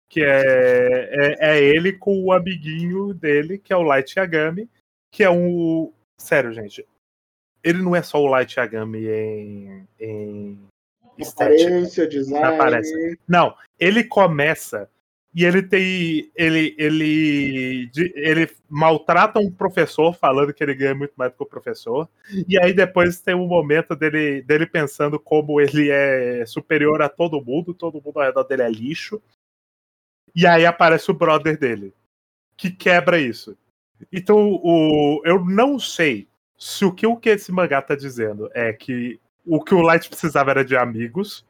[0.10, 4.70] Que é, é, é ele com o amiguinho dele, que é o Light Yagami,
[5.10, 5.94] que é um.
[6.18, 6.86] Sério, gente.
[7.64, 10.60] Ele não é só o Light Yagami em, em
[11.18, 11.64] estética.
[11.64, 12.46] Aparência, design.
[12.46, 13.20] Aparece.
[13.28, 14.90] Não, ele começa
[15.34, 16.30] e ele tem.
[16.36, 21.48] Ele, ele, ele maltrata um professor falando que ele ganha muito mais do que o
[21.48, 22.10] professor.
[22.48, 27.44] E aí depois tem um momento dele, dele pensando como ele é superior a todo
[27.44, 29.22] mundo, todo mundo ao redor dele é lixo.
[30.36, 31.94] E aí aparece o brother dele,
[32.58, 33.58] que quebra isso.
[34.12, 36.28] Então, o, eu não sei
[36.58, 40.08] se o que, o que esse mangá tá dizendo é que o que o Light
[40.08, 41.46] precisava era de amigos,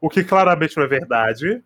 [0.00, 1.62] o que claramente não é verdade,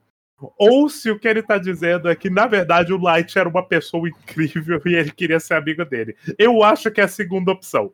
[0.56, 3.66] ou se o que ele tá dizendo é que, na verdade, o Light era uma
[3.66, 6.16] pessoa incrível e ele queria ser amigo dele.
[6.38, 7.92] Eu acho que é a segunda opção.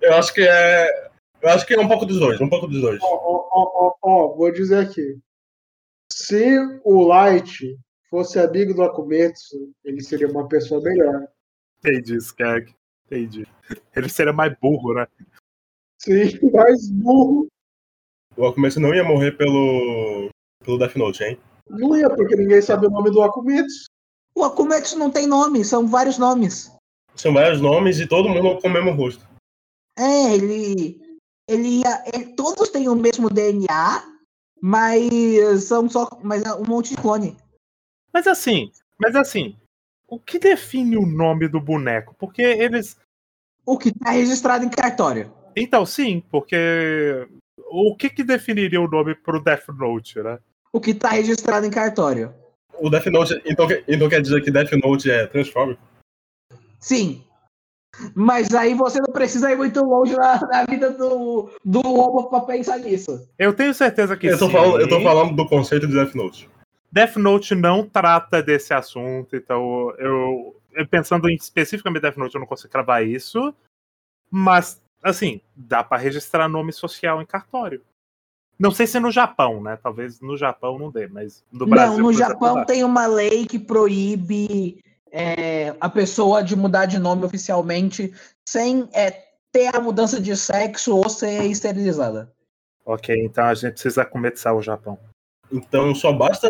[0.00, 1.10] Eu acho que é.
[1.40, 3.00] Eu acho que é um pouco dos dois, um pouco dos dois.
[3.02, 5.18] Ó, ó, ó, ó, ó, vou dizer aqui.
[6.12, 7.78] Se o Light
[8.10, 11.26] fosse amigo do Akumetsu, ele seria uma pessoa melhor.
[11.78, 12.74] Entendi, Skag.
[13.06, 13.46] Entendi.
[13.94, 15.06] Ele seria mais burro, né?
[15.98, 17.48] Sim, mais burro.
[18.38, 20.28] O Akumetsu não ia morrer pelo.
[20.64, 21.38] pelo Death Note, hein?
[21.68, 23.86] Não ia, porque ninguém sabe o nome do Akumetsu.
[24.34, 26.72] O Akumetsu não tem nome, são vários nomes.
[27.16, 29.26] São vários nomes e todo mundo com o mesmo rosto.
[29.98, 31.00] É, ele.
[31.48, 32.04] Ele ia.
[32.14, 34.04] ele- todos têm o mesmo DNA,
[34.62, 36.08] mas são só.
[36.22, 37.36] Mas é um monte de clone.
[38.14, 39.56] Mas assim, mas assim,
[40.06, 42.14] o que define o nome do boneco?
[42.18, 42.96] Porque eles.
[43.66, 45.32] O que tá registrado em cartório.
[45.56, 47.26] Então, sim, porque.
[47.70, 50.38] O que que definiria o nome pro Death Note, né?
[50.72, 52.32] O que tá registrado em cartório.
[52.78, 53.42] O Death Note.
[53.44, 55.80] Então, então quer dizer que Death Note é transfóbico?
[56.78, 57.24] Sim.
[58.14, 62.40] Mas aí você não precisa ir muito longe na, na vida do, do Oba pra
[62.42, 63.28] pensar nisso.
[63.38, 64.52] Eu tenho certeza que Eu tô, sim.
[64.52, 66.48] falando, eu tô falando do conceito de Death Note.
[66.92, 72.40] Death Note não trata desse assunto, então eu, eu pensando em especificamente Death Note, eu
[72.40, 73.52] não consigo cravar isso.
[74.30, 77.82] Mas, assim, dá pra registrar nome social em cartório.
[78.58, 79.78] Não sei se no Japão, né?
[79.80, 81.92] Talvez no Japão não dê, mas no Brasil.
[81.92, 82.64] não, no exemplo, Japão dá.
[82.64, 88.12] tem uma lei que proíbe é, a pessoa de mudar de nome oficialmente
[88.48, 89.10] sem é,
[89.52, 92.32] ter a mudança de sexo ou ser esterilizada.
[92.84, 94.98] Ok, então a gente precisa começar o Japão.
[95.52, 96.48] Então só basta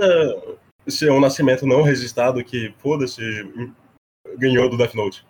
[0.86, 3.20] ser um nascimento não registrado que, foda-se,
[4.38, 5.26] ganhou do Death Note.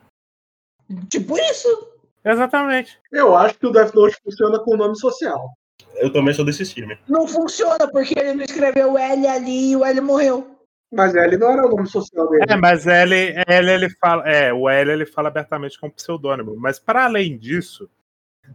[1.09, 1.88] Tipo isso.
[2.29, 2.99] Exatamente.
[3.11, 5.51] Eu acho que o Death Note funciona com nome social.
[5.97, 6.99] Eu também sou desse time.
[7.09, 10.59] Não funciona porque ele não escreveu L ali e o L morreu.
[10.93, 12.45] Mas ele não era o nome social dele.
[12.49, 13.15] É, mas L,
[13.47, 16.57] L ele fala, é, o L ele fala abertamente com pseudônimo.
[16.57, 17.89] Mas para além disso,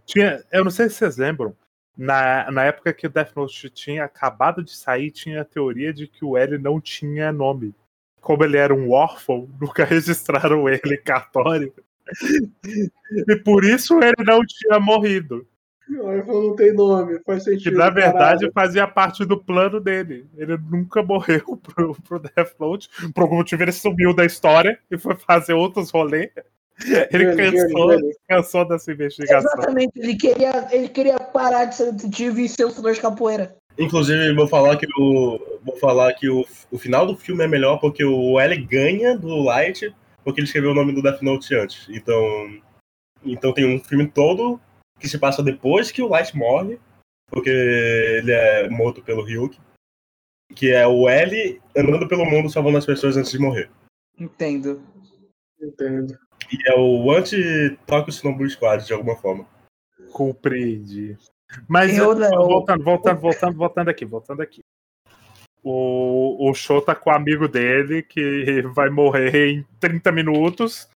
[0.05, 1.55] tinha, eu não sei se vocês lembram,
[1.95, 6.07] na, na época que o Death Note tinha acabado de sair, tinha a teoria de
[6.07, 7.75] que o L não tinha nome.
[8.19, 11.73] Como ele era um órfão, nunca registraram ele cartório.
[13.27, 15.45] E por isso ele não tinha morrido.
[15.89, 17.77] O órfão não tem nome, faz Que sentido.
[17.77, 18.51] na verdade caralho.
[18.53, 20.25] fazia parte do plano dele.
[20.35, 22.89] Ele nunca morreu pro, pro Death Note.
[23.13, 26.29] Por algum motivo ele sumiu da história e foi fazer outros rolês.
[27.11, 29.51] Ele cansou, cansou dessa investigação.
[29.53, 29.91] Exatamente.
[29.95, 33.55] Ele queria, ele queria parar de ser detetive e ser lutador de capoeira.
[33.77, 35.39] Inclusive, vou falar que o.
[35.63, 39.43] Vou falar que o, o final do filme é melhor porque o L ganha do
[39.43, 39.93] Light
[40.23, 41.87] porque ele escreveu o nome do Death Note antes.
[41.89, 42.21] Então.
[43.25, 44.59] Então tem um filme todo
[44.99, 46.79] que se passa depois que o Light morre,
[47.27, 49.57] porque ele é morto pelo Ryuk.
[50.53, 53.71] Que é o L andando pelo mundo salvando as pessoas antes de morrer.
[54.19, 54.83] Entendo.
[55.59, 56.17] Entendo.
[56.51, 59.47] E é o anti-Tokyo Snowboard Squad, de alguma forma.
[60.11, 61.17] Compreendi.
[61.67, 62.29] Mas Eu não.
[62.47, 64.61] voltando, voltando, voltando, voltando aqui, voltando aqui.
[65.63, 70.89] O, o show tá com o amigo dele que vai morrer em 30 minutos.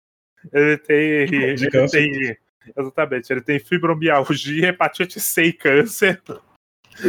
[0.51, 1.25] Ele tem.
[1.27, 1.97] De ele câncer.
[2.11, 2.37] tem
[2.75, 6.21] exatamente, ele tem fibromialgia, hepatite C e câncer.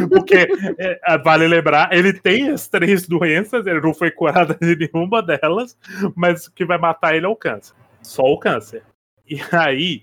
[0.09, 5.23] Porque, é, vale lembrar, ele tem as três doenças, ele não foi curado de nenhuma
[5.23, 5.79] delas,
[6.15, 7.75] mas o que vai matar ele é o câncer.
[8.03, 8.83] Só o câncer.
[9.29, 10.03] E aí,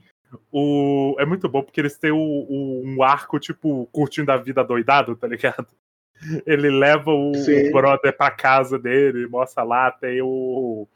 [0.51, 1.15] o...
[1.19, 5.15] é muito bom porque eles têm o, o- um arco, tipo, curtindo a vida doidado,
[5.15, 5.67] tá ligado?
[6.45, 7.69] Ele leva o, Sim.
[7.69, 10.87] o brother pra casa dele, mostra lá, tem o,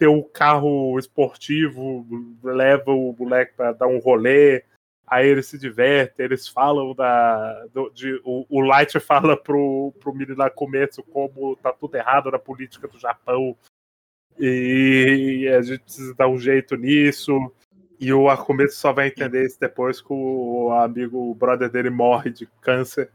[0.00, 2.06] ter um carro esportivo,
[2.42, 4.64] leva o moleque para dar um rolê,
[5.06, 7.66] aí eles se divertem, eles falam da.
[7.66, 12.30] Do, de, o, o, Light fala pro, pro menino lá começo como tá tudo errado
[12.30, 13.54] na política do Japão.
[14.38, 17.52] E a gente precisa dar um jeito nisso.
[18.00, 22.30] E o Akumetsu só vai entender isso depois que o amigo, o brother dele morre
[22.30, 23.10] de câncer.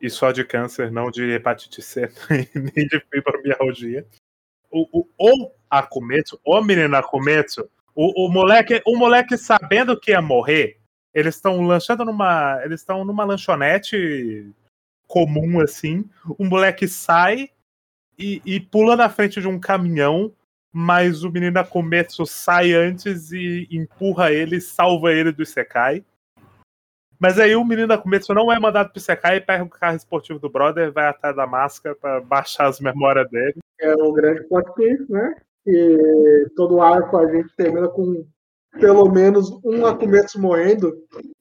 [0.00, 2.10] E só de câncer, não de hepatite C,
[2.54, 4.06] nem de fibromialgia.
[4.70, 10.20] O, o, o Akumetsu, o menino Akumetsu, o, o, moleque, o moleque sabendo que ia
[10.20, 10.78] morrer,
[11.14, 12.60] eles estão lanchando numa.
[12.62, 14.52] Eles estão numa lanchonete
[15.06, 16.04] comum, assim.
[16.38, 17.48] O moleque sai
[18.18, 20.30] e, e, pula na frente de um caminhão,
[20.70, 26.04] mas o menino Akumetsu sai antes e empurra ele, salva ele do Isekai.
[27.18, 30.38] Mas aí o menino Akumetsu não é mandado pro Isekai e pega o carro esportivo
[30.38, 33.56] do brother, vai atrás da máscara para baixar as memórias dele.
[33.80, 35.34] É o grande plot twist, né?
[35.66, 38.24] E todo arco a gente termina com
[38.78, 40.94] pelo menos um Akumetsu morrendo,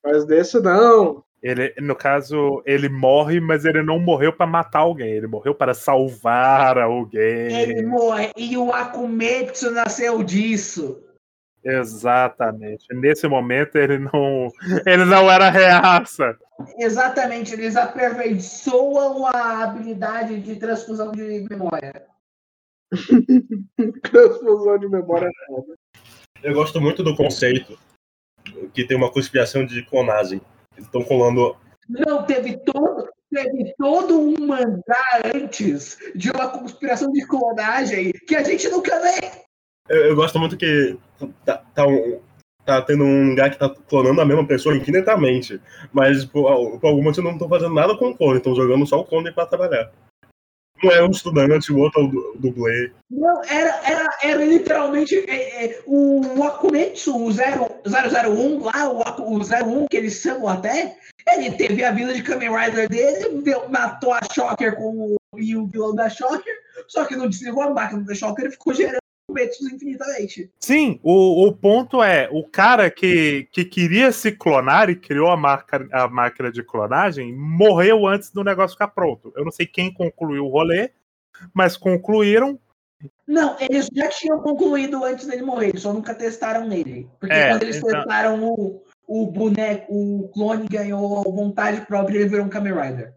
[0.03, 1.23] mas desse não.
[1.43, 5.75] Ele, no caso, ele morre, mas ele não morreu para matar alguém, ele morreu para
[5.75, 7.55] salvar alguém.
[7.55, 11.04] Ele morre, e o Akumetsu nasceu disso.
[11.65, 12.85] Exatamente.
[12.93, 14.51] Nesse momento ele não,
[14.85, 16.37] ele não era reaça.
[16.77, 22.05] Exatamente, eles aperfeiçoam a habilidade de transfusão de memória.
[24.11, 25.75] transfusão de memória é foda.
[26.43, 27.77] Eu gosto muito do conceito
[28.73, 30.39] que tem uma conspiração de clonagem.
[30.77, 31.57] Estão colando.
[31.89, 38.43] Não, teve todo, teve todo um mangá antes de uma conspiração de clonagem que a
[38.43, 39.44] gente nunca vê.
[39.87, 40.97] Eu, eu gosto muito que
[41.45, 42.19] tá, tá, um,
[42.65, 45.61] tá, tendo um lugar que tá clonando a mesma pessoa infinitamente.
[45.93, 48.99] Mas por, por algum motivo não estão fazendo nada com o clone, estão jogando só
[48.99, 49.91] o clone para trabalhar.
[50.83, 52.91] Um é um estudante, o outro é o dublê.
[53.09, 59.39] Não, era, era, era literalmente é, é, o Akumetsu, o 0, 001 lá, o, o
[59.39, 60.97] 01 que eles chamam até,
[61.27, 65.55] ele teve a vida de Kamen Rider dele, deu, matou a Shocker com o, e
[65.55, 66.53] o vilão da Shocker,
[66.87, 69.04] só que não desligou a máquina da Shocker e ficou gerando
[69.35, 70.49] Akumetsus infinitamente.
[70.59, 75.37] Sim, o, o ponto é, o cara que, que queria se clonar e criou a,
[75.37, 79.33] marca, a máquina de clonagem morreu antes do negócio ficar pronto.
[79.35, 80.91] Eu não sei quem concluiu o rolê,
[81.53, 82.57] mas concluíram.
[83.27, 87.09] Não, eles já tinham concluído antes dele morrer, eles só nunca testaram nele.
[87.19, 87.89] Porque é, quando eles então...
[87.91, 93.13] testaram o, o boneco, o clone ganhou vontade própria e ele virou um Kamen Rider.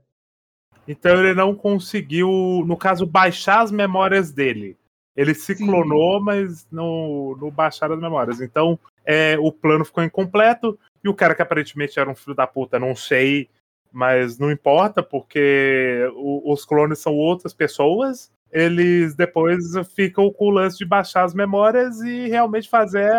[0.86, 2.28] Então ele não conseguiu,
[2.66, 4.77] no caso, baixar as memórias dele.
[5.19, 5.66] Ele se Sim.
[5.66, 8.40] clonou, mas não, não baixaram as memórias.
[8.40, 10.78] Então, é, o plano ficou incompleto.
[11.03, 13.49] E o cara que aparentemente era um filho da puta, não sei,
[13.90, 18.31] mas não importa, porque o, os clones são outras pessoas.
[18.53, 23.11] Eles depois ficam com o lance de baixar as memórias e realmente fazer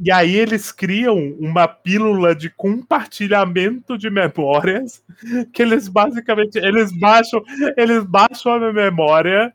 [0.00, 5.02] E aí eles criam uma pílula de compartilhamento de memórias,
[5.52, 7.42] que eles basicamente eles baixam,
[7.76, 9.52] eles baixam a memória,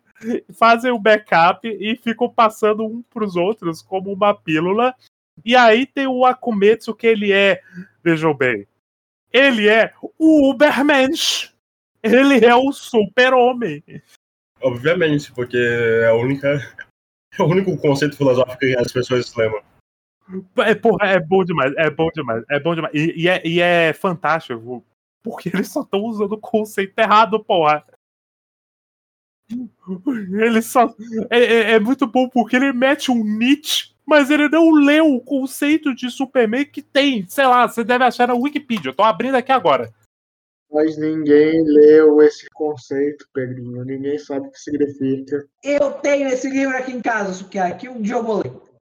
[0.54, 4.94] fazem o backup e ficam passando um para os outros como uma pílula.
[5.46, 7.62] E aí tem o Akumetsu que ele é,
[8.04, 8.68] vejam bem,
[9.32, 11.52] ele é o Ubermensch.
[12.04, 13.82] Ele é o super-homem.
[14.62, 16.60] Obviamente, porque é única
[17.40, 19.64] é o único conceito filosófico que as pessoas lembram.
[20.58, 22.94] É, porra, é bom demais, é bom demais, é bom demais.
[22.94, 24.84] E, e, é, e é fantástico,
[25.22, 27.86] porque eles só estão usando o conceito errado, porra.
[29.50, 30.94] Ele só.
[31.30, 35.22] É, é, é, muito bom porque ele mete um Nietzsche, mas ele não leu o
[35.22, 37.26] conceito de Superman que tem.
[37.28, 38.90] Sei lá, você deve achar na Wikipedia.
[38.90, 39.94] Eu tô abrindo aqui agora.
[40.72, 43.86] Mas ninguém leu esse conceito, Pedrinho.
[43.86, 45.46] Ninguém sabe o que significa.
[45.64, 47.88] Eu tenho esse livro aqui em casa, Sukiaki.
[47.88, 48.73] Um dia eu vou ler.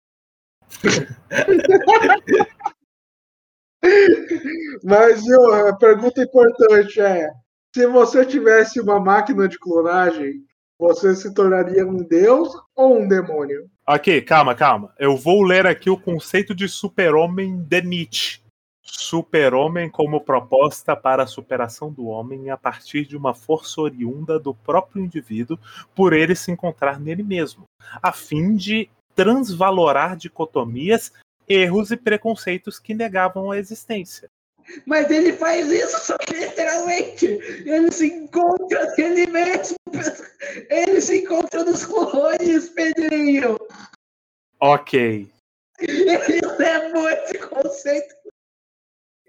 [4.83, 7.29] Mas eu, a pergunta importante é:
[7.73, 10.43] se você tivesse uma máquina de clonagem,
[10.77, 13.69] você se tornaria um deus ou um demônio?
[13.87, 14.93] Ok, calma, calma.
[14.97, 18.41] Eu vou ler aqui o conceito de super-homem de Nietzsche.
[18.83, 24.53] Super-homem como proposta para a superação do homem a partir de uma força oriunda do
[24.53, 25.57] próprio indivíduo
[25.95, 27.63] por ele se encontrar nele mesmo,
[28.01, 31.11] a fim de transvalorar dicotomias,
[31.47, 34.29] erros e preconceitos que negavam a existência.
[34.85, 37.25] Mas ele faz isso só que literalmente.
[37.25, 39.75] Ele se encontra nele mesmo.
[40.69, 43.57] Ele se encontra nos clones, Pedrinho.
[44.59, 45.27] Ok.
[45.79, 48.15] Ele levou esse conceito.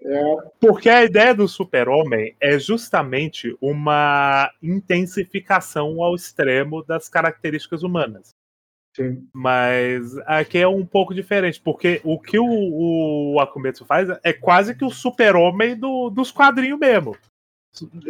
[0.05, 8.32] É, Porque a ideia do super-homem é justamente uma intensificação ao extremo das características humanas.
[8.95, 9.27] Sim.
[9.33, 12.45] Mas aqui é um pouco diferente, porque o que o,
[13.33, 17.15] o Akumetsu faz é quase que o super-homem do, dos quadrinhos mesmo.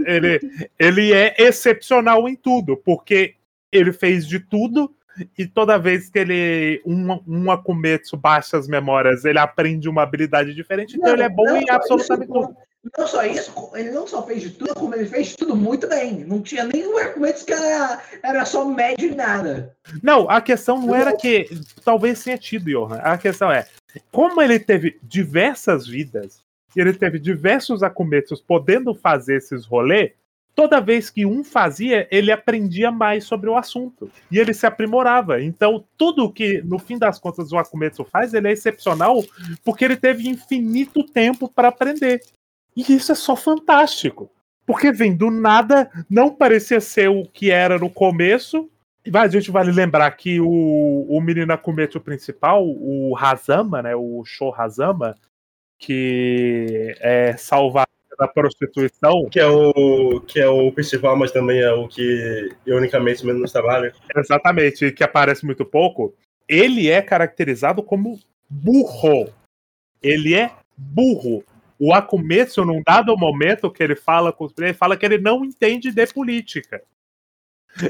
[0.05, 0.39] Ele,
[0.77, 3.35] ele é excepcional em tudo, porque
[3.71, 4.93] ele fez de tudo
[5.37, 10.53] e toda vez que ele um, um Akumetsu baixa as memórias, ele aprende uma habilidade
[10.53, 12.55] diferente, então Não, ele é bom não em absolutamente tudo.
[12.97, 16.25] Não só isso, ele não só fez de tudo, como ele fez tudo muito bem.
[16.25, 19.73] Não tinha nenhum argumento que era, era só médio e nada.
[20.01, 21.47] Não, a questão não era que
[21.83, 22.97] talvez tenha tido, Johan.
[22.97, 23.65] A questão é,
[24.11, 26.43] como ele teve diversas vidas,
[26.75, 30.11] e ele teve diversos Akumetsus podendo fazer esses rolês,
[30.55, 34.11] toda vez que um fazia, ele aprendia mais sobre o assunto.
[34.31, 35.41] E ele se aprimorava.
[35.41, 39.23] Então, tudo que, no fim das contas, o Akumetsu faz, ele é excepcional
[39.63, 42.21] porque ele teve infinito tempo para aprender.
[42.75, 44.31] E isso é só fantástico.
[44.65, 48.69] Porque vem do nada, não parecia ser o que era no começo,
[49.13, 54.53] a gente vale lembrar que o, o menino Akumetsu principal, o Hazama, né, o Show
[54.55, 55.15] Hazama,
[55.77, 57.87] que é salvar
[58.17, 63.25] da prostituição, Que é o que é o principal, mas também é o que ironicamente
[63.25, 63.93] menos trabalha.
[64.15, 66.13] exatamente, que aparece muito pouco,
[66.47, 69.29] ele é caracterizado como burro.
[70.01, 71.43] Ele é burro.
[71.85, 75.43] O Akumetsu, num dado momento que ele fala com os ele fala que ele não
[75.43, 76.81] entende de política.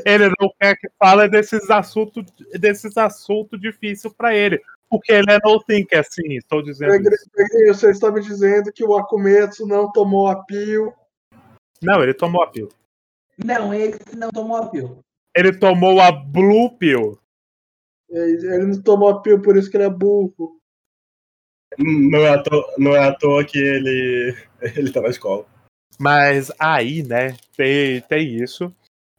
[0.04, 2.26] Ele não quer que fale desses assuntos
[2.60, 4.60] desses assuntos difíceis para ele.
[4.90, 7.08] Porque ele é no think, assim, estou dizendo.
[7.08, 7.82] isso.
[7.82, 10.92] Você está me dizendo que o Akumetsu não tomou a pio.
[11.80, 12.70] Não, ele tomou a pill.
[13.46, 15.02] Não, ele não tomou a pio.
[15.36, 17.20] Ele tomou a Blue Pill.
[18.10, 20.60] Ele não tomou a pio, por isso que ele é burro.
[21.78, 24.36] Não é à toa, não é à toa que ele
[24.76, 25.46] ele tá na escola.
[26.00, 28.74] Mas aí, né, tem, tem isso.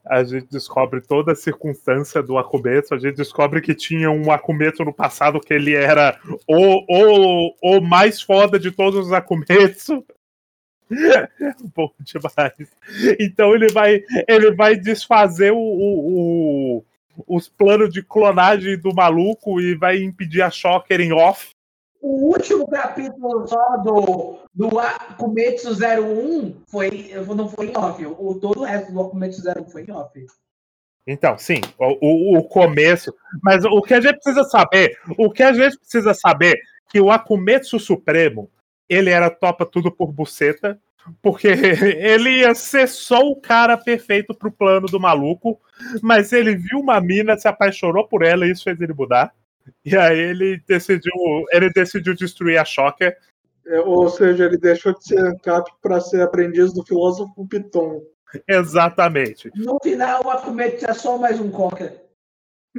[0.06, 2.92] A gente descobre toda a circunstância do Akumetsu.
[2.94, 7.80] A gente descobre que tinha um Akumetsu no passado que ele era o, o, o
[7.80, 10.04] mais foda de todos os Akumetsu.
[11.74, 12.52] Bom demais.
[13.18, 16.84] Então ele vai, ele vai desfazer o, o- o-
[17.26, 21.50] os planos de clonagem do maluco e vai impedir a Shocker em off.
[22.06, 28.04] O último capítulo só do, do Akumetsu 01 foi, não foi em off.
[28.04, 30.26] O, todo o resto do Akumetsu 01 foi em off.
[31.06, 33.10] Então, sim, o, o, o começo.
[33.42, 36.60] Mas o que a gente precisa saber, o que a gente precisa saber,
[36.90, 38.50] que o Akumetsu Supremo,
[38.86, 40.78] ele era topa tudo por buceta,
[41.22, 45.58] porque ele ia ser só o cara perfeito pro plano do maluco,
[46.02, 49.32] mas ele viu uma mina, se apaixonou por ela e isso fez ele mudar.
[49.84, 51.12] E aí ele decidiu,
[51.50, 53.16] ele decidiu destruir a Shocker.
[53.66, 58.02] É, ou seja, ele deixou de ser ANCAP para ser aprendiz do filósofo Piton.
[58.46, 59.50] Exatamente.
[59.54, 62.02] No final, o Akumetsu é só mais um Cocker.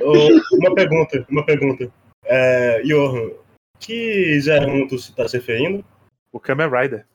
[0.02, 0.12] Ô,
[0.58, 1.92] uma pergunta, uma pergunta.
[2.26, 3.32] É, Johan,
[3.80, 5.84] que Zerron tu tá se referindo?
[6.32, 7.08] O Kamen Rider.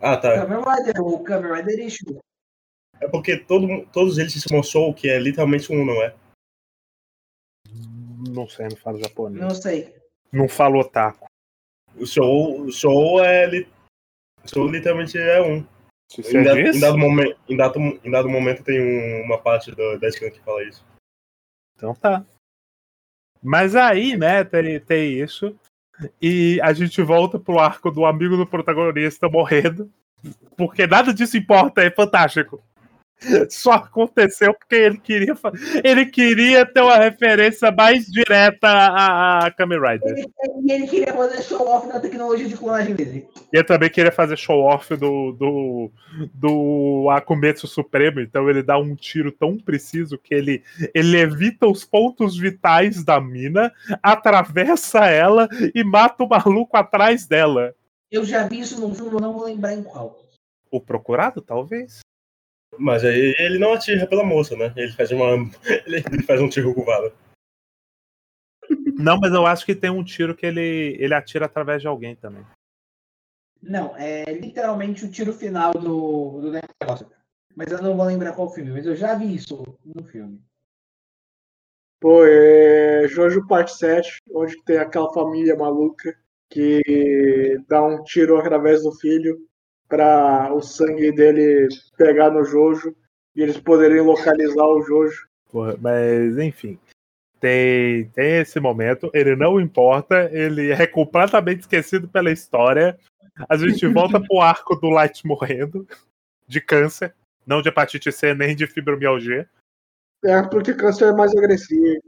[0.00, 0.34] Ah, tá.
[0.34, 2.18] Kamen Rider, o Kamen Rider Issue.
[3.00, 6.14] É porque todo, todos eles se Soul, que é literalmente um, não é?
[8.28, 9.40] Não sei, não falo japonês.
[9.42, 9.94] Não sei.
[10.32, 11.26] Não falo otaku.
[11.96, 13.46] O Soul, o Soul é.
[13.46, 13.68] li-
[14.44, 15.56] Soul literalmente é um.
[16.18, 19.98] Em, diz, em, dado momen- em, dado, em dado momento tem um- uma parte do,
[19.98, 20.84] da scan que fala isso.
[21.76, 22.24] Então tá.
[23.42, 25.54] Mas aí, né, tem, tem isso.
[26.20, 29.90] E a gente volta pro arco do amigo do protagonista morrendo.
[30.56, 32.62] Porque nada disso importa, é fantástico.
[33.50, 35.34] Só aconteceu porque ele queria,
[35.82, 40.16] ele queria ter uma referência mais direta a, a Kamen Rider.
[40.16, 40.32] Ele,
[40.64, 43.26] e ele queria fazer show-off da tecnologia de clonagem dele.
[43.52, 45.90] E ele também queria fazer show-off do, do,
[46.32, 50.62] do Akumetsu Supremo, então ele dá um tiro tão preciso que ele,
[50.94, 53.72] ele evita os pontos vitais da mina,
[54.02, 57.74] atravessa ela e mata o maluco atrás dela.
[58.10, 60.20] Eu já vi isso num filme, não vou lembrar em qual.
[60.70, 62.03] O procurado, talvez?
[62.78, 64.72] Mas aí ele não atira pela moça, né?
[64.76, 65.26] Ele faz uma.
[65.86, 66.84] Ele, faz um tiro com.
[68.98, 72.14] Não, mas eu acho que tem um tiro que ele, ele atira através de alguém
[72.14, 72.44] também.
[73.60, 77.10] Não, é literalmente o tiro final do, do negócio.
[77.56, 80.40] Mas eu não vou lembrar qual filme, mas eu já vi isso no filme.
[82.00, 86.14] Pô, é Jojo Parte 7, onde tem aquela família maluca
[86.50, 89.38] que dá um tiro através do filho
[89.94, 92.92] para o sangue dele pegar no Jojo
[93.36, 95.28] e eles poderem localizar o Jojo.
[95.52, 96.76] Porra, mas, enfim.
[97.38, 102.98] Tem, tem esse momento, ele não importa, ele é completamente esquecido pela história.
[103.48, 105.86] A gente volta pro arco do Light morrendo
[106.48, 107.14] de câncer,
[107.46, 109.48] não de hepatite C nem de fibromialgia.
[110.24, 112.02] É porque câncer é mais agressivo.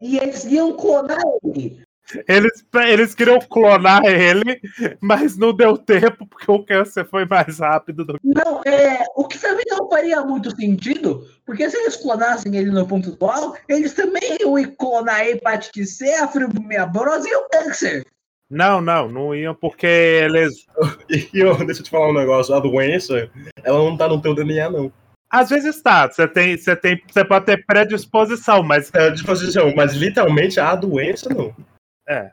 [0.00, 1.82] E eles iam clonar ele.
[2.26, 4.60] Eles, eles queriam clonar ele,
[5.00, 8.20] mas não deu tempo porque o câncer foi mais rápido do que.
[8.24, 12.86] Não, é, o que também não faria muito sentido, porque se eles clonassem ele no
[12.86, 18.06] ponto atual, eles também iam clonar a hepatite C, a fibromialgia e o câncer.
[18.50, 20.66] Não, não, não iam porque eles.
[21.10, 23.30] E eu, deixa eu te falar um negócio, a doença,
[23.62, 24.92] ela não tá no teu DNA, não.
[25.30, 29.92] Às vezes tá, você tem, você tem, você pode ter predisposição, mas É disposição, mas
[29.92, 31.54] literalmente a doença não.
[32.08, 32.32] É,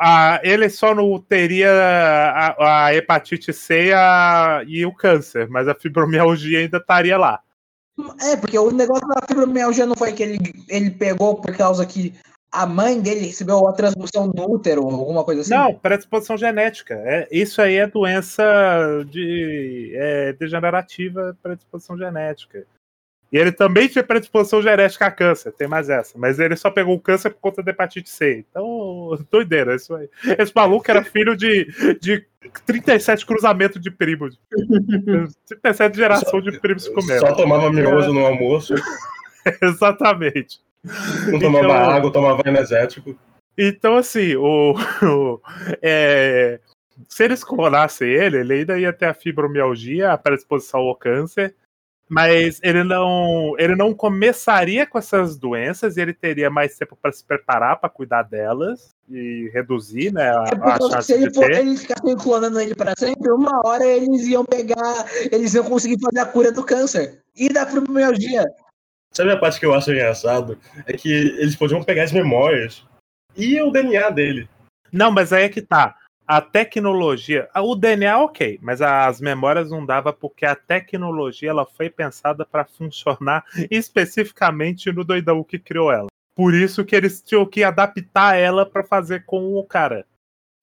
[0.00, 5.66] a, ele só não teria a, a hepatite C e, a- e o câncer, mas
[5.66, 7.40] a fibromialgia ainda estaria lá.
[8.22, 10.38] É, porque o negócio da fibromialgia não foi que ele,
[10.68, 12.14] ele pegou por causa que
[12.50, 15.50] a mãe dele recebeu a transfusão no útero, alguma coisa assim?
[15.50, 16.94] Não, predisposição genética.
[16.94, 18.44] É, isso aí é doença
[19.10, 22.64] de, é, degenerativa, predisposição genética.
[23.34, 26.16] E ele também tinha predisposição genética a câncer, tem mais essa.
[26.16, 28.44] Mas ele só pegou o câncer por conta da hepatite C.
[28.48, 30.08] Então, doideira, isso aí.
[30.38, 31.64] Esse maluco era filho de,
[32.00, 32.24] de
[32.64, 34.38] 37 cruzamentos de primos.
[35.48, 37.20] 37 geração de primos comendo.
[37.26, 38.74] Só tomava miojo no almoço,
[39.60, 40.60] Exatamente.
[41.32, 43.18] não tomava Então- água, tomava energético.
[43.58, 45.40] Então, assim, o, o-
[45.82, 46.58] é,
[47.08, 51.54] se eles clonassem ele, ele ainda ia ter a fibromialgia, a predisposição ao câncer,
[52.08, 57.12] mas ele não, ele não começaria com essas doenças e ele teria mais tempo para
[57.12, 61.28] se preparar para cuidar delas e reduzir né, a, É a porque chance se ele
[61.28, 61.60] de for, ter.
[61.60, 66.20] eles ficassem clonando ele para sempre, uma hora eles iam pegar, eles iam conseguir fazer
[66.20, 68.44] a cura do câncer e da fibromialgia.
[69.12, 70.58] Sabe a parte que eu acho engraçado?
[70.86, 72.84] É que eles podiam pegar as memórias
[73.36, 74.48] e o DNA dele.
[74.92, 75.96] Não, mas aí é que tá.
[76.26, 81.90] A tecnologia, o DNA ok, mas as memórias não dava porque a tecnologia ela foi
[81.90, 86.06] pensada para funcionar especificamente no doidão que criou ela.
[86.34, 90.06] Por isso que eles tinham que adaptar ela para fazer com o cara,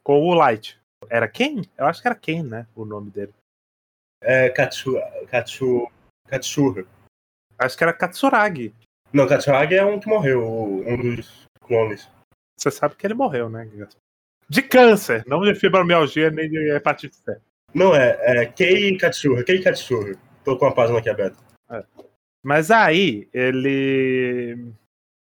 [0.03, 0.79] com o Light.
[1.07, 1.61] Era quem?
[1.77, 2.65] Eu acho que era quem, né?
[2.75, 3.33] O nome dele.
[4.21, 4.95] É Katsu,
[5.29, 5.87] Katsu,
[6.27, 6.87] Katsuhiro.
[7.57, 8.73] Acho que era Katsuragi.
[9.13, 12.09] Não, Katsuragi é um que morreu, um dos clones.
[12.57, 13.65] Você sabe que ele morreu, né?
[13.65, 14.01] Gaspar?
[14.51, 17.37] De câncer, não de fibromialgia nem de hepatite C.
[17.73, 20.19] Não, é, é Kei Katsuhiro, Kei Katsuhiro.
[20.43, 21.37] Tô com a página aqui aberta.
[22.43, 24.73] Mas aí, ele.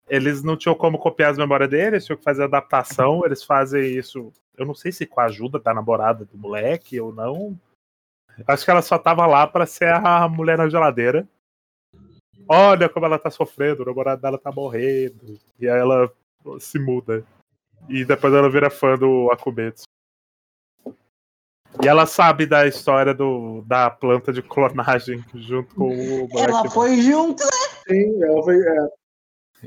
[0.06, 3.24] Eles não tinham como copiar as memórias deles, tinham que fazer adaptação.
[3.24, 4.30] Eles fazem isso.
[4.54, 7.58] Eu não sei se com a ajuda da namorada do moleque ou não.
[8.46, 11.26] Acho que ela só tava lá pra ser a mulher na geladeira.
[12.46, 15.40] Olha como ela tá sofrendo, o namorado dela tá morrendo.
[15.58, 16.12] E aí ela
[16.60, 17.24] se muda.
[17.88, 19.84] E depois ela vira fã do Akumetsu.
[21.82, 26.38] E ela sabe da história do, da planta de clonagem junto com o moleque.
[26.38, 27.50] Ela foi junto, né?
[27.86, 28.56] Sim, ela foi.
[28.56, 28.88] é,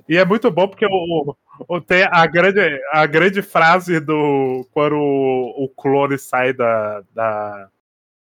[0.10, 1.36] E é muito bom porque o,
[1.68, 2.60] o- tem a grande,
[2.92, 7.70] a grande frase do quando o, o clone sai da, da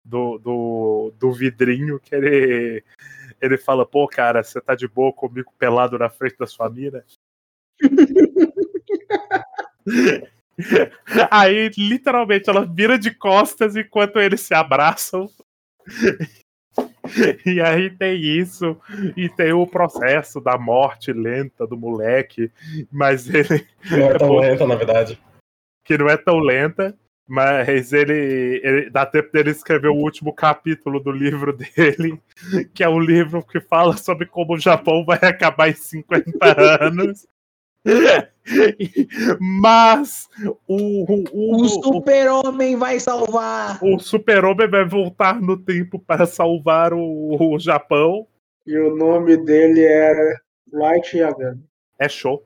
[0.05, 2.85] do, do, do vidrinho que ele
[3.41, 7.05] ele fala, pô, cara, você tá de boa comigo pelado na frente da sua mina?
[11.31, 15.29] Aí, literalmente, ela vira de costas enquanto eles se abraçam.
[17.47, 18.77] E aí tem isso,
[19.17, 22.51] e tem o processo da morte lenta do moleque,
[22.93, 24.41] mas ele, Não é tão bom.
[24.41, 25.19] lenta, na verdade.
[25.85, 26.95] que não é tão lenta,
[27.27, 32.21] mas ele, ele dá tempo dele escrever o último capítulo do livro dele,
[32.75, 36.31] que é um livro que fala sobre como o Japão vai acabar em 50
[36.85, 37.27] anos.
[39.41, 40.29] Mas
[40.67, 43.79] o, o, O o, super-homem vai salvar.
[43.83, 48.27] o super-homem vai voltar no tempo para salvar o, o Japão.
[48.67, 50.41] E o nome dele era
[50.73, 51.63] Light Yagami.
[51.99, 52.45] É show.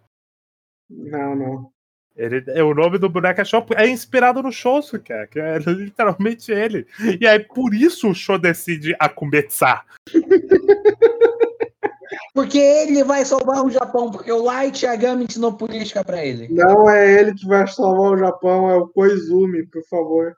[0.89, 1.73] Não, não.
[2.15, 4.53] Ele, é, o nome do boneco é show, é inspirado no
[5.01, 6.87] cara, que é literalmente ele.
[7.21, 9.81] E aí, por isso o show decide Akumetsa.
[12.35, 16.49] Porque ele vai salvar o Japão, porque o Light Yagami ensinou política pra ele.
[16.49, 20.35] Não é ele que vai salvar o Japão, é o Koizumi, por favor.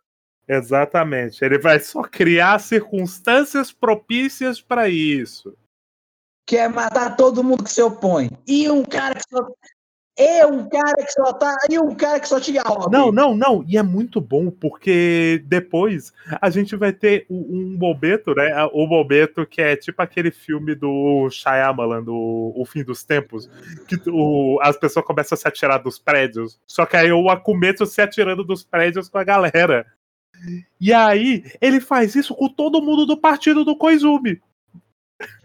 [0.49, 1.45] Exatamente.
[1.45, 5.57] Ele vai só criar circunstâncias propícias para isso.
[6.47, 8.29] Que é matar todo mundo que se opõe.
[8.47, 9.47] E um cara que só.
[10.17, 11.57] E um cara que só tá.
[11.69, 12.93] E um cara que só tinha hobby.
[12.93, 13.65] Não, não, não.
[13.67, 18.53] E é muito bom, porque depois a gente vai ter um, Bobeto, né?
[18.73, 23.51] O Bobeto, que é tipo aquele filme do Shyamalan, do O Fim dos Tempos,
[23.89, 26.61] que o, as pessoas começam a se atirar dos prédios.
[26.65, 29.85] Só que aí o Akumetsu se atirando dos prédios com a galera.
[30.81, 34.41] E aí, ele faz isso com todo mundo do partido do Koizumi.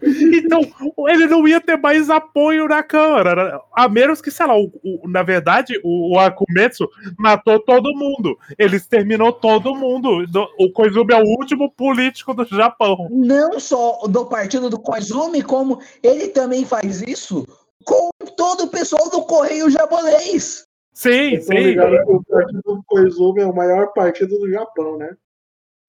[0.02, 0.60] Então,
[1.08, 3.34] ele não ia ter mais apoio na Câmara.
[3.52, 3.58] né?
[3.76, 6.88] A menos que, sei lá, o, o- na verdade, o, o Akumetsu
[7.18, 8.38] matou todo mundo.
[8.58, 10.26] Ele exterminou todo mundo.
[10.26, 13.08] Do- O Koizumi é o último político do Japão.
[13.10, 17.46] Não só do partido do Koizumi, como ele também faz isso
[17.84, 20.64] com todo o pessoal do Correio Japonês.
[20.92, 21.54] Sim, Eu tô sim.
[21.54, 25.14] ligado o partido do Koizumi é o maior partido do Japão, né?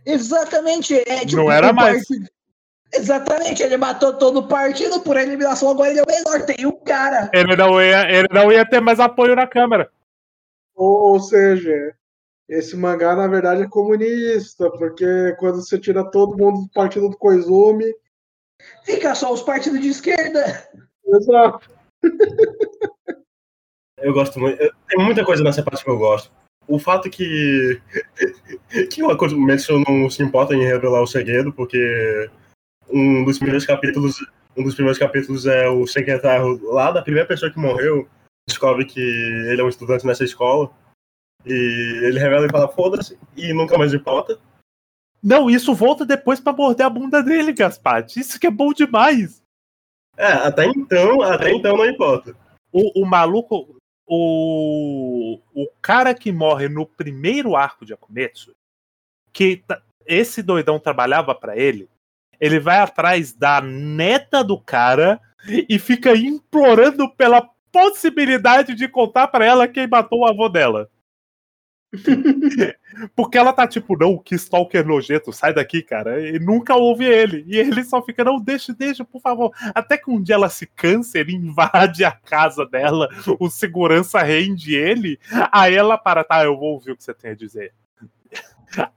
[0.05, 0.95] Exatamente.
[1.07, 2.05] É, tipo, Não era mais.
[2.07, 2.29] partido-
[2.93, 6.45] Exatamente, ele matou todo o partido por eliminação, agora ele é o menor.
[6.45, 7.29] Tem um cara.
[7.33, 9.89] Ele não, ia, ele não ia ter mais apoio na Câmara.
[10.75, 11.95] Ou, ou seja,
[12.49, 17.17] esse mangá na verdade é comunista, porque quando você tira todo mundo do partido do
[17.17, 17.93] Koizumi.
[18.83, 20.67] Fica só os partidos de esquerda.
[21.05, 21.67] Exato.
[23.97, 24.57] Eu gosto muito.
[24.57, 26.31] Tem muita coisa nessa parte que eu gosto.
[26.67, 27.79] O fato que.
[28.89, 32.27] que o Akumetsu não se importa em revelar o segredo, porque
[32.93, 34.17] um dos primeiros capítulos.
[34.55, 38.07] Um dos primeiros capítulos é o secretário lá da primeira pessoa que morreu.
[38.47, 40.69] Descobre que ele é um estudante nessa escola.
[41.45, 44.39] E ele revela e fala, foda-se, e nunca mais importa.
[45.23, 48.05] Não, isso volta depois pra morder a bunda dele, Gaspar.
[48.15, 49.41] Isso que é bom demais.
[50.17, 52.35] É, até então, até então não importa.
[52.71, 53.75] O, o maluco.
[54.13, 58.51] O, o cara que morre no primeiro arco de Akumetsu,
[59.31, 59.63] que
[60.05, 61.87] esse doidão trabalhava pra ele,
[62.41, 69.45] ele vai atrás da neta do cara e fica implorando pela possibilidade de contar pra
[69.45, 70.89] ela quem matou o avô dela.
[73.15, 76.21] Porque ela tá tipo, não, que stalker nojento, sai daqui, cara.
[76.21, 77.43] E nunca ouve ele.
[77.47, 79.51] E ele só fica, não, deixa, deixa, por favor.
[79.75, 83.09] Até que um dia ela se cansa, ele invade a casa dela,
[83.39, 85.19] o segurança rende ele.
[85.51, 87.73] Aí ela para, tá, eu vou ouvir o que você tem a dizer.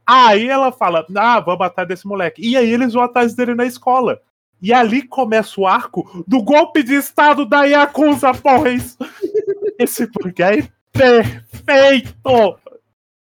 [0.06, 2.46] Aí ela fala, ah, vamos atrás desse moleque.
[2.46, 4.20] E aí eles vão atrás dele na escola.
[4.62, 8.70] E ali começa o arco do golpe de estado da Yakuza, porra.
[8.70, 8.96] Isso.
[9.78, 12.58] Esse mangá é perfeito!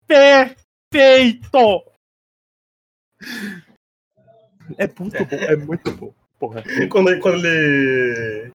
[0.07, 1.83] Perfeito!
[4.77, 6.13] É muito bom, é muito bom.
[6.39, 6.63] Porra.
[6.89, 8.51] Quando, quando ele.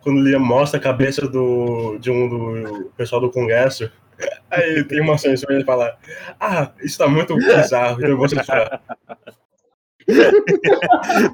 [0.00, 3.92] Quando ele mostra a cabeça do, de um do pessoal do Congresso,
[4.50, 5.96] aí tem uma censura e ele fala:
[6.40, 8.80] Ah, isso tá muito bizarro, então eu vou censurar.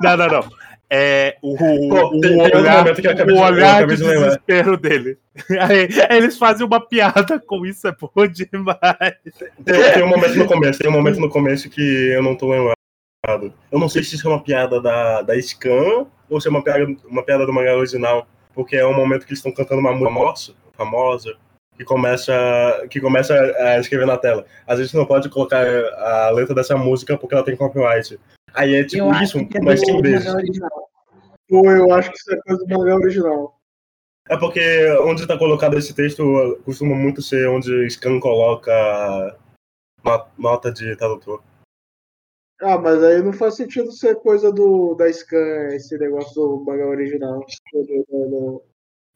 [0.03, 0.49] Não, não, não.
[0.91, 5.19] É o, Pô, o tem- tem olhar, acabei o olhar de desespero dele.
[5.61, 8.75] Aí, eles fazem uma piada com isso, é bom demais.
[9.65, 11.81] Tem, tem um momento no começo, tem um momento no começo que
[12.13, 13.53] eu não tô lembrado.
[13.73, 16.63] Eu não sei se isso é uma piada da, da Scan ou se é uma
[16.63, 19.91] piada, uma piada do mangá original, porque é um momento que eles estão cantando uma
[19.93, 21.37] música famosa, famosa
[21.77, 22.33] que começa,
[22.91, 24.47] que começa a escrever na tela.
[24.67, 28.19] Às vezes não pode colocar a letra dessa música porque ela tem copyright.
[28.53, 30.33] Aí é tipo eu isso, é mas sem vezes.
[31.51, 33.59] Ou eu acho que isso é coisa do mangá original.
[34.29, 39.37] É porque onde está colocado esse texto costuma muito ser onde Scan coloca
[40.03, 41.43] no- nota de tradutor.
[42.63, 46.87] Ah, mas aí não faz sentido ser coisa do, da Scan, esse negócio do mangá
[46.87, 47.45] original.
[47.73, 48.63] Do, do, do- do-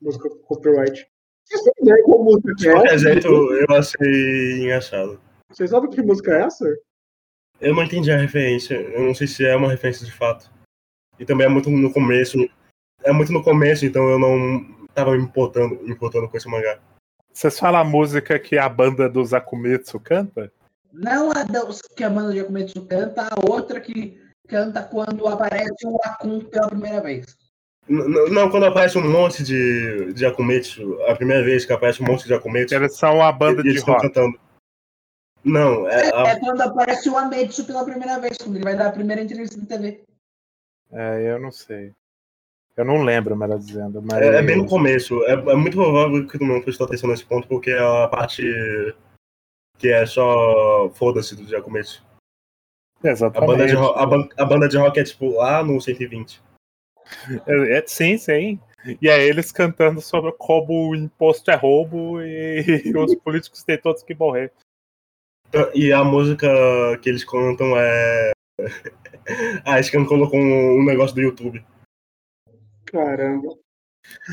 [0.02, 1.08] música copyright.
[1.48, 2.98] Vocês têm ideia qual música De é qualquer essa?
[2.98, 5.20] jeito, eu achei engraçado.
[5.50, 6.76] Vocês sabem que música é essa?
[7.60, 8.74] Eu não entendi a referência.
[8.74, 10.50] Eu não sei se é uma referência de fato.
[11.18, 12.38] E também é muito no começo.
[13.02, 16.78] É muito no começo, então eu não tava me importando, me importando com esse mangá.
[17.32, 20.52] Vocês falam a música que a banda dos Akumetsu canta?
[20.92, 25.86] Não a dos- que a banda de Akumetsu canta, a outra que canta quando aparece
[25.86, 27.24] o Akun pela primeira vez.
[27.88, 32.26] Não, quando aparece um monte de, de Akumetsu, a primeira vez que aparece um monte
[32.26, 34.02] de Akumetsu, Eles são a banda de rock.
[34.02, 34.38] cantando.
[35.44, 38.88] Não, é, a- É quando aparece o Ametsu pela primeira vez, quando ele vai dar
[38.88, 40.02] a primeira entrevista na TV.
[40.92, 41.92] É, eu não sei.
[42.76, 44.02] Eu não lembro, melhor dizendo.
[44.02, 44.20] Mas...
[44.22, 45.24] é, é bem no começo.
[45.24, 48.42] É, é muito provável que tu não prestou atenção nesse ponto, porque é a parte
[49.78, 51.42] que é só foda-se do.
[53.02, 53.46] A Exatamente.
[53.46, 56.42] banda, de rock, a, ban- a banda de rock é tipo lá no 120.
[57.46, 58.60] É, é- sim, sim.
[59.02, 62.62] E é eles cantando sobre como o imposto é roubo e,
[62.96, 64.52] os políticos têm todos que morrer.
[65.74, 66.48] E a música
[67.02, 68.32] que eles cantam é.
[69.64, 71.64] A Scan colocou um, um negócio do YouTube.
[72.86, 73.58] Caramba.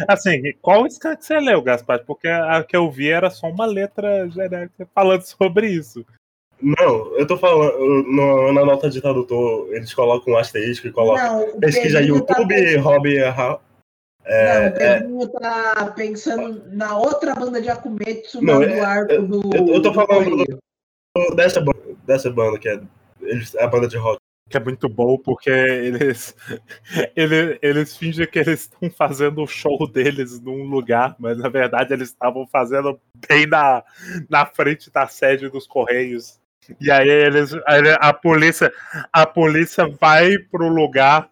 [0.07, 2.05] Assim, qual scan que você leu, Gaspar?
[2.05, 6.05] Porque a que eu vi era só uma letra genérica falando sobre isso.
[6.61, 7.77] Não, eu tô falando.
[8.07, 11.47] no- na nota de tradutor, eles colocam um asterisco e colocam.
[11.51, 13.17] Não, Pesquisa tá YouTube, pensando- Hobby.
[13.19, 13.59] Ra-
[14.27, 19.21] Não, o Pedrinho tá pensando na outra banda de Akumetsu, Não, não, é- do arco
[19.21, 19.41] do.
[19.55, 20.59] eu- eu tô do falando Correio.
[21.35, 21.73] Dessa, ban-
[22.05, 22.81] dessa banda, que é
[23.21, 24.17] eles, a banda de rock.
[24.49, 26.35] Que é muito bom, porque eles,
[27.15, 31.93] eles, eles fingem que eles estão fazendo o show deles num lugar, mas na verdade
[31.93, 33.83] eles estavam fazendo bem na,
[34.29, 36.39] na frente da sede dos Correios.
[36.79, 37.51] E aí eles.
[37.99, 38.73] A polícia,
[39.11, 41.29] a polícia vai pro lugar.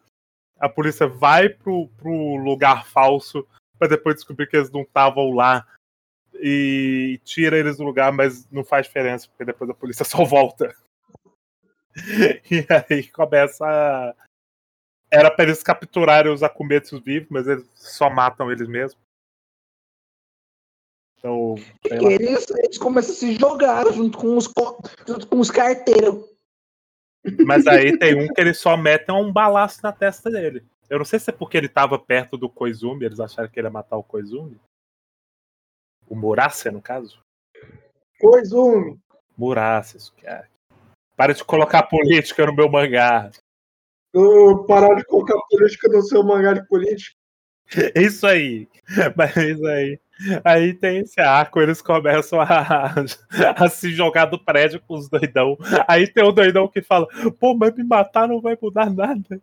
[0.60, 3.46] A polícia vai pro, pro lugar falso
[3.78, 5.66] para depois descobrir que eles não estavam lá
[6.36, 10.74] e tira eles do lugar, mas não faz diferença, porque depois a polícia só volta.
[12.50, 14.16] E aí começa.
[15.12, 19.02] Era para eles capturarem os Akumetsus vivos, mas eles só matam eles mesmos.
[21.24, 21.56] Então.
[21.90, 24.52] Eles, eles começam a se jogar junto com os,
[25.08, 26.26] junto com os carteiros.
[27.46, 30.66] Mas aí tem um que eles só metem um balaço na testa dele.
[30.90, 33.68] Eu não sei se é porque ele tava perto do Koizumi, eles acharam que ele
[33.68, 34.60] ia matar o Koizumi.
[36.10, 37.24] O Murasa, no caso.
[38.20, 39.00] Koizumi.
[39.38, 40.46] Murasa, isso que é.
[41.16, 43.32] Para de colocar política no meu mangá.
[44.14, 47.16] Eu parar de colocar política no seu mangá de política.
[47.96, 48.68] Isso aí.
[49.16, 50.00] Mas isso aí.
[50.44, 52.94] Aí tem esse arco, eles começam a,
[53.58, 55.58] a, se jogar do prédio com os doidão.
[55.88, 57.08] Aí tem o doidão que fala:
[57.40, 59.42] pô, mas me matar não vai mudar nada.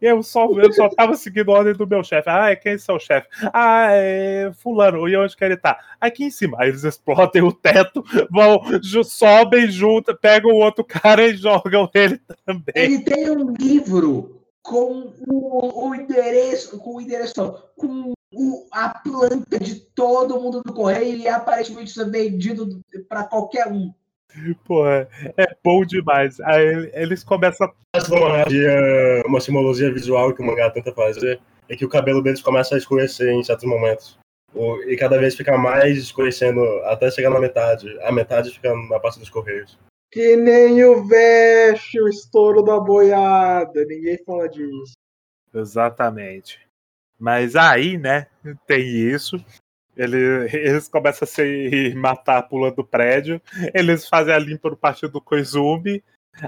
[0.00, 2.28] Eu só, eu só tava seguindo a ordem do meu chefe.
[2.28, 3.28] Ah, quem é seu chefe?
[3.52, 5.06] Ah, é fulano.
[5.08, 5.78] E onde que ele tá?
[6.00, 6.56] Aqui em cima.
[6.58, 8.62] Aí eles explodem o teto, vão,
[9.04, 12.74] sobem junto, pegam o outro cara e jogam ele também.
[12.74, 17.34] Ele tem um livro com o, o endereço, com o endereço,
[17.76, 23.24] com o, a planta de todo mundo do correio e aparentemente isso é vendido para
[23.24, 23.92] qualquer um.
[24.64, 26.38] Porra, é bom demais.
[26.40, 27.72] Aí eles começam
[28.10, 28.44] uma,
[29.26, 32.78] uma simbologia visual que o mangá tenta fazer é que o cabelo deles começa a
[32.78, 34.18] escurecer em certos momentos.
[34.86, 37.98] E cada vez fica mais escurecendo até chegar na metade.
[38.02, 39.78] A metade fica na parte dos correios.
[40.10, 43.84] Que nem o veste, o estouro da boiada.
[43.84, 44.94] Ninguém fala disso.
[45.54, 46.67] Exatamente.
[47.18, 48.26] Mas aí, né,
[48.66, 49.42] tem isso.
[49.96, 53.42] Ele, eles começam a se matar pulando do prédio.
[53.74, 56.02] Eles fazem a limpa no partido do Koizumi.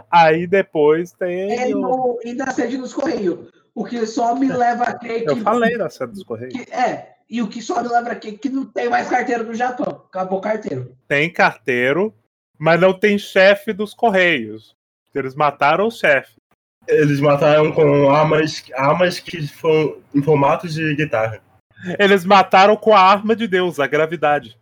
[0.08, 1.58] Aí depois tem.
[1.58, 3.50] É, no, e na sede dos Correios.
[3.74, 5.30] O que só me leva a crer que.
[5.30, 6.54] Eu falei na sede dos Correios.
[6.54, 9.44] Que, é, e o que só me leva a crer que não tem mais carteiro
[9.44, 10.04] no Japão.
[10.08, 10.96] Acabou carteiro.
[11.08, 12.14] Tem carteiro,
[12.56, 14.76] mas não tem chefe dos Correios.
[15.12, 16.39] Eles mataram o chefe.
[16.88, 21.40] Eles mataram com armas, armas que foram em formatos de guitarra.
[21.98, 24.58] Eles mataram com a arma de Deus, a gravidade.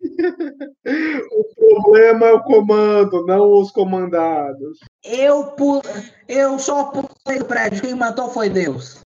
[0.00, 4.78] o problema é o comando, não os comandados.
[5.04, 5.82] Eu, pu...
[6.28, 7.82] eu só pulei do prédio.
[7.82, 9.00] Quem matou foi Deus.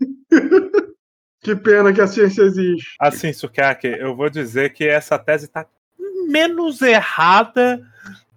[1.40, 2.96] que pena que a ciência existe.
[3.00, 5.66] Assim, Sukake, eu vou dizer que essa tese está
[6.26, 7.80] menos errada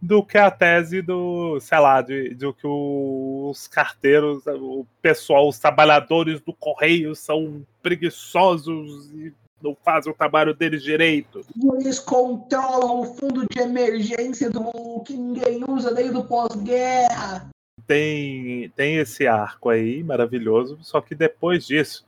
[0.01, 5.59] do que a tese do, sei lá, de, de que os carteiros, o pessoal, os
[5.59, 11.41] trabalhadores do correio são preguiçosos e não fazem o trabalho deles direito.
[11.79, 17.49] Eles controlam o fundo de emergência do que ninguém usa desde o pós-guerra.
[17.85, 22.05] Tem, tem esse arco aí maravilhoso, só que depois disso,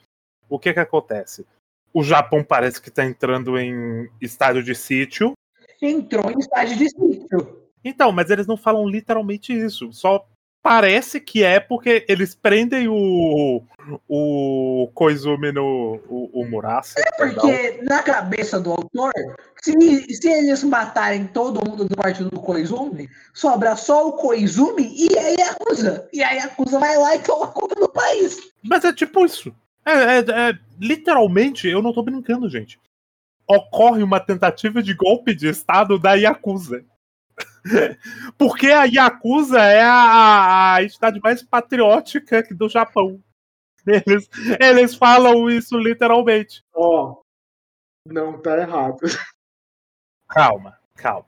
[0.50, 1.46] o que que acontece?
[1.94, 5.34] O Japão parece que está entrando em estádio de sítio.
[5.80, 7.63] Entrou em estádio de sítio.
[7.84, 9.92] Então, mas eles não falam literalmente isso.
[9.92, 10.26] Só
[10.64, 13.62] parece que é porque eles prendem o
[14.08, 16.96] o Koizumi no o, o Murasa.
[16.98, 19.12] É porque na cabeça do autor,
[19.62, 19.74] se,
[20.16, 25.28] se eles matarem todo mundo do partido do Koizumi, sobra só o Koizumi e a
[25.30, 26.08] Yakuza.
[26.14, 28.38] E a Yakuza vai lá e toma conta do país.
[28.64, 29.54] Mas é tipo isso.
[29.86, 32.80] É, é, é, literalmente, eu não tô brincando, gente.
[33.46, 36.86] Ocorre uma tentativa de golpe de Estado da Yakuza.
[38.38, 43.22] Porque a Yakuza é a, a entidade mais patriótica do Japão.
[43.86, 44.30] Eles,
[44.60, 46.64] eles falam isso literalmente.
[46.74, 47.22] Ó, oh,
[48.08, 49.00] não tá errado.
[50.30, 51.28] Calma, calma.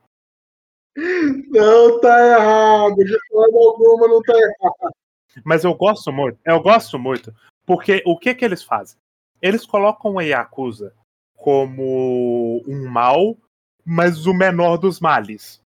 [0.96, 4.96] Não tá errado, de forma alguma não tá errado.
[5.44, 7.36] Mas eu gosto muito, eu gosto muito,
[7.66, 8.98] porque o que que eles fazem?
[9.42, 10.96] Eles colocam a Yakuza
[11.36, 13.38] como um mal,
[13.84, 15.62] mas o menor dos males.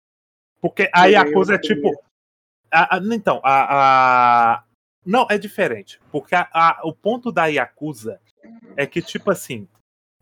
[0.65, 1.91] Porque a Yakuza é tipo.
[2.73, 4.65] A, a, então, a, a,
[5.05, 6.01] Não, é diferente.
[6.11, 8.19] Porque a, o ponto da Yakuza
[8.75, 9.69] é que, tipo assim,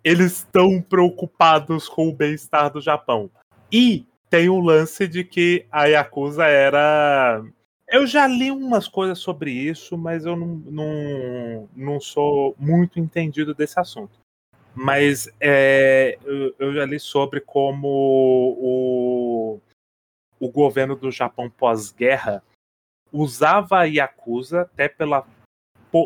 [0.02, 3.30] eles estão preocupados com o bem-estar do Japão.
[3.70, 7.40] E tem o lance de que a Yakuza era.
[7.86, 13.54] Eu já li umas coisas sobre isso, mas eu não, não, não sou muito entendido
[13.54, 14.18] desse assunto.
[14.74, 17.86] Mas é, eu, eu já li sobre como
[18.58, 19.60] o,
[20.42, 22.42] o governo do Japão pós-guerra
[23.12, 25.24] usava a Yakuza até pela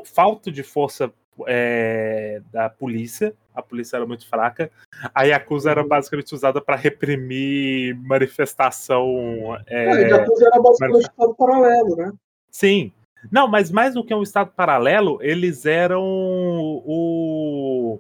[0.05, 1.11] falta de força
[1.47, 3.35] é, da polícia.
[3.55, 4.71] A polícia era muito fraca.
[5.15, 9.57] A Yakuza era basicamente usada para reprimir manifestação.
[9.67, 12.13] é, É, Yakuza era basicamente um estado paralelo, né?
[12.51, 12.93] Sim.
[13.33, 17.99] Não, mas mais do que um estado paralelo, eles eram o.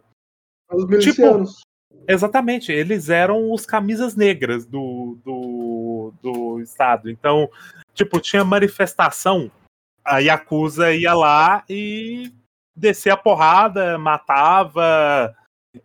[0.71, 1.63] Os milicianos.
[2.09, 5.56] Exatamente, eles eram os camisas negras do, do,
[6.23, 7.11] do estado.
[7.11, 7.49] Então,
[7.95, 9.51] tipo, tinha manifestação,
[10.05, 12.33] a Yakuza ia lá e
[12.74, 15.35] descia a porrada, matava.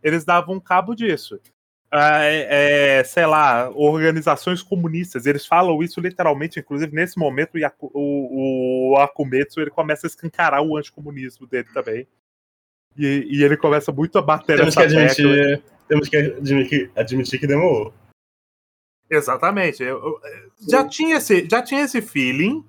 [0.04, 1.40] Eles davam cabo disso.
[1.94, 7.90] Ah, é, é, sei lá, organizações comunistas, eles falam isso literalmente, inclusive nesse momento o,
[7.94, 12.08] o, o Akumetsu ele começa a escancarar o anticomunismo dele também.
[12.98, 15.32] E, e ele começa muito a bater Temos que nessa tecla.
[15.32, 17.94] admitir, temos que admitir, admitir que demorou.
[19.12, 19.84] Exatamente.
[19.84, 20.22] Eu, eu-
[20.70, 22.66] já, tinha esse, já tinha esse feeling,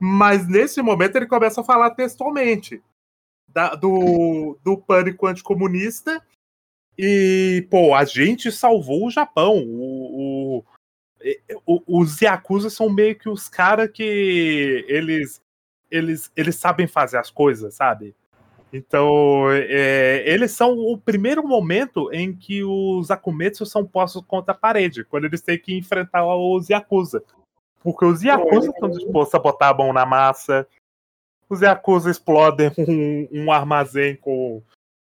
[0.00, 2.82] mas nesse momento ele começa a falar textualmente
[3.48, 6.20] da- do, do pânico anticomunista.
[6.98, 9.58] E, pô, a gente salvou o Japão.
[9.64, 10.64] O, o-
[11.64, 15.40] o- os Yakuza são meio que os caras que eles,
[15.90, 18.14] eles, eles sabem fazer as coisas, sabe?
[18.72, 24.56] Então, é, eles são o primeiro momento em que os Akumetsu são postos contra a
[24.56, 27.22] parede, quando eles têm que enfrentar os Yakuza.
[27.82, 30.66] Porque os Yakuza estão dispostos a botar a mão na massa,
[31.48, 34.62] os Yakuza explodem um, um armazém com,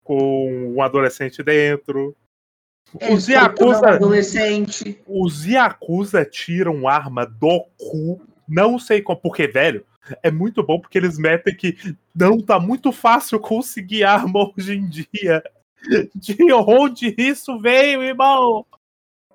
[0.02, 2.16] com um adolescente dentro.
[2.98, 5.02] Eles Os Yakuza, um adolescente.
[5.06, 8.20] os Yakuza tiram arma do cu.
[8.48, 9.20] Não sei como.
[9.20, 9.86] Porque, velho,
[10.22, 11.76] é muito bom porque eles metem que
[12.14, 15.42] não tá muito fácil conseguir arma hoje em dia.
[16.14, 18.64] De onde isso veio, irmão?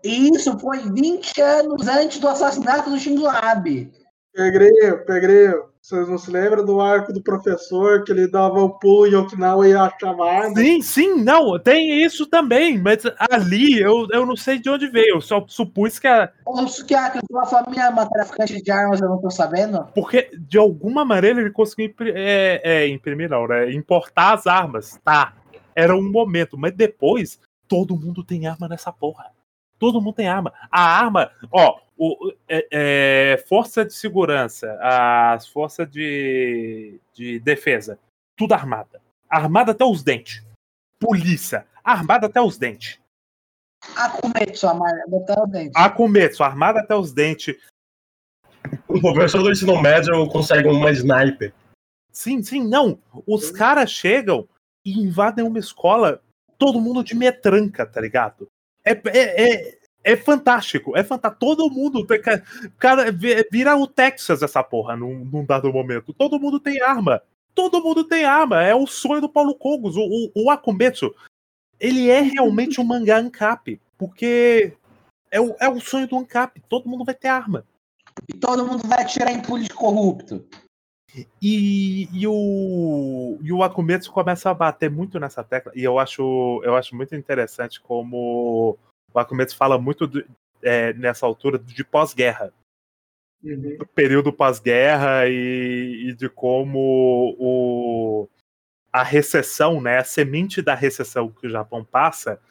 [0.03, 3.91] Isso foi 20 anos antes do assassinato do Shinzo Abe.
[4.37, 5.63] Pegreio, Pegreio.
[5.81, 9.67] Vocês não se lembram do arco do professor que ele dava o pulo em Okinawa
[9.67, 10.55] e achava arma?
[10.55, 13.01] Sim, sim, não, tem isso também, mas
[13.31, 16.29] ali eu, eu não sei de onde veio, eu só supus que é.
[16.45, 19.19] Ou se que a que a tua família é uma traficante de armas, eu não
[19.19, 19.87] tô sabendo.
[19.95, 23.71] Porque de alguma maneira ele conseguiu impri- é, é, imprimir, não, né?
[23.71, 25.33] Importar as armas, tá.
[25.73, 29.36] Era um momento, mas depois todo mundo tem arma nessa porra.
[29.79, 30.53] Todo mundo tem arma.
[30.71, 37.99] A arma, ó, o, é- é, força de segurança, as forças de, de defesa,
[38.35, 39.01] tudo armada.
[39.29, 40.43] Armada até os dentes.
[40.99, 42.99] Polícia, armada até os dentes.
[43.95, 45.71] A Kumetsu, a Maria, botar o dente.
[45.75, 47.55] A Kumetsu, armada até os dentes.
[48.89, 51.53] Um professor do ensino médio consegue uma sniper.
[52.11, 52.99] Sim, sim, não.
[53.25, 54.47] Os caras chegam
[54.83, 56.21] e invadem uma escola,
[56.57, 58.47] todo mundo de metranca, tá ligado?
[58.87, 61.39] É, é, é, é fantástico, é fantástico.
[61.45, 62.05] Todo mundo.
[62.79, 66.13] Cara, vi- vira o Texas essa porra num, num dado momento.
[66.13, 67.21] Todo mundo tem arma.
[67.53, 68.63] Todo mundo tem arma.
[68.63, 69.95] É o sonho do Paulo Cogos.
[69.95, 71.13] O, o, o Akumetsu,
[71.79, 73.81] ele é realmente um mangá ANCAP.
[73.97, 74.73] Porque
[75.31, 76.61] é o, é o sonho do ANCAP.
[76.69, 77.65] Todo mundo vai ter arma.
[78.29, 80.45] E todo mundo vai atirar em político corrupto.
[81.41, 85.71] E, e o, e o Akumetsu começa a bater muito nessa tecla.
[85.75, 88.77] E eu acho, eu acho muito interessante como
[89.13, 90.25] o Akumetsu fala muito do-
[90.61, 92.53] é, nessa altura de pós-guerra.
[93.43, 93.77] Uhum.
[93.77, 98.27] Do período pós-guerra e, e de como o,
[98.91, 102.41] a recessão, né, a semente da recessão que o Japão passa,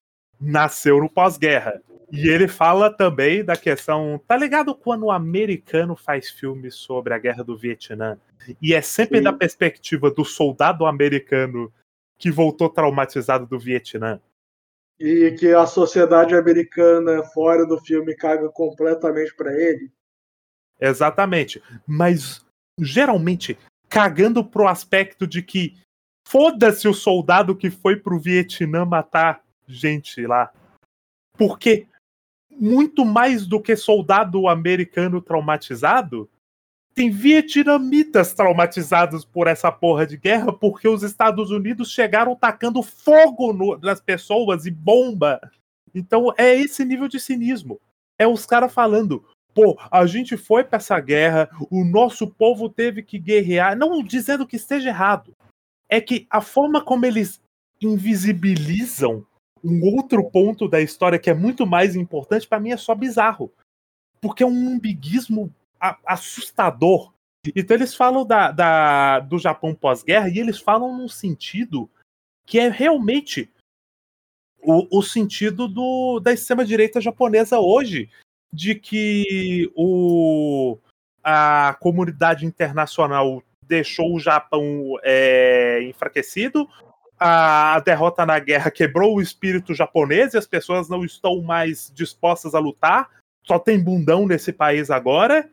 [0.40, 1.82] nasceu no pós-guerra.
[2.10, 4.20] E ele fala também da questão.
[4.26, 8.18] Tá ligado quando o americano faz filmes sobre a guerra do Vietnã?
[8.62, 9.24] E é sempre Sim.
[9.24, 11.72] da perspectiva do soldado americano
[12.18, 14.20] que voltou traumatizado do Vietnã.
[14.98, 19.90] E que a sociedade americana fora do filme caga completamente pra ele.
[20.80, 21.62] Exatamente.
[21.86, 22.44] Mas
[22.78, 23.58] geralmente
[23.88, 25.76] cagando pro aspecto de que
[26.26, 30.52] foda-se o soldado que foi pro Vietnã matar gente lá.
[31.36, 31.86] Porque
[32.58, 36.28] muito mais do que soldado americano traumatizado,
[36.94, 43.52] tem vietnamitas traumatizados por essa porra de guerra porque os Estados Unidos chegaram tacando fogo
[43.52, 45.38] no- nas pessoas e bomba.
[45.94, 47.78] Então é esse nível de cinismo.
[48.18, 49.22] É os caras falando,
[49.54, 54.46] pô, a gente foi pra essa guerra, o nosso povo teve que guerrear, não dizendo
[54.46, 55.36] que esteja errado.
[55.88, 57.40] É que a forma como eles
[57.82, 59.24] invisibilizam
[59.66, 63.52] um outro ponto da história que é muito mais importante, pra mim é só bizarro.
[64.20, 65.52] Porque é um umbiguismo
[66.04, 67.12] assustador.
[67.54, 71.88] Então eles falam da, da- do Japão pós-guerra e eles falam num sentido
[72.44, 73.50] que é realmente
[74.62, 78.08] o, o sentido do, da extrema-direita japonesa hoje,
[78.52, 80.78] de que o,
[81.22, 86.68] a comunidade internacional deixou o Japão é, enfraquecido,
[87.18, 92.54] a derrota na guerra quebrou o espírito japonês e as pessoas não estão mais dispostas
[92.54, 93.08] a lutar,
[93.42, 95.48] só tem bundão nesse país agora,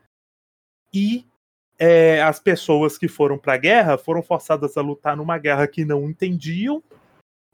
[0.92, 1.26] e
[1.78, 5.84] é, as pessoas que foram para a guerra foram forçadas a lutar numa guerra que
[5.84, 6.82] não entendiam,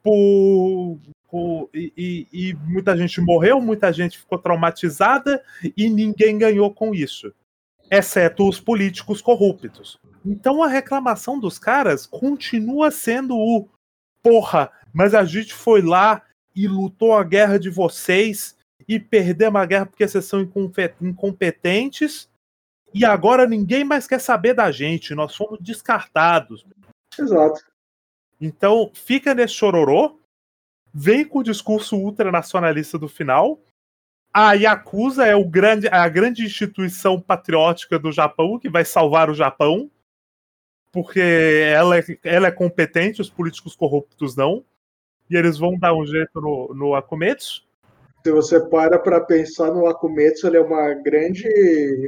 [0.02, 0.98] por,
[1.30, 5.42] por e, e, e muita gente morreu, muita gente ficou traumatizada
[5.76, 7.32] e ninguém ganhou com isso,
[7.90, 9.98] exceto os políticos corruptos.
[10.24, 13.68] Então a reclamação dos caras continua sendo o
[14.22, 16.22] porra, mas a gente foi lá
[16.54, 18.56] e lutou a guerra de vocês
[18.88, 20.40] e perdemos a guerra porque vocês são
[21.00, 22.28] incompetentes
[22.92, 26.66] e agora ninguém mais quer saber da gente, nós fomos descartados.
[27.18, 27.64] Exato.
[28.40, 30.18] Então fica nesse chororô,
[30.92, 33.60] vem com o discurso ultranacionalista do final.
[34.32, 39.34] A Yakuza é o grande, a grande instituição patriótica do Japão que vai salvar o
[39.34, 39.90] Japão,
[40.92, 44.64] porque ela é, ela é competente, os políticos corruptos não.
[45.28, 47.64] E eles vão dar um jeito no, no Akumetsu
[48.22, 51.48] se você para para pensar no Akumetsu, ele é uma grande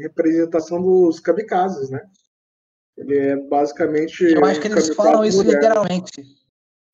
[0.00, 2.02] representação dos kamikazes, né?
[2.96, 4.24] Ele é basicamente.
[4.24, 6.22] Eu acho que eles falam isso literalmente.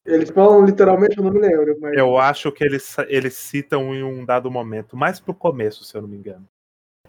[0.07, 1.77] Eles falam literalmente, eu não me lembro.
[1.81, 1.97] Mas...
[1.97, 6.03] Eu acho que eles, eles citam em um dado momento, mais pro começo, se eu
[6.03, 6.49] não me engano.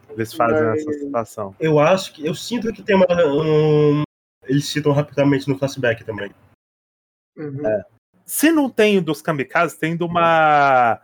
[0.10, 0.82] Eles fazem mas...
[0.82, 1.56] essa citação.
[1.60, 2.26] Eu acho que.
[2.26, 3.06] Eu sinto que tem uma.
[3.28, 4.02] Um,
[4.44, 6.32] eles citam rapidamente no flashback também.
[7.38, 7.66] Uhum.
[7.66, 7.86] É.
[8.26, 11.02] Se não tem dos kamikazes, tem de uma.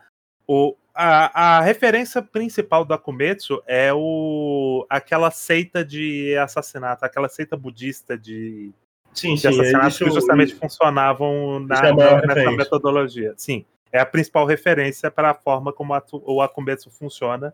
[0.48, 7.58] O, a, a referência principal do Akumetsu é o, aquela seita de assassinato, aquela seita
[7.58, 8.72] budista de,
[9.14, 13.34] sim, de sim, assassinatos que justamente funcionavam na, é nessa metodologia.
[13.36, 17.54] Sim, é a principal referência para a forma como a, o Akumetsu funciona,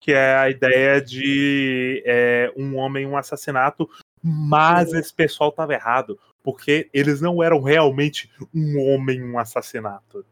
[0.00, 3.88] que é a ideia de é, um homem, um assassinato,
[4.22, 10.24] mas esse pessoal estava errado, porque eles não eram realmente um homem, um assassinato.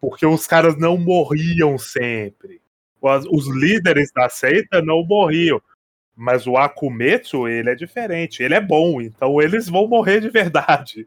[0.00, 2.60] Porque os caras não morriam sempre.
[3.00, 5.60] Os, os líderes da seita não morriam.
[6.14, 8.42] Mas o Akumetsu, ele é diferente.
[8.42, 11.06] Ele é bom, então eles vão morrer de verdade.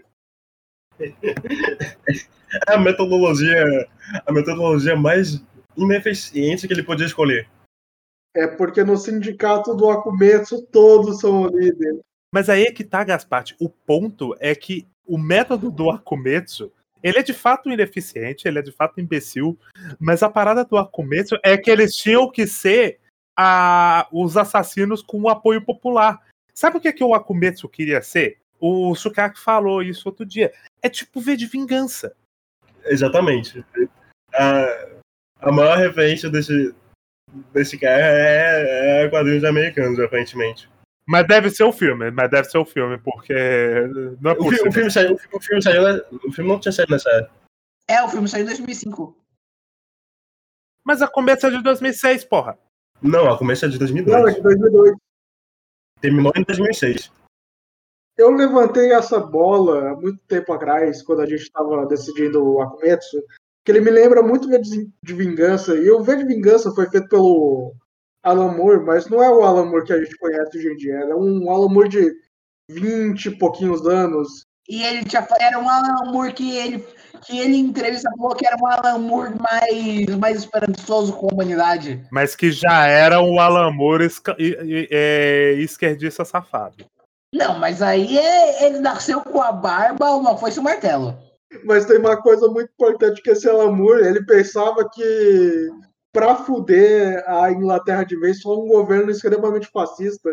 [2.68, 3.88] É a metodologia,
[4.26, 5.40] a metodologia mais
[5.78, 7.48] ineficiente que ele podia escolher.
[8.40, 12.00] É porque no sindicato do Akumetsu todos são líderes.
[12.34, 13.56] Mas aí é que tá, Gasparte.
[13.60, 16.72] O ponto é que o método do Akumetsu
[17.02, 19.58] ele é de fato ineficiente, ele é de fato imbecil,
[20.00, 23.00] mas a parada do Akumetsu é que eles tinham que ser
[23.38, 26.22] a, os assassinos com o apoio popular.
[26.54, 28.38] Sabe o que, é que o Akumetsu queria ser?
[28.60, 30.52] O Sukaki falou isso outro dia.
[30.82, 32.14] É tipo ver de vingança.
[32.84, 33.64] Exatamente.
[34.34, 34.88] A,
[35.40, 36.76] a maior referência desse,
[37.54, 40.70] desse cara é, é quadrinhos americanos, aparentemente.
[41.06, 43.34] Mas deve ser o filme, mas deve ser o filme, porque
[44.22, 44.68] não é possível.
[44.68, 47.34] O, filme saiu, o filme saiu, o filme não tinha saído nessa época.
[47.88, 49.18] É, o filme saiu em 2005.
[50.84, 52.58] Mas a começa é de 2006, porra.
[53.02, 54.22] Não, a começa é de 2002.
[54.22, 54.96] Não, é de 2002.
[56.00, 57.12] Terminou em 2006.
[58.18, 63.24] Eu levantei essa bola há muito tempo atrás, quando a gente estava decidindo o Akumetsu,
[63.66, 65.76] que ele me lembra muito de Vingança.
[65.76, 67.74] E o V de Vingança foi feito pelo
[68.24, 70.96] Alan Moore, mas não é o Alan Moore que a gente conhece hoje em dia.
[70.96, 72.12] É um Alan Moore de
[72.70, 74.46] 20 e pouquinhos anos.
[74.68, 76.86] E ele já era um Alan Moore que ele,
[77.26, 81.34] que ele em entrevista falou que era um Alan Moore mais, mais esperançoso com a
[81.34, 82.04] humanidade.
[82.12, 84.08] Mas que já era um Alan Moore
[84.38, 86.86] é, esquerdista safado.
[87.34, 91.18] Não, mas aí é, ele nasceu com a barba, uma foice e o martelo.
[91.64, 95.70] Mas tem uma coisa muito importante que esse Alan Moore, ele pensava que
[96.12, 100.30] para fuder a Inglaterra de vez só um governo extremamente fascista.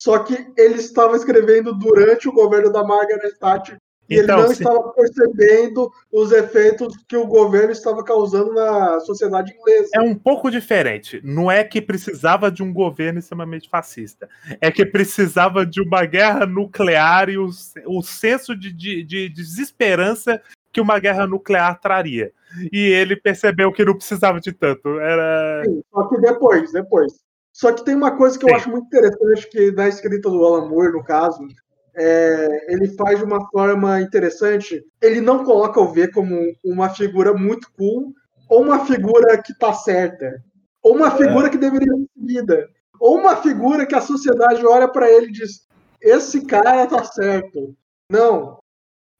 [0.00, 3.76] Só que ele estava escrevendo durante o governo da Margaret Thatcher
[4.10, 4.64] e então, ele não sim.
[4.64, 9.90] estava percebendo os efeitos que o governo estava causando na sociedade inglesa.
[9.94, 11.20] É um pouco diferente.
[11.22, 14.28] Não é que precisava de um governo extremamente fascista.
[14.60, 17.48] É que precisava de uma guerra nuclear e o,
[17.86, 20.42] o senso de, de, de desesperança
[20.72, 22.32] que uma guerra nuclear traria.
[22.72, 24.98] E ele percebeu que não precisava de tanto.
[24.98, 25.62] Era.
[25.64, 27.12] Sim, só que depois, depois.
[27.52, 28.50] Só que tem uma coisa que Sim.
[28.50, 31.46] eu acho muito interessante que na escrita do Alan Moore, no caso,
[31.94, 34.84] é, ele faz de uma forma interessante.
[35.00, 38.14] Ele não coloca o V como uma figura muito cool
[38.50, 40.42] ou uma figura que tá certa,
[40.82, 41.50] ou uma figura é.
[41.50, 42.68] que deveria ser seguida,
[42.98, 45.68] ou uma figura que a sociedade olha para ele e diz:
[46.02, 47.76] esse cara tá certo.
[48.10, 48.58] Não,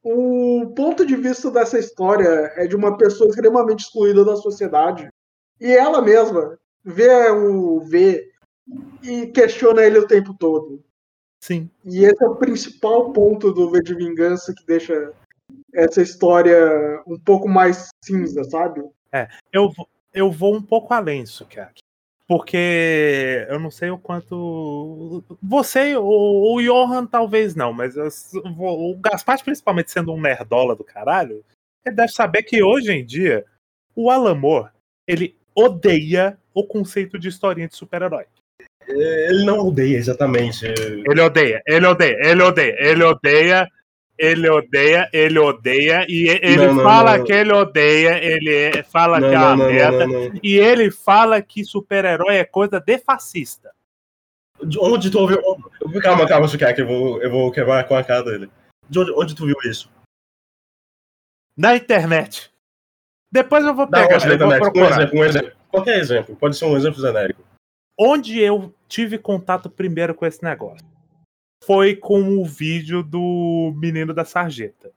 [0.02, 5.08] o ponto de vista dessa história é de uma pessoa extremamente excluída da sociedade.
[5.60, 8.26] E ela mesma vê o V
[9.02, 10.82] e questiona ele o tempo todo.
[11.42, 11.70] Sim.
[11.84, 15.12] E esse é o principal ponto do V de Vingança que deixa
[15.74, 18.82] essa história um pouco mais cinza, sabe?
[19.52, 21.79] Eu, vou- eu vou um pouco além disso, Kak.
[22.30, 25.24] Porque eu não sei o quanto.
[25.42, 28.08] Você, o, o Johan talvez não, mas eu-
[28.56, 31.44] o Gaspar, principalmente sendo um nerdola do caralho,
[31.84, 33.44] ele deve saber que hoje em dia
[33.96, 34.70] o Alamor
[35.08, 38.26] ele odeia o conceito de historinha de super-herói.
[38.86, 40.66] Ele não odeia exatamente.
[40.66, 43.68] Ele odeia, ele odeia, ele odeia, ele odeia,
[44.20, 47.24] ele odeia, ele odeia, e ele Não, não, fala não.
[47.24, 50.06] que ele odeia, ele fala Não, que é uma não, merda.
[50.06, 50.40] não, não, não.
[50.42, 53.70] E ele fala que super-herói é coisa de fascista.
[54.62, 55.40] De Onde tu ouviu.
[56.02, 58.50] Calma, calma, Sukiyaki, eu vou, eu vou quebrar com a cara dele.
[58.88, 59.90] De onde, onde tu viu isso?
[61.56, 62.50] Na internet.
[63.32, 64.76] Depois eu vou pegar, eu vou internet?
[64.76, 65.52] Um exemplo, um exemplo.
[65.70, 67.42] Qualquer exemplo, pode ser um exemplo genérico.
[67.98, 70.84] Onde eu tive contato primeiro com esse negócio?
[71.62, 74.90] Foi com o vídeo do menino da sarjeta.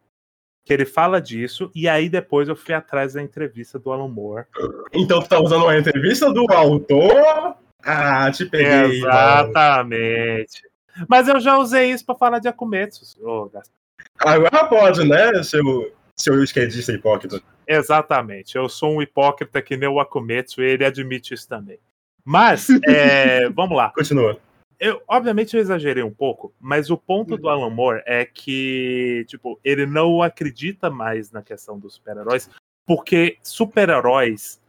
[0.65, 4.45] Que ele fala disso, e aí depois eu fui atrás da entrevista do Alan Moore.
[4.93, 7.57] Então tu tá usando uma entrevista do autor?
[7.83, 8.71] Ah, te peguei.
[8.71, 8.93] mano.
[8.93, 10.61] Exatamente.
[11.07, 13.03] Mas eu já usei isso pra falar de Akumetsu.
[13.51, 13.83] Gaspar.
[14.19, 17.41] Agora pode, né, seu, seu esquerdista hipócrita.
[17.67, 18.55] Exatamente.
[18.55, 21.79] Eu sou um hipócrita que nem o Akumetsu, e ele admite isso também.
[22.23, 23.91] Mas, é, vamos lá.
[23.91, 24.37] Continua.
[24.85, 29.57] Eu, obviamente eu exagerei um pouco, mas o ponto do Alan Moore é que, tipo,
[29.63, 32.49] ele não acredita mais na questão dos super-heróis,
[32.85, 34.61] porque super-heróis,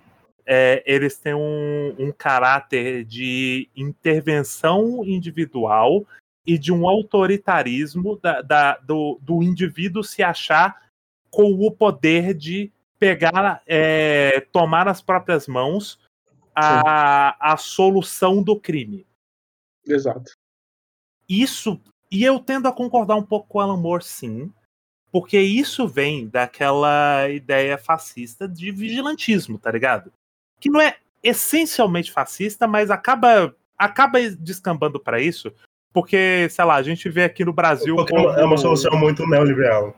[0.47, 6.07] é, eles têm um, um caráter de intervenção individual
[6.47, 10.81] e de um autoritarismo da, da- do, do indivíduo se achar
[11.29, 12.71] com o poder de
[13.01, 15.99] pegar, é, tomar nas próprias mãos
[16.55, 19.05] a, a solução do crime
[19.87, 20.33] Exato.
[21.29, 21.81] isso
[22.11, 24.53] e eu tendo a concordar um pouco com o Alan Moore, sim,
[25.11, 30.13] porque isso vem daquela ideia fascista de vigilantismo, tá ligado?
[30.61, 35.53] Que não é essencialmente fascista, mas acaba acaba descambando pra isso,
[35.93, 39.97] porque sei lá, a gente vê aqui no Brasil Porque é uma solução muito neoliberal.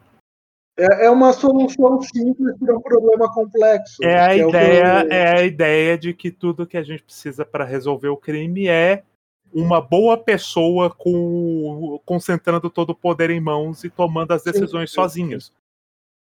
[0.78, 4.02] É, é uma solução simples para um problema complexo.
[4.04, 7.44] É a que ideia, eu- é a ideia de que tudo que a gente precisa
[7.44, 9.02] para resolver o crime é
[9.52, 14.94] uma boa pessoa com, concentrando todo o poder em mãos e tomando as decisões sim,
[14.94, 15.52] sozinhos.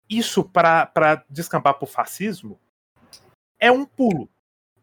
[0.08, 2.58] Isso para descambar para o fascismo
[3.58, 4.28] é um pulo.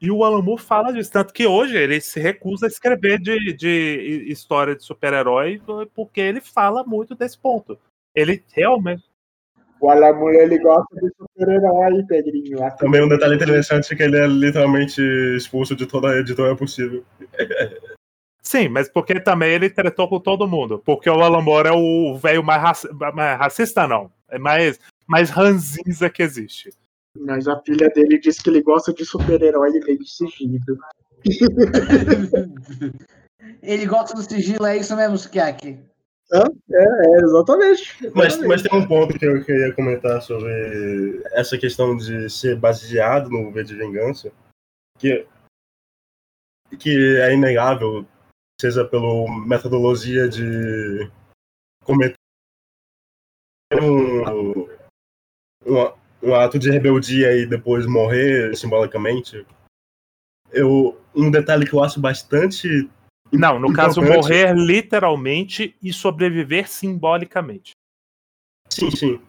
[0.02, 3.54] E o Alan Moore fala disso, tanto que hoje ele se recusa a escrever de,
[3.54, 5.62] de história de super-herói
[5.94, 7.78] porque ele fala muito desse ponto.
[8.16, 9.04] Ele realmente.
[9.82, 12.64] O Alamur, ele gosta de super-herói, Pedrinho.
[12.66, 15.02] Assim, Também um detalhe interessante é que ele é literalmente
[15.38, 17.04] expulso de toda a editora possível.
[18.50, 20.82] Sim, mas porque também ele tretou com todo mundo.
[20.84, 24.12] Porque o Alan Moore é o velho mais, raci- mais racista, não.
[24.28, 26.72] É mais, mais ranzinza que existe.
[27.16, 30.80] Mas a filha dele diz que ele gosta de super-herói e meio seguido.
[33.62, 35.78] Ele gosta do sigilo, é isso mesmo, Sukiaki?
[36.34, 36.44] É,
[37.22, 37.98] exatamente.
[38.16, 38.48] Mas, exatamente.
[38.48, 43.52] mas tem um ponto que eu queria comentar sobre essa questão de ser baseado no
[43.52, 44.32] V de Vingança,
[44.98, 45.24] que,
[46.80, 48.08] que é inegável,
[48.60, 51.10] seja pela metodologia de
[51.84, 52.16] cometer
[53.74, 54.68] um,
[55.66, 59.46] um, um ato de rebeldia e depois morrer simbolicamente.
[60.52, 62.90] Eu, um detalhe que eu acho bastante
[63.32, 67.72] Não, no caso, morrer literalmente e sobreviver simbolicamente.
[68.70, 69.22] Sim, sim.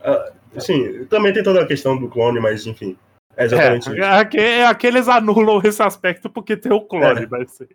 [0.00, 2.98] Ah, sim, também tem toda a questão do clone, mas enfim.
[3.36, 3.98] É exatamente isso.
[4.02, 7.26] É, aque- é aqueles anulam esse aspecto porque tem o clone, É.
[7.26, 7.66] mas sim.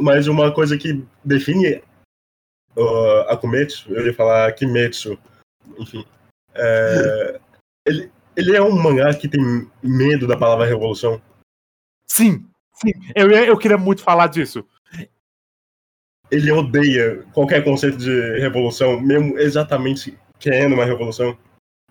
[0.00, 1.82] Mas uma coisa que define
[2.76, 5.18] uh, Akumetsu, eu ia falar Kimetsu,
[5.78, 6.04] enfim.
[6.54, 7.40] é,
[7.86, 9.40] ele, ele é um mangá que tem
[9.82, 11.20] medo da palavra revolução.
[12.08, 12.90] Sim, sim.
[13.14, 14.66] Eu, eu queria muito falar disso.
[16.30, 21.36] Ele odeia qualquer conceito de revolução, mesmo exatamente querendo uma revolução.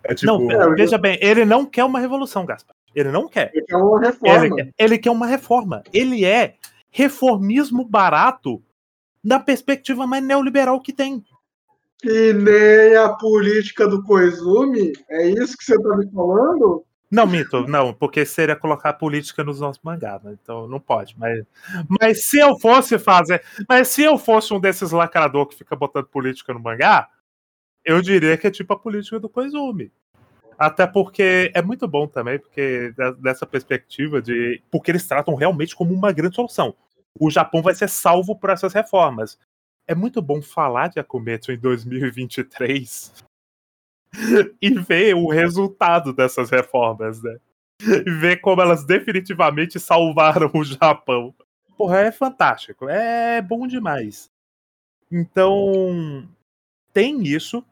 [0.02, 0.26] É tipo.
[0.26, 2.76] não, veja bem, ele não quer uma revolução, Gaspar.
[2.94, 3.50] Ele não quer.
[3.54, 4.56] Ele quer uma Ele reforma.
[4.56, 5.82] quer, ele quer uma reforma.
[5.92, 6.56] Ele é
[6.94, 8.62] reformismo barato
[9.22, 11.24] na perspectiva mais neoliberal que tem.
[12.04, 14.92] E nem a política do Koizumi.
[15.10, 16.84] É isso que você tá me falando?
[17.10, 20.36] Não, mito, não, porque seria colocar política nos nossos mangás, né?
[20.40, 21.16] Então não pode.
[21.18, 21.44] Mas,
[22.00, 23.42] mas se eu fosse fazer.
[23.68, 27.08] Mas se eu fosse um desses lacrador que fica botando política no mangá,
[27.84, 29.90] eu diria que é tipo a política do Koizumi.
[30.56, 34.62] Até porque é muito bom também, porque da- dessa perspectiva de.
[34.70, 36.76] Porque eles tratam realmente como uma grande solução.
[37.18, 39.38] O Japão vai ser salvo por essas reformas.
[39.86, 43.12] É muito bom falar de Akumetsu em 2023
[44.60, 47.38] e ver o resultado dessas reformas, né?
[47.82, 51.34] E ver como elas definitivamente salvaram o Japão.
[51.76, 52.88] Porra, é fantástico.
[52.88, 54.30] É bom demais.
[55.10, 56.26] Então,
[56.92, 57.64] tem isso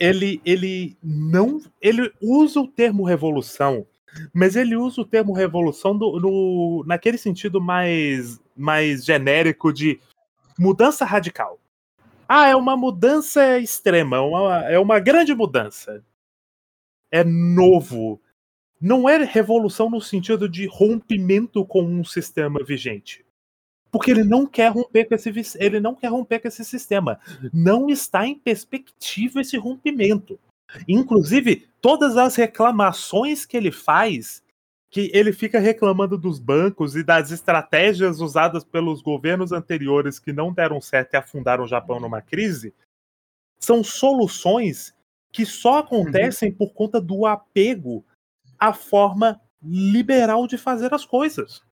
[0.00, 1.60] ele, ele não.
[1.80, 3.86] Ele usa o termo revolução,
[4.32, 10.00] mas ele usa o termo revolução do, no, naquele sentido mais, mais genérico de
[10.58, 11.58] mudança radical.
[12.28, 16.04] Ah, é uma mudança extrema, uma, é uma grande mudança.
[17.10, 18.20] É novo.
[18.80, 23.24] Não é revolução no sentido de rompimento com um sistema vigente.
[23.90, 27.18] Porque ele não quer romper com esse, ele não quer romper com esse sistema
[27.52, 30.38] não está em perspectiva esse rompimento.
[30.86, 34.42] Inclusive, todas as reclamações que ele faz,
[34.90, 40.52] que ele fica reclamando dos bancos e das estratégias usadas pelos governos anteriores que não
[40.52, 42.74] deram certo e afundaram o Japão numa crise,
[43.58, 44.94] são soluções
[45.32, 48.04] que só acontecem por conta do apego
[48.58, 51.62] à forma liberal de fazer as coisas.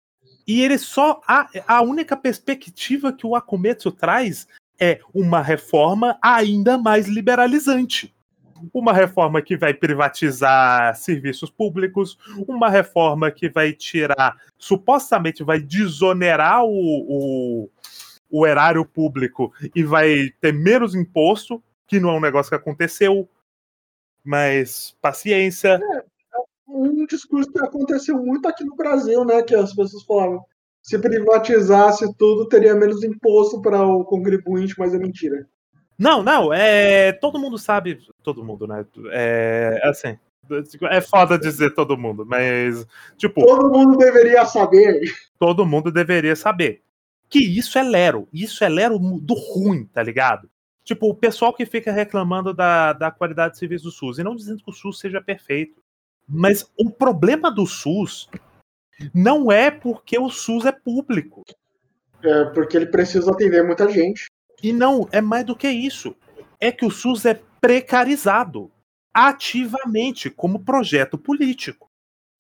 [0.46, 1.20] E ele só.
[1.26, 4.46] A, a única perspectiva que o Akumetsu traz
[4.78, 8.14] é uma reforma ainda mais liberalizante.
[8.72, 16.64] Uma reforma que vai privatizar serviços públicos, uma reforma que vai tirar, supostamente vai desonerar
[16.64, 17.70] o, o,
[18.30, 23.28] o erário público e vai ter menos imposto, que não é um negócio que aconteceu,
[24.24, 25.80] mas paciência.
[26.68, 29.42] Um discurso que aconteceu muito aqui no Brasil, né?
[29.42, 30.44] Que as pessoas falavam.
[30.82, 35.48] Se privatizasse tudo, teria menos imposto para o contribuinte, mas é mentira.
[35.98, 37.12] Não, não, é.
[37.12, 37.98] Todo mundo sabe.
[38.22, 38.86] Todo mundo, né?
[39.10, 39.80] É.
[39.84, 40.16] Assim.
[40.90, 42.86] É foda dizer todo mundo, mas.
[43.16, 45.00] Tipo, Todo mundo deveria saber.
[45.38, 46.82] todo mundo deveria saber.
[47.28, 48.26] Que isso é Lero.
[48.32, 50.48] Isso é Lero do ruim, tá ligado?
[50.84, 54.34] Tipo, o pessoal que fica reclamando da, da qualidade de serviço do SUS, e não
[54.34, 55.82] dizendo que o SUS seja perfeito.
[56.26, 58.30] Mas o problema do SUS
[59.12, 61.44] não é porque o SUS é público.
[62.22, 64.27] É, porque ele precisa atender muita gente.
[64.62, 66.14] E não, é mais do que isso.
[66.60, 68.70] É que o SUS é precarizado
[69.12, 71.88] ativamente como projeto político.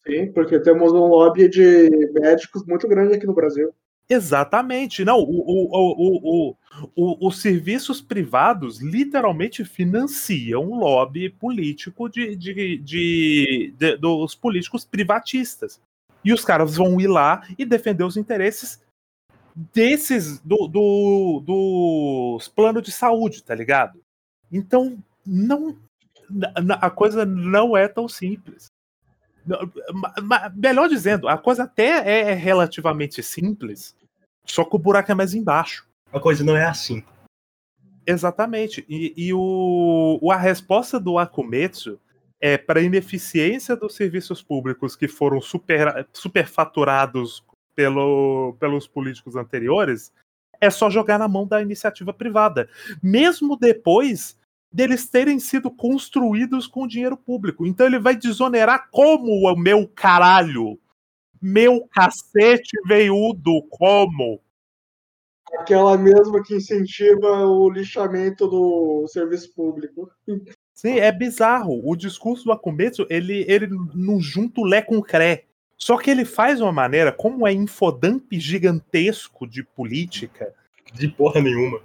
[0.06, 3.72] Sim, porque temos um lobby de médicos muito grande aqui no Brasil.
[4.08, 5.04] Exatamente.
[5.04, 6.56] Não, o, o, o,
[6.96, 14.84] o, os serviços privados literalmente financiam o lobby político de, de, de, de, dos políticos
[14.84, 15.80] privatistas.
[16.24, 18.80] E os caras vão ir lá e defender os interesses
[19.72, 24.00] desses do, do, dos planos de saúde, tá ligado?
[24.52, 25.76] Então, não
[26.80, 28.70] a coisa não é tão simples.
[30.54, 33.96] Melhor dizendo, a coisa até é relativamente simples,
[34.44, 35.88] só que o buraco é mais embaixo.
[36.12, 37.02] A coisa não é assim.
[38.06, 38.84] Exatamente.
[38.88, 41.98] E, e o, a resposta do Akumetsu
[42.40, 47.42] é para a ineficiência dos serviços públicos que foram super, superfaturados
[47.78, 50.12] pelo, pelos políticos anteriores,
[50.60, 52.68] é só jogar na mão da iniciativa privada.
[53.00, 54.36] Mesmo depois
[54.72, 57.64] deles terem sido construídos com dinheiro público.
[57.64, 60.76] Então ele vai desonerar como o meu caralho?
[61.40, 64.40] Meu cacete veiudo, como?
[65.60, 70.10] Aquela mesma que incentiva o lixamento do serviço público.
[70.74, 71.80] Sim, é bizarro.
[71.88, 75.44] O discurso do Akumetsu, ele, ele não junta o Lé com o Cré.
[75.78, 80.52] Só que ele faz uma maneira, como é infodump gigantesco de política.
[80.92, 81.80] De porra nenhuma.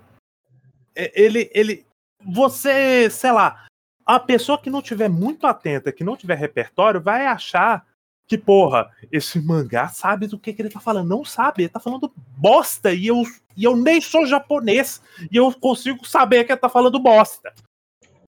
[0.96, 1.86] Ele, ele,
[2.26, 3.68] você, sei lá,
[4.06, 7.86] a pessoa que não tiver muito atenta, que não tiver repertório, vai achar
[8.28, 11.10] que, porra, esse mangá sabe do que, que ele tá falando.
[11.10, 13.24] Não sabe, ele tá falando bosta e eu,
[13.56, 15.02] e eu nem sou japonês
[15.32, 17.54] e eu consigo saber que ele tá falando bosta.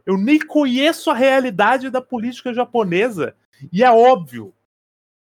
[0.06, 3.36] Eu nem conheço a realidade da política japonesa
[3.72, 4.54] e é óbvio.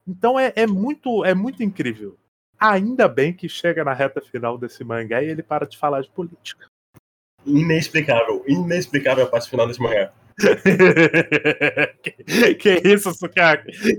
[0.07, 2.17] Então é, é muito é muito incrível.
[2.59, 6.11] Ainda bem que chega na reta final desse mangá e ele para de falar de
[6.11, 6.67] política
[7.47, 10.13] inexplicável, inexplicável a parte final desse mangá.
[12.59, 13.11] que, isso?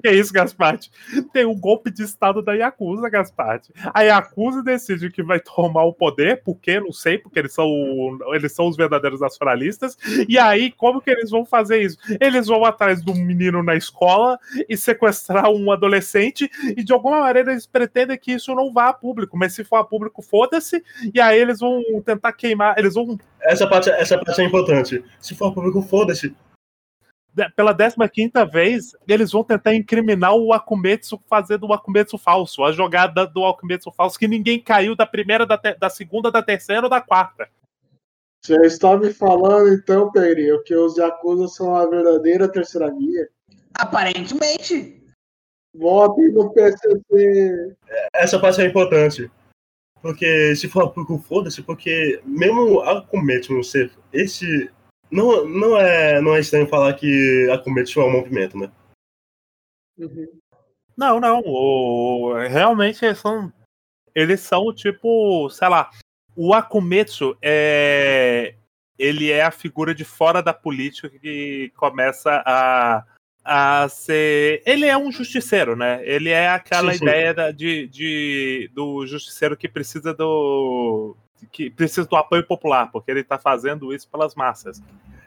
[0.04, 0.92] Que isso, Gasparte?
[1.34, 3.74] Tem um golpe de estado da Yakuza, Gasparte.
[3.94, 7.68] A Yakuza decide que vai tomar o poder, porque não sei, porque eles são,
[8.34, 9.98] eles são os verdadeiros nacionalistas.
[10.28, 11.98] E aí, como que eles vão fazer isso?
[12.22, 14.40] Eles vão atrás de um menino na escola
[14.70, 18.94] e sequestrar um adolescente, e de alguma maneira eles pretendem que isso não vá a
[18.94, 20.84] público, mas se for a público, foda-se,
[21.14, 25.04] e aí eles vão tentar queimar, eles vão essa parte, essa parte é importante.
[25.22, 26.27] Se for público, foda-se.
[27.56, 33.26] Pela 15 vez, eles vão tentar incriminar o Akumetsu fazendo o Akumetsu falso, a jogada
[33.26, 36.90] do Akumetsu falso, que ninguém caiu da primeira, da, te- da segunda, da terceira ou
[36.90, 37.48] da quarta.
[38.44, 43.28] Você está me falando, então, Pedrinho, que os Yakuza são a verdadeira terceira via?
[43.76, 45.04] Aparentemente.
[45.76, 47.76] Votem no PCC.
[48.14, 49.30] Essa parte é importante.
[50.02, 54.70] Porque se for por foda-se, porque mesmo a Akumetsu ser esse.
[55.10, 58.72] Não, não, é, não é estranho falar que a Akumetsu é um movimento, né?
[59.98, 60.28] Uhum.
[60.98, 61.42] Não, não.
[61.46, 63.52] O, realmente eles são.
[64.14, 65.92] Eles são tipo, sei lá.
[66.36, 68.56] O Akumetsu é.
[69.00, 73.06] Ele é a figura de fora da política que começa a,
[73.46, 74.64] a ser.
[74.66, 76.02] Ele é um justiceiro, né?
[76.04, 77.04] Ele é aquela Sim, sim.
[77.06, 81.16] ideia da- de, de, do justiceiro que precisa do.
[81.52, 84.82] Que precisa do apoio popular, porque ele tá fazendo isso pelas massas.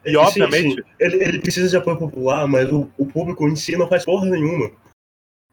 [0.04, 0.74] E Sim, obviamente.
[0.76, 0.88] sim.
[0.98, 4.26] Ele, ele precisa de apoio popular, mas o, o público em si não faz porra
[4.26, 4.70] nenhuma.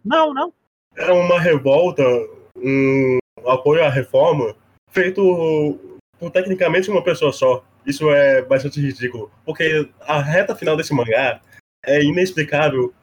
[0.03, 0.53] Não, não.
[0.95, 2.03] É uma revolta,
[2.55, 4.55] um apoio à reforma,
[4.89, 5.79] feito
[6.19, 7.63] por tecnicamente uma pessoa só.
[7.85, 11.39] Isso é bastante ridículo, porque a reta final desse mangá
[11.85, 12.93] é inexplicável.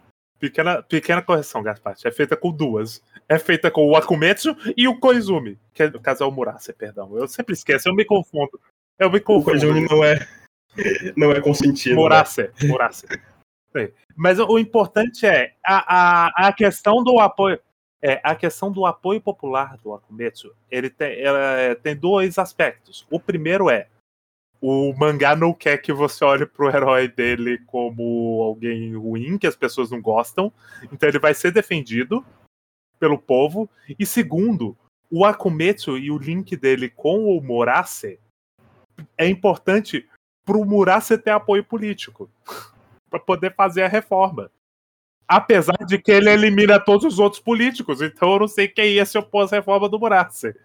[0.45, 1.97] Pequena, pequena correção, Gaspar.
[2.05, 3.03] É feita com duas.
[3.27, 5.59] É feita com o Akumetsu e o Koizumi.
[5.73, 7.17] Que é, é o Murase, perdão.
[7.17, 8.61] Eu sempre esqueço, eu me confundo.
[8.99, 9.45] Eu me O confundo.
[9.47, 10.29] Koizumi não é,
[11.17, 11.95] não é consentido.
[11.97, 12.03] né?
[12.03, 13.07] Murase, Murase.
[13.75, 13.89] Sim.
[14.15, 17.59] Mas o importante é a, a, a questão do apoio.
[18.03, 23.07] É, a questão do apoio popular do Akumetsu, ele tem, ela tem dois aspectos.
[23.11, 23.87] O primeiro é
[24.67, 29.55] o mangá não quer que você olhe pro herói dele como alguém ruim, que as
[29.55, 30.51] pessoas não gostam.
[30.91, 32.25] Então ele vai ser defendido
[32.99, 33.69] pelo povo.
[33.99, 34.75] E segundo,
[35.11, 38.19] o Akumetsu e o link dele com o Murase
[39.19, 40.09] é importante
[40.47, 42.31] pro Murase ter apoio político
[43.11, 44.51] para poder fazer a reforma.
[45.29, 49.05] Apesar de que ele elimina todos os outros políticos, então eu não sei quem ia
[49.05, 50.57] se opor à reforma do Murase.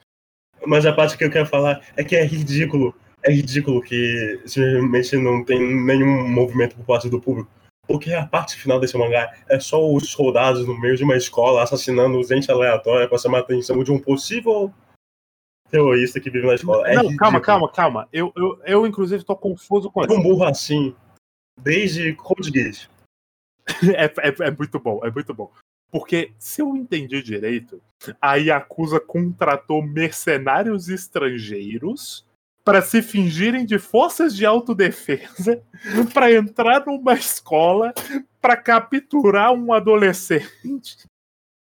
[0.66, 2.96] Mas a parte que eu quero falar é que é ridículo.
[3.24, 7.50] É ridículo que simplesmente não tem nenhum movimento por parte do público.
[7.88, 11.64] Porque a parte final desse mangá é só os soldados no meio de uma escola
[11.64, 14.72] assassinando gente aleatória para chamar a atenção de um possível
[15.72, 16.88] terrorista que vive na escola.
[16.88, 17.18] É não, ridículo.
[17.18, 18.10] calma, calma, calma.
[18.14, 20.22] Eu, eu, eu inclusive, tô confuso com É um isso.
[20.22, 20.96] burro assim,
[21.60, 22.90] desde Code Geass.
[23.96, 25.52] É, é, é muito bom, é muito bom.
[25.92, 27.82] Porque, se eu entendi direito,
[28.22, 32.26] a Yakuza contratou mercenários estrangeiros
[32.70, 35.60] para se fingirem de forças de autodefesa
[36.14, 37.92] para entrar numa escola
[38.40, 40.98] para capturar um adolescente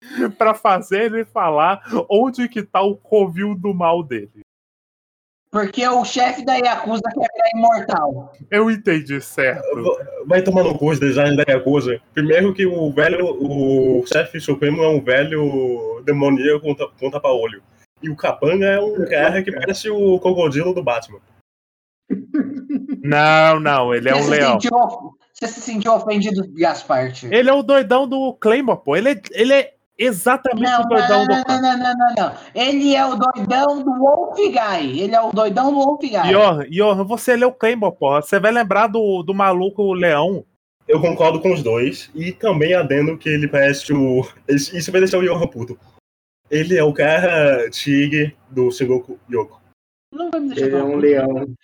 [0.38, 4.42] para fazer ele falar onde que tá o covil do mal dele.
[5.52, 8.34] Porque o chefe da Yakuza quer virar imortal.
[8.52, 9.98] Eu entendi certo.
[10.28, 12.00] Vai tomar no cu os design da Yakuza.
[12.14, 17.64] Primeiro que o velho, o chefe supremo é um velho demoníaco com, ta- com tapa-olho.
[18.02, 21.20] E o Capanga é um cara que parece o crocodilo do Batman.
[23.04, 24.60] Não, não, ele é Você um leão.
[24.60, 27.28] sentiu- Você se sentiu ofendido, Gasparte?
[27.32, 28.96] Ele é o doidão do Claymore, pô.
[28.96, 32.16] Ele é, ele é exatamente Não, o doidão não, não, do não, não, não, não,
[32.18, 32.34] não.
[32.54, 35.00] Ele é o doidão do Wolf Guy.
[35.02, 36.32] Ele é o doidão do Wolf Guy.
[36.32, 38.22] Johan, Johan, você leu Claymore, porra.
[38.22, 40.44] Você vai lembrar do, do maluco leão.
[40.88, 42.12] Eu concordo com os dois.
[42.14, 44.28] E também adendo que ele parece o.
[44.48, 45.80] Isso isso vai deixar o Yohan puto.
[46.50, 49.62] Ele é o cara tigre do Sengoku Yoko.
[50.14, 51.56] Não vai me deixar Ele é um leão.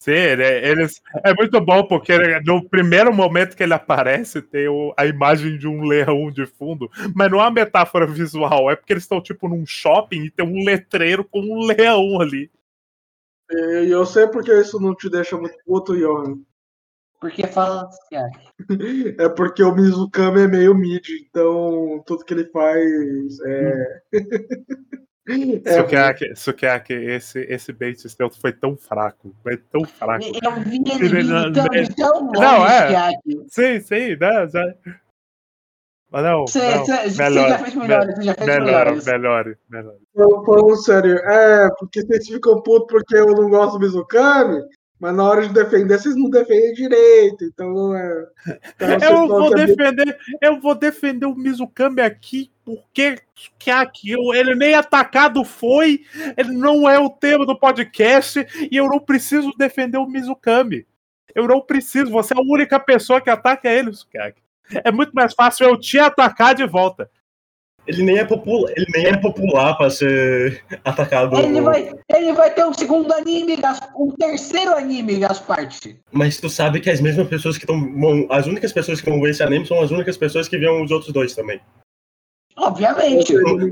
[0.00, 4.40] Sim, ele é, eles, é muito bom, porque ele- no primeiro momento que ele aparece,
[4.40, 8.70] tem o- a imagem de um leão de fundo, mas não é uma metáfora visual,
[8.70, 12.48] é porque eles estão tipo num shopping e tem um letreiro com um leão ali.
[13.50, 16.38] E eu sei porque isso não te deixa muito puto, Johan.
[17.20, 18.28] Porque fala assim, ah,
[19.18, 24.02] É porque o Mizukami é meio mid, então tudo que ele faz é.
[25.26, 25.62] Que
[25.96, 30.24] é, que- que é que esse, esse bait stealth foi tão fraco, foi tão fraco.
[30.42, 32.86] Eu vi ele não- tão, ele- de tão longe, Não, é.
[32.88, 33.44] Kiaki.
[33.48, 34.48] Sim, sim, né?
[34.48, 34.74] Já...
[36.10, 36.84] Mas não, Você, não,
[37.18, 39.04] melhor, já fez melhores, você já fez melhor, melhores.
[39.04, 39.94] melhor, melhor.
[40.14, 44.62] Não, Falando sério, é, porque vocês ficam putos porque eu não gosto do Mizukami,
[44.98, 48.26] mas na hora de defender, vocês não defendem direito, então não é.
[48.74, 53.16] Então, Eu vou é defender, eu vou defender o Mizukami aqui porque
[53.58, 56.04] que aqui ele nem atacado foi,
[56.36, 60.86] ele não é o tema do podcast e eu não preciso defender o Mizukami.
[61.34, 64.42] Eu não preciso, você é a única pessoa que ataca ele, Sukiyaki.
[64.84, 67.10] É muito mais fácil eu te atacar de volta.
[67.88, 71.34] Ele nem é popular, ele nem é popular pra ser atacado.
[71.38, 73.56] Ele vai, ele vai ter um segundo anime,
[73.96, 75.98] um terceiro anime, Gasparte.
[76.12, 78.26] Mas tu sabe que as mesmas pessoas que estão.
[78.30, 80.90] As únicas pessoas que vão ver esse anime são as únicas pessoas que viram os
[80.90, 81.62] outros dois também.
[82.58, 83.32] Obviamente.
[83.32, 83.68] Não, não,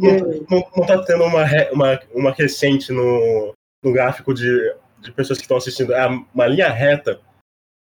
[0.50, 3.52] não, não tá tendo uma, uma, uma crescente no,
[3.84, 5.92] no gráfico de, de pessoas que estão assistindo.
[5.92, 7.20] É uma linha reta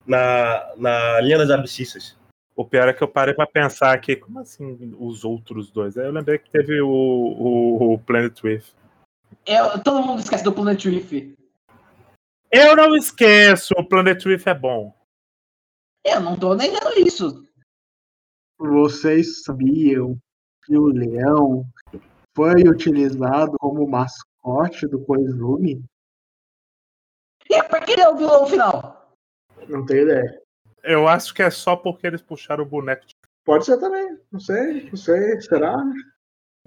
[0.06, 2.16] na, na linha das abscissas.
[2.56, 5.98] O pior é que eu parei pra pensar aqui, como assim os outros dois?
[5.98, 8.72] Aí eu lembrei que teve o, o, o Planet Rift.
[9.44, 11.34] Eu- todo mundo esquece do Planet Rift.
[12.50, 14.94] Eu não esqueço, o Planet Rift é bom.
[16.04, 17.44] Eu não tô negando isso.
[18.56, 20.16] Vocês sabiam
[20.64, 21.66] que o leão
[22.36, 25.84] foi utilizado como mascote do Koizumi?
[27.50, 29.12] E por que ele é o vilão final?
[29.68, 30.43] Não tenho ideia.
[30.84, 33.06] Eu acho que é só porque eles puxaram o boneco.
[33.06, 34.18] de- Pode ser também.
[34.32, 35.40] Não sei, não sei.
[35.40, 35.82] Será?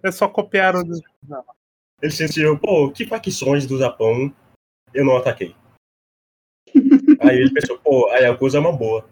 [0.04, 0.84] Eles só copiaram.
[0.84, 1.00] do-
[2.02, 4.34] Eles sentiram, pô, que facções do Japão
[4.94, 5.56] eu não ataquei.
[7.22, 9.08] Aí ele pensou, pô, a Yakuza é uma boa.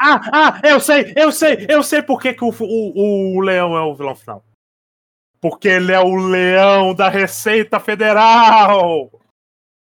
[0.00, 3.76] Ah, ah, eu sei, eu sei, eu sei por que, que o, o, o leão
[3.76, 4.42] é o vilão final.
[5.40, 9.10] Porque ele é o leão da Receita Federal.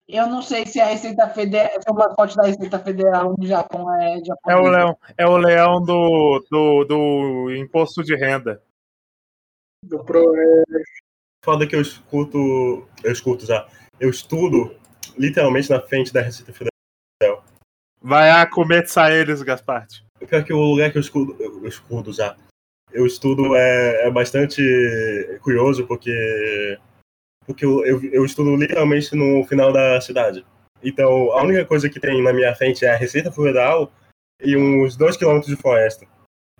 [0.08, 3.92] Eu não sei se a Receita Federal, se o mascote da Receita Federal no Japão
[3.94, 4.60] é É japonês.
[4.60, 8.62] o leão, é o leão do, do, do imposto de renda.
[9.82, 10.34] Do pro...
[10.36, 10.62] é,
[11.44, 12.86] Foda que eu escuto.
[13.02, 13.66] Eu escuto já.
[14.00, 14.74] Eu estudo
[15.18, 17.44] literalmente na frente da Receita Federal.
[18.00, 20.04] Vai a comer eles, Gasparte.
[20.26, 22.36] Pior que o lugar que eu escudo, eu escudo já.
[22.92, 24.62] Eu estudo é, é bastante
[25.42, 26.78] curioso porque.
[27.46, 30.44] Porque eu, eu, eu estudo literalmente no final da cidade.
[30.82, 33.90] Então, a única coisa que tem na minha frente é a Receita Federal
[34.42, 36.06] e uns dois quilômetros de floresta.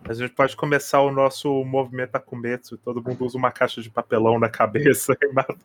[0.06, 2.77] A gente pode começar o nosso movimento Akumetsu.
[2.77, 5.56] Todo mundo usa uma caixa de papelão na cabeça e mata,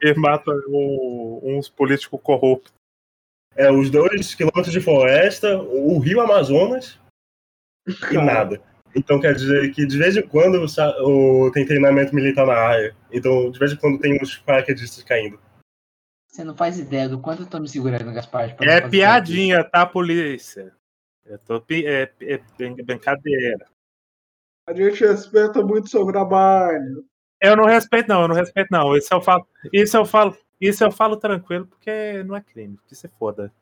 [0.00, 2.72] e mata o- uns políticos corruptos.
[3.54, 6.98] É os dois quilômetros de floresta, o rio Amazonas
[7.86, 8.62] e nada.
[8.94, 10.64] Então quer dizer que de vez em quando
[11.04, 12.94] o- tem treinamento militar na área.
[13.10, 15.38] Então de vez em quando tem uns paraquedistas caindo.
[16.28, 18.50] Você não faz ideia do quanto eu tô me segurando, Gaspar.
[18.50, 20.72] É fazer piadinha, tá, polícia?
[21.24, 23.66] Eu tô pi- é, é brin- brincadeira.
[24.66, 27.04] A gente respeita muito seu trabalho.
[27.40, 28.96] Eu não respeito, não, eu não respeito, não.
[28.96, 32.94] Isso eu falo, isso eu falo, isso eu falo tranquilo, porque não é crime, que
[32.94, 33.52] se foda.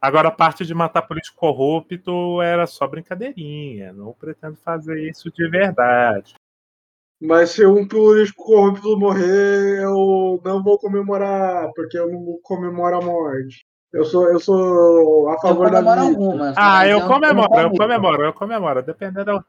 [0.00, 3.92] Agora, a parte de matar político corrupto era só brincadeirinha.
[3.92, 6.34] Não pretendo fazer isso de verdade.
[7.20, 13.02] Mas se um político corrupto morrer, eu não vou comemorar, porque eu não comemoro a
[13.02, 13.66] morte.
[13.92, 16.12] Eu sou, eu sou a Eu favor da comemoro vida.
[16.22, 16.54] algumas.
[16.56, 18.82] Ah, eu comemoro, eu comemoro, eu comemoro.
[18.82, 19.44] Dependendo,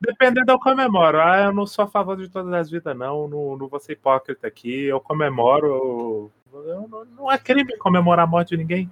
[0.00, 1.20] dependendo eu comemoro.
[1.20, 3.28] Ah, eu não sou a favor de todas as vidas, não.
[3.28, 4.84] Não, não vou ser hipócrita aqui.
[4.84, 6.30] Eu comemoro.
[6.50, 8.90] eu- não, não é crime comemorar a morte de ninguém.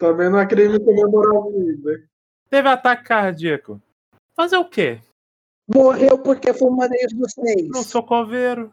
[0.00, 2.08] Também não é crime comemorar a vida.
[2.48, 3.78] Teve ataque cardíaco.
[4.34, 4.98] Fazer o quê?
[5.72, 7.68] Morreu porque foi uma vez dos seis.
[7.68, 8.72] Não sou coveiro.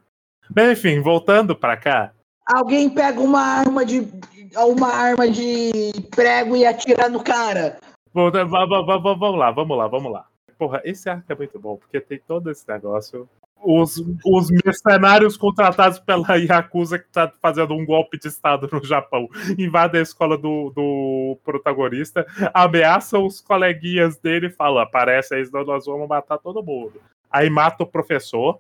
[0.50, 2.14] Bem, enfim, voltando pra cá.
[2.46, 4.08] Alguém pega uma arma de.
[4.56, 7.78] uma arma de prego e atira no cara.
[8.14, 10.26] Vamos lá, vamos lá, vamos lá.
[10.58, 13.30] Porra, esse arco é muito bom, porque tem todo esse negócio.
[13.64, 19.28] Os, os mercenários contratados pela Yakuza que tá fazendo um golpe de Estado no Japão
[19.58, 25.66] invadem a escola do, do protagonista, ameaçam os coleguinhas dele e falam: aparece aí, senão
[25.66, 27.02] nós vamos matar todo mundo.
[27.30, 28.60] Aí mata o professor,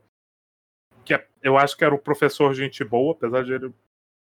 [1.05, 3.73] que é- eu acho que era o professor gente boa, apesar de ele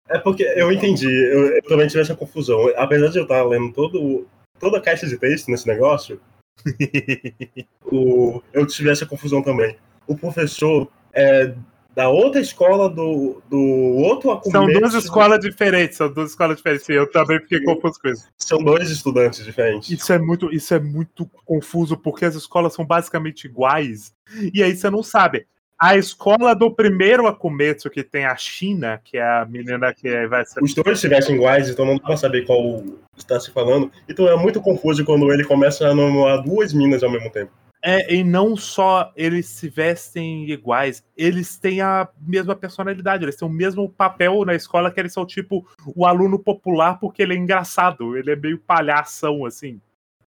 [0.10, 2.72] É porque eu entendi, eu, eu também tive essa confusão.
[2.76, 4.28] Apesar de eu estar lendo todo,
[4.60, 6.20] toda a caixa de texto nesse negócio,
[7.86, 9.78] o, eu tive essa confusão também.
[10.08, 11.53] O professor é
[11.98, 14.80] da outra escola do, do outro São Akumetsu.
[14.80, 16.88] duas escolas diferentes, são duas escolas diferentes.
[16.88, 18.27] Eu também fiquei confuso com isso.
[18.38, 19.90] São dois estudantes diferentes.
[19.90, 24.14] Isso é muito, isso é muito confuso porque as escolas são basicamente iguais.
[24.53, 25.48] E aí você não sabe.
[25.80, 30.45] A escola do primeiro Akumetsu que tem a China, que é a menina que vai
[30.45, 32.84] ser Os dois se vestem iguais, então não dá pra saber qual
[33.18, 33.92] está se falando.
[34.08, 37.52] Então é muito confuso quando ele começa a namorar duas minas ao mesmo tempo.
[37.82, 43.48] É, e não só eles se vestem iguais, eles têm a mesma personalidade, eles têm
[43.48, 45.66] o mesmo papel na escola que eles são tipo
[45.96, 49.80] o aluno popular porque ele é engraçado, ele é meio palhação, assim.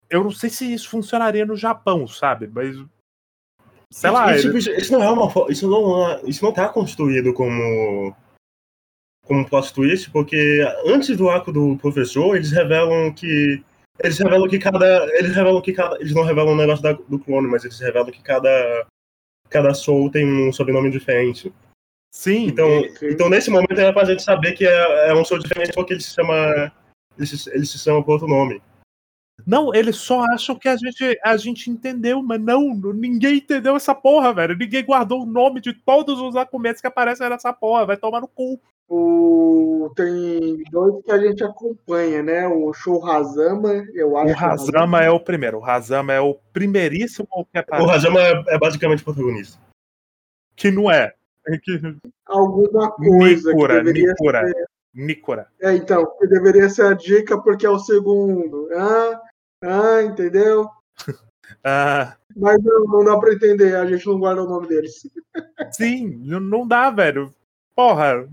[0.09, 2.47] Eu não sei se isso funcionaria no Japão, sabe?
[2.47, 2.77] Mas.
[3.91, 7.33] Sei lá, Isso, ele- isso- não é uma isso não é- isso não tá construído
[7.33, 8.15] como
[9.25, 13.63] como plot twist, porque antes do arco do professor, eles revelam que
[13.99, 17.19] eles revelam que cada eles revelam que cada eles não revelam o negócio da- do
[17.19, 18.85] clone, mas eles revelam que cada
[19.49, 21.53] cada Soul tem um sobrenome diferente.
[22.11, 23.07] Sim, Então, sim.
[23.09, 26.01] então nesse momento era pra gente saber que é, é um Soul diferente porque ele
[26.01, 26.71] se chama.
[27.17, 28.61] Ele se, ele se chama por outro nome.
[29.45, 33.93] Não, eles só acham que a gente, a gente entendeu, mas não, ninguém entendeu essa
[33.93, 34.55] porra, velho.
[34.57, 38.27] Ninguém guardou o nome de todos os Akumetes que aparecem nessa porra, vai tomar no
[38.27, 38.59] cu.
[38.87, 39.91] O...
[39.95, 42.47] Tem dois que a gente acompanha, né?
[42.47, 44.33] O Show Hazama, eu acho.
[44.33, 48.43] O Hazama é o primeiro, o Hazama é o primeiríssimo que O aparece, Rajama é,
[48.49, 49.59] é basicamente o protagonista.
[50.55, 51.13] que não é.
[51.47, 54.65] É que- Alguma coisa Nikura, que deveria Nikura, ser.
[54.93, 55.47] Nikura.
[55.59, 58.69] É, então, que deveria ser a dica porque é o segundo.
[58.75, 59.21] Ah,
[59.63, 60.69] ah, entendeu?
[61.63, 65.05] Ah, Mas não, não dá pra entender, a gente não guarda o nome deles.
[65.71, 67.33] sim, não- dá, velho.
[67.75, 68.27] Porra.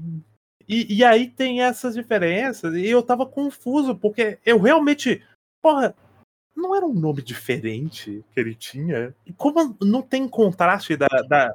[0.66, 5.22] E, e aí tem essas diferenças, e eu tava confuso, porque eu realmente.
[5.60, 5.94] Porra,
[6.56, 9.14] não era um nome diferente que ele tinha?
[9.36, 11.08] Como não tem contraste da.
[11.28, 11.54] da-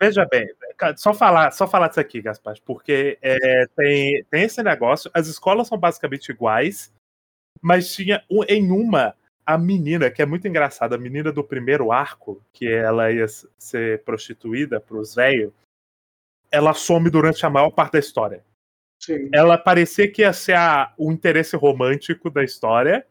[0.00, 0.46] Veja bem,
[0.96, 5.68] só falar, só falar disso aqui, Gaspar, porque é, tem, tem esse negócio, as escolas
[5.68, 6.92] são basicamente iguais,
[7.62, 9.14] mas tinha em uma
[9.46, 13.26] a menina, que é muito engraçada, a menina do primeiro arco, que ela ia
[13.58, 15.52] ser prostituída pros velhos,
[16.50, 18.44] ela some durante a maior parte da história
[19.04, 19.28] Sim.
[19.34, 23.06] ela parecia que ia ser a- o interesse romântico da história,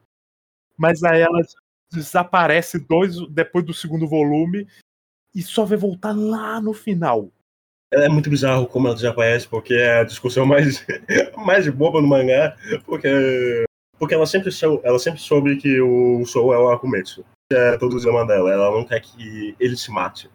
[0.76, 1.40] mas aí ela
[1.92, 4.68] desaparece dois depois do segundo volume
[5.36, 7.32] e só vai voltar lá no final.
[7.94, 10.86] É muito bizarro como ela desaparece, porque é a discussão mais,
[11.38, 12.56] mais boba no mangá,
[12.86, 13.66] porque,
[14.00, 17.24] porque ela, sempre sou, ela sempre soube que o Soul é o Akumetsu.
[17.52, 18.52] É todo o dilema dela.
[18.52, 20.30] Ela não quer que ele se mate,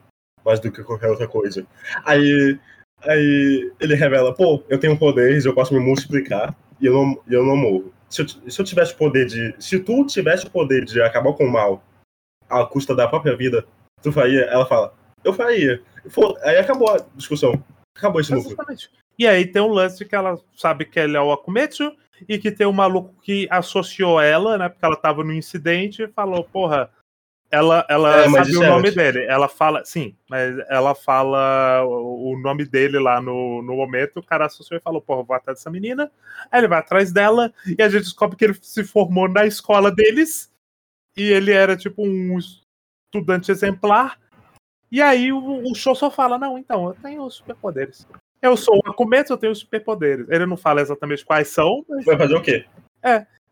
[0.45, 1.67] mais do que qualquer outra coisa.
[2.05, 2.59] Aí,
[3.03, 7.45] aí ele revela, pô, eu tenho poderes, eu posso me multiplicar e eu não, eu
[7.45, 7.93] não morro.
[8.09, 9.55] Se eu, se eu tivesse o poder de.
[9.59, 11.83] Se tu tivesse o poder de acabar com o mal
[12.49, 13.67] à custa da própria vida,
[14.03, 14.43] tu faria?
[14.45, 15.83] Ela fala, eu faria.
[16.43, 17.63] Aí acabou a discussão.
[17.97, 18.53] Acabou esse núcleo.
[18.53, 18.91] Exatamente.
[19.19, 21.93] E aí tem um lance que ela sabe que ele é o Akumetsu
[22.29, 24.69] e que tem um maluco que associou ela, né?
[24.69, 26.91] Porque ela tava no incidente e falou, porra,
[27.51, 28.95] ela, ela É, sabe o é nome antes.
[28.95, 29.25] dele.
[29.27, 34.23] Ela fala, sim, mas ela fala o o nome dele lá no, no momento, o
[34.23, 36.13] cara associou e falou, porra, vou atrás dessa menina.
[36.53, 39.91] Aí ele vai atrás dela e a gente descobre que ele se formou na escola
[39.91, 40.53] deles
[41.17, 42.39] e ele era tipo um
[43.09, 44.19] estudante exemplar.
[44.91, 48.07] E aí o, o show só fala, não, então, eu tenho superpoderes.
[48.41, 50.27] Eu sou o Akumetsu, eu tenho superpoderes.
[50.29, 52.65] Ele não fala exatamente quais são, mas Vai fazer o quê?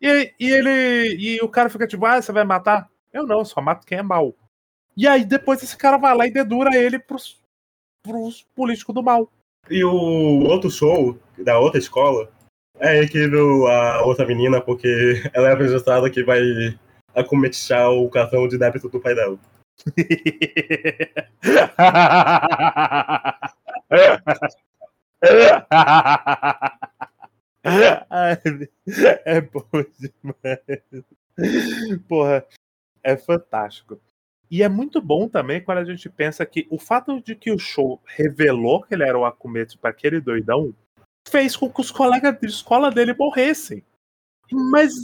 [0.00, 1.16] e, e ele.
[1.18, 2.88] E o cara fica tipo, ah, você vai matar?
[3.12, 4.34] Eu não, eu só mato quem é mal.
[4.96, 7.40] E aí depois esse cara vai lá e dedura ele pros,
[8.02, 9.30] pros políticos do mal.
[9.68, 12.30] E o outro show da outra escola
[12.78, 16.40] é incrível a outra menina, porque ela é apresentada que vai
[17.14, 19.38] acometizar o cartão de débito do pai dela.
[29.24, 29.66] É bom
[29.98, 31.04] demais.
[32.08, 32.46] Porra,
[33.02, 34.00] é fantástico.
[34.50, 37.58] E é muito bom também quando a gente pensa que o fato de que o
[37.58, 40.72] show revelou que ele era o Akumetsu para aquele doidão
[41.28, 43.82] fez com que os colegas de escola dele morressem.
[44.70, 44.94] Mas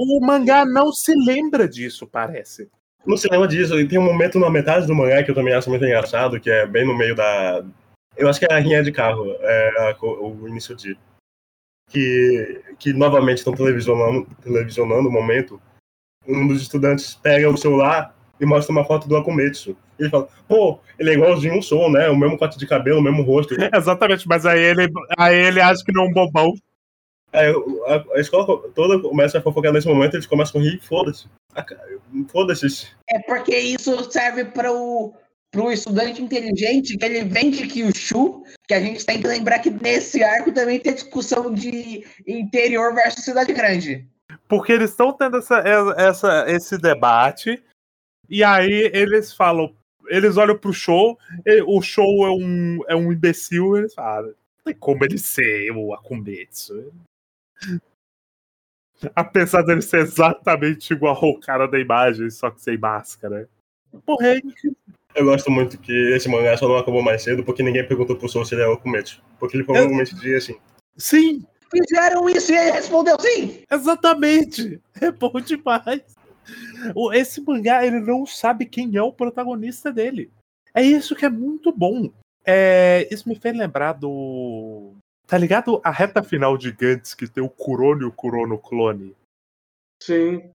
[0.00, 2.68] o mangá não se lembra disso, parece.
[3.16, 5.70] Se lembra disso, e tem um momento na metade do mangá que eu também acho
[5.70, 7.64] muito engraçado, que é bem no meio da.
[8.16, 10.96] Eu acho que é a rinha de carro, é a o início de.
[11.90, 15.60] Que, que novamente estão televisionando, televisionando o momento.
[16.26, 19.74] Um dos estudantes pega o celular e mostra uma foto do Akumetsu.
[19.98, 22.08] Ele fala, pô, ele é igualzinho um Soul, né?
[22.08, 23.54] O mesmo corte de cabelo, o mesmo rosto.
[23.74, 26.52] Exatamente, mas aí ele, aí ele acha que não é um bobão.
[27.32, 27.52] Aí
[27.86, 31.26] a, a escola toda começa a fofocar nesse momento, eles começam a rir, foda-se.
[31.54, 31.64] Ah,
[32.28, 32.88] Foda-se.
[33.10, 35.14] É porque isso serve para o
[35.50, 40.22] pro estudante inteligente que ele vende Kyushu, que a gente tem que lembrar que nesse
[40.22, 44.06] arco também tem discussão de interior versus cidade grande.
[44.46, 45.58] Porque eles estão tendo essa,
[45.96, 47.62] essa, esse debate,
[48.28, 49.74] e aí eles falam,
[50.08, 54.26] eles olham pro show, e o show é um, é um imbecil, e eles falam,
[54.26, 56.92] não tem como ele ser o Akumetsu.
[59.14, 63.48] Apesar dele ser exatamente igual ao cara da imagem, só que sem máscara.
[64.04, 64.76] Porra, é incrível.
[65.14, 68.28] Eu gosto muito que esse mangá só não acabou mais cedo porque ninguém perguntou pro
[68.28, 69.22] Soul se ele é o Akumetsu.
[69.38, 70.56] Porque ele provavelmente diria assim.
[70.96, 73.62] Sim, Fizeram isso e ele respondeu sim.
[73.70, 74.80] Exatamente!
[75.00, 76.02] É bom demais.
[76.94, 80.30] O- Esse mangá, ele não sabe quem é o protagonista dele.
[80.74, 82.10] É isso que é muito bom.
[82.44, 84.94] É, isso me fez lembrar do.
[85.28, 89.14] Tá ligado a reta final de Gantz que tem o Kurono e o Kurono clone?
[90.02, 90.50] Sim.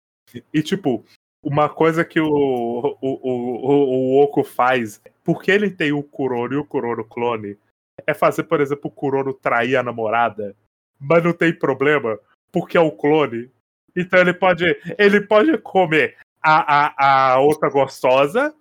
[0.52, 1.06] E tipo,
[1.44, 6.54] Uma coisa que o, o, o, o, o Oco faz, porque ele tem o Kuroro
[6.54, 7.58] e o Kuroro clone,
[8.08, 10.56] é fazer, por exemplo, o Kuroro trair a namorada,
[10.98, 12.18] mas não tem problema,
[12.50, 13.52] porque é o clone.
[13.96, 14.66] Então ele pode,
[14.98, 18.56] ele pode comer a, a, a outra gostosa,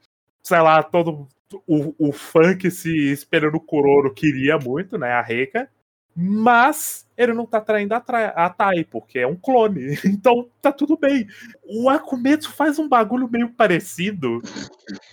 [0.44, 1.28] sei lá, todo
[1.66, 5.70] o, o fã que se espera no Kuroro queria muito, né, a Reika,
[6.14, 9.96] mas ele não tá traindo a, tra a Tai, porque é um clone.
[10.04, 11.26] Então tá tudo bem.
[11.64, 14.40] O Akumetsu faz um bagulho meio parecido.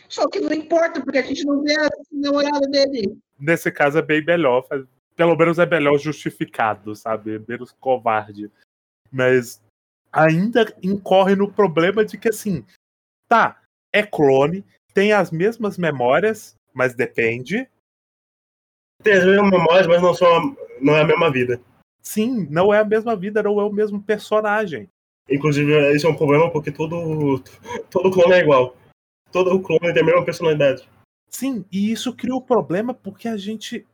[0.08, 3.18] Só que não importa, porque a gente não vê a namorada dele.
[3.40, 4.66] Nesse caso é bem melhor.
[5.16, 7.44] Pelo menos é melhor justificado, sabe?
[7.48, 8.52] Menos covarde.
[9.12, 9.62] Mas
[10.12, 12.66] ainda incorre no problema de que, assim,
[13.28, 13.62] tá,
[13.94, 17.70] é clone, tem as mesmas memórias, mas depende.
[19.04, 21.62] Tem as mesmas memórias, mas não, são, não é a mesma vida.
[22.02, 24.90] Sim, não é a mesma vida, não é o mesmo personagem.
[25.30, 27.42] Inclusive, isso é um problema porque todo,
[27.90, 28.76] todo clone é igual.
[29.32, 30.88] Todo clone tem a mesma personalidade.
[31.30, 33.86] Sim, e isso cria o um problema porque a gente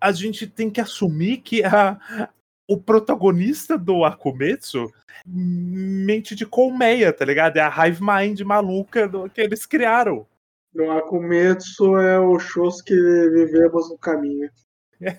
[0.00, 2.28] a gente tem que assumir que a,
[2.68, 4.92] o protagonista do Akumetsu
[5.24, 7.56] mente de colmeia, tá ligado?
[7.56, 10.26] É a Hive Mind maluca do, que eles criaram.
[10.74, 14.50] No Akumetsu é o shows que vivemos no caminho.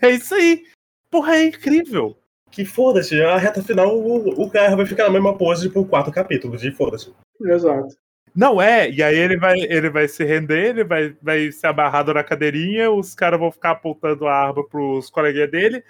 [0.01, 0.63] É isso aí.
[1.09, 2.17] Porra, é incrível.
[2.51, 6.11] Que foda-se, a reta final o, o cara vai ficar na mesma pose por quatro
[6.11, 7.13] capítulos, e foda-se.
[7.41, 7.95] Exato.
[8.35, 12.13] Não é, e aí ele vai, ele vai se render, ele vai, vai ser amarrado
[12.13, 15.83] na cadeirinha, os caras vão ficar apontando a arma pros coleguinhas dele.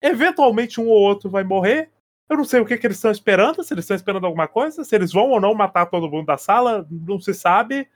[0.00, 1.90] Eventualmente um ou outro vai morrer.
[2.30, 4.84] Eu não sei o que, que eles estão esperando, se eles estão esperando alguma coisa,
[4.84, 7.86] se eles vão ou não matar todo mundo da sala, não se sabe.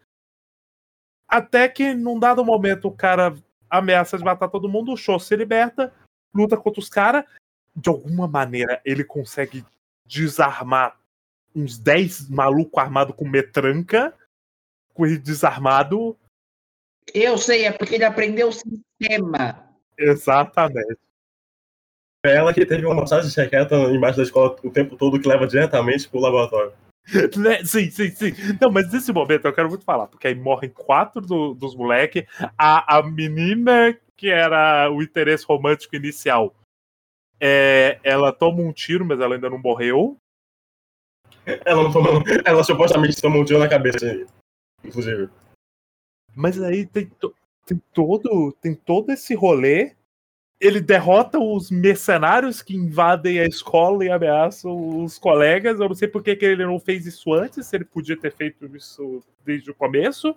[1.27, 3.35] Até que num dado momento o cara
[3.79, 5.93] ameaça de matar todo mundo, o show se liberta,
[6.35, 7.25] luta contra os caras.
[7.75, 9.65] De alguma maneira ele consegue
[10.05, 10.97] desarmar
[11.55, 14.15] uns 10 malucos armados com metranca,
[14.93, 16.17] com ele desarmado.
[17.15, 19.67] Eu sei, é porque ele aprendeu o sistema.
[19.99, 20.99] Exatamente.
[22.25, 25.47] É ela que teve uma massagem secreta embaixo da escola o tempo todo que leva
[25.47, 26.73] diretamente pro laboratório.
[27.37, 27.65] Né?
[27.65, 28.33] Sim, sim, sim.
[28.61, 32.25] Não, mas nesse momento eu quero muito falar, porque aí morrem quatro do, dos moleques.
[32.59, 36.55] A, a menina que era o interesse romântico inicial,
[37.39, 40.17] é, ela toma um tiro, mas ela ainda não morreu.
[41.45, 42.23] Ela não tomou.
[42.45, 44.27] Ela supostamente tomou um tiro na cabeça,
[44.83, 45.29] inclusive.
[46.35, 47.11] Mas aí tem,
[47.67, 49.95] tem todo, tem todo esse rolê
[50.61, 55.79] ele derrota os mercenários que invadem a escola e ameaçam os colegas.
[55.79, 58.65] Eu não sei por que, ele não fez isso antes, se ele podia ter feito
[58.75, 60.35] isso desde o começo.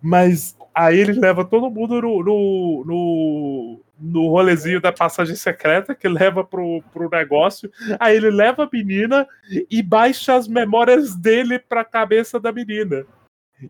[0.00, 6.08] Mas aí ele leva todo mundo no, no, no, no rolezinho da passagem secreta, que
[6.08, 7.70] leva pro, pro negócio.
[7.98, 9.26] Aí ele leva a menina
[9.70, 13.04] e baixa as memórias dele pra cabeça da menina.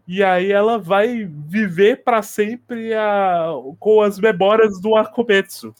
[0.06, 3.48] E aí ela vai viver para sempre a,
[3.78, 5.74] com as memórias do Akumetsu.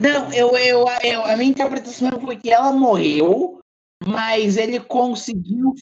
[0.00, 3.60] Não, eu, eu, eu, a minha interpretação foi que ela morreu,
[4.04, 5.74] mas ele conseguiu.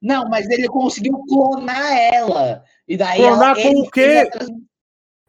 [0.00, 2.64] Não, mas ele conseguiu clonar ela.
[2.86, 4.30] E daí clonar ela, com o quê?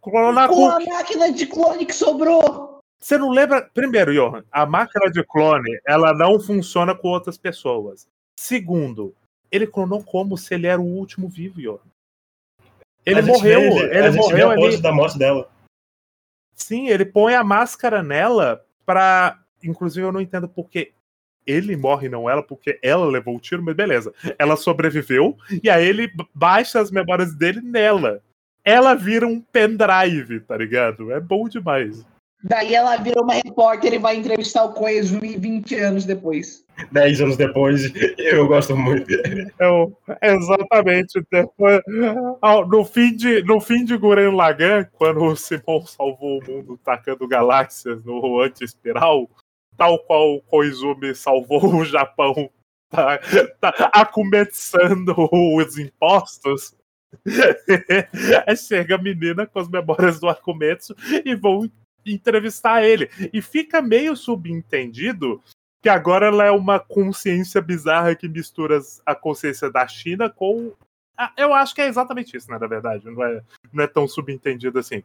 [0.02, 2.80] Clonar com a máquina de clone que sobrou.
[3.00, 3.70] Você não lembra?
[3.74, 8.08] Primeiro, Johan, a máquina de clone ela não funciona com outras pessoas.
[8.38, 9.16] Segundo,
[9.52, 11.80] ele clonou como se ele era o último vivo, Johan.
[13.06, 14.78] Ele morreu, ele, ele morreu ali.
[14.78, 15.50] da morte dela.
[16.56, 19.40] Sim, ele põe a máscara nela pra.
[19.64, 20.94] Inclusive, eu não entendo porque
[21.46, 24.14] ele morre, não ela, porque ela levou o tiro, mas beleza.
[24.40, 28.22] Ela sobreviveu, e aí ele baixa as memórias dele nela.
[28.64, 31.12] Ela vira um pendrive, tá ligado?
[31.12, 32.04] É bom demais.
[32.44, 36.64] Daí ela vira uma repórter e vai entrevistar o Koizumi 20 anos depois.
[36.92, 39.10] 10 anos depois, eu gosto muito.
[39.60, 41.26] Eu, exatamente.
[41.32, 41.82] Depois,
[42.68, 47.28] no, fim de, no fim de Guren Lagan, quando o Simon salvou o mundo tacando
[47.28, 49.30] galáxias no anti-espiral,
[49.78, 52.50] tal qual o Koizumi salvou o Japão
[52.90, 53.20] tá,
[53.60, 56.76] tá acomeçando os impostos.
[58.68, 61.70] chega a menina com as memórias do Akumetsu e vão
[62.06, 63.10] entrevistar ele.
[63.34, 65.42] E fica meio subentendido
[65.82, 70.74] que agora ela é uma consciência bizarra que mistura a consciência da China com.
[71.38, 73.06] Eu acho que é exatamente isso, né, na verdade.
[73.06, 75.04] Não é, não é tão subentendido assim.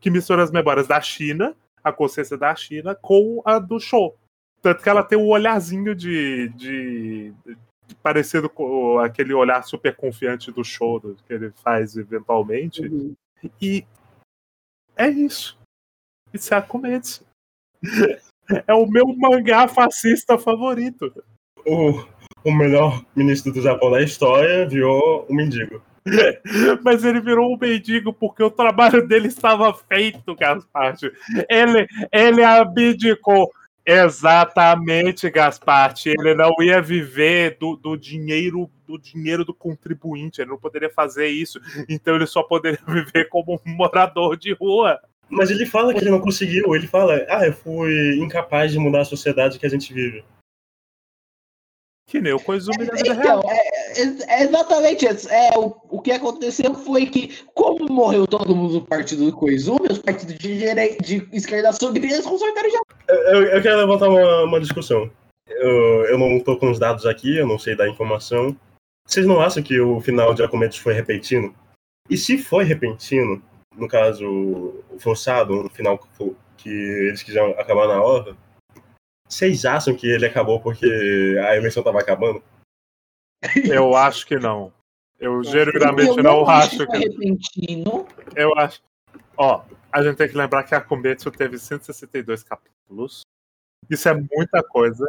[0.00, 4.18] Que mistura as memórias da China, a consciência da China, com a do show.
[4.60, 10.50] Tanto que ela tem um olharzinho de, de, de parecido com aquele olhar super confiante
[10.50, 12.82] do show que ele faz eventualmente.
[12.82, 13.14] Uhum.
[13.62, 13.86] E
[14.96, 15.56] é isso.
[16.32, 17.24] Isso é a comédia.
[18.66, 21.12] É o meu mangá fascista favorito.
[21.66, 22.04] O,
[22.44, 25.82] o melhor ministro do Japão da história virou um mendigo.
[26.84, 31.10] Mas ele virou um mendigo porque o trabalho dele estava feito, Gasparte.
[31.48, 33.50] Ele, ele abdicou.
[33.84, 36.08] Exatamente, Gasparte.
[36.08, 40.40] Ele não ia viver do, do dinheiro do dinheiro do contribuinte.
[40.40, 41.60] Ele não poderia fazer isso.
[41.88, 45.00] Então ele só poderia viver como um morador de rua.
[45.28, 46.74] Mas ele fala que ele não conseguiu.
[46.74, 50.24] Ele fala, ah, eu fui incapaz de mudar a sociedade que a gente vive.
[52.08, 53.42] Que nem o Koizumi da vida Então, real.
[53.50, 55.28] é, é- é exatamente isso.
[55.28, 59.88] É, o, o que aconteceu foi que, como morreu todo mundo do partido do Koizumi,
[59.90, 62.80] os partidos de, direi- de esquerda subiram e eles consertaram já.
[63.08, 65.10] Eu, eu quero levantar uma, uma discussão.
[65.48, 68.56] Eu, eu não tô com os dados aqui, eu não sei da informação.
[69.04, 71.52] Vocês não acham que o final de Acometos foi repentino?
[72.08, 73.42] E se foi repentino,
[73.76, 75.98] no caso, forçado, um final
[76.56, 78.36] que eles quiseram acabar na hora,
[79.28, 80.86] vocês acham que ele acabou porque
[81.46, 82.42] a eleição tava acabando?
[83.64, 84.72] Eu acho que não.
[85.18, 86.98] Eu genuinamente Eu não acho que.
[86.98, 88.06] repentino.
[88.34, 88.82] Eu acho.
[89.36, 93.22] Ó, a gente tem que lembrar que a Kumetsu teve 162 capítulos.
[93.88, 95.06] Isso é muita coisa.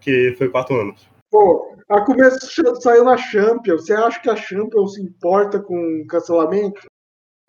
[0.00, 1.08] Que foi quatro anos.
[1.30, 2.04] Pô, a
[2.46, 3.86] cha- saiu na Champions.
[3.86, 6.86] Você acha que a Champions se importa com cancelamento?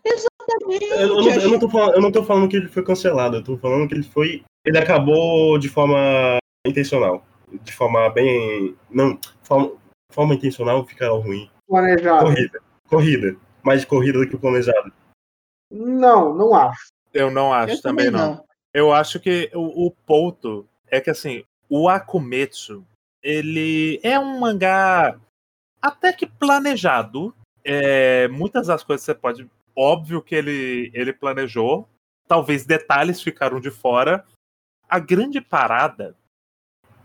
[0.06, 3.36] Eu, eu não, eu não tô falando, eu não tô falando que ele foi cancelado,
[3.36, 4.44] eu tô falando que ele foi.
[4.64, 7.24] Ele acabou de forma intencional.
[7.62, 8.76] De forma bem.
[8.90, 9.72] Não, forma,
[10.12, 11.50] forma intencional fica ruim.
[11.68, 12.24] Planejado?
[12.26, 12.60] Corrida.
[12.88, 13.36] Corrida.
[13.62, 14.92] Mais corrida do que planejado.
[15.70, 16.88] Não, não acho.
[17.12, 18.36] Eu não acho Eu também, também não.
[18.36, 18.44] não.
[18.72, 22.84] Eu acho que o, o ponto é que assim, o Akumetsu,
[23.22, 25.18] ele é um mangá
[25.80, 27.34] até que planejado.
[27.64, 29.48] É, muitas das coisas você pode.
[29.76, 31.88] Óbvio que ele, ele planejou.
[32.26, 34.24] Talvez detalhes ficaram de fora.
[34.88, 36.16] A grande parada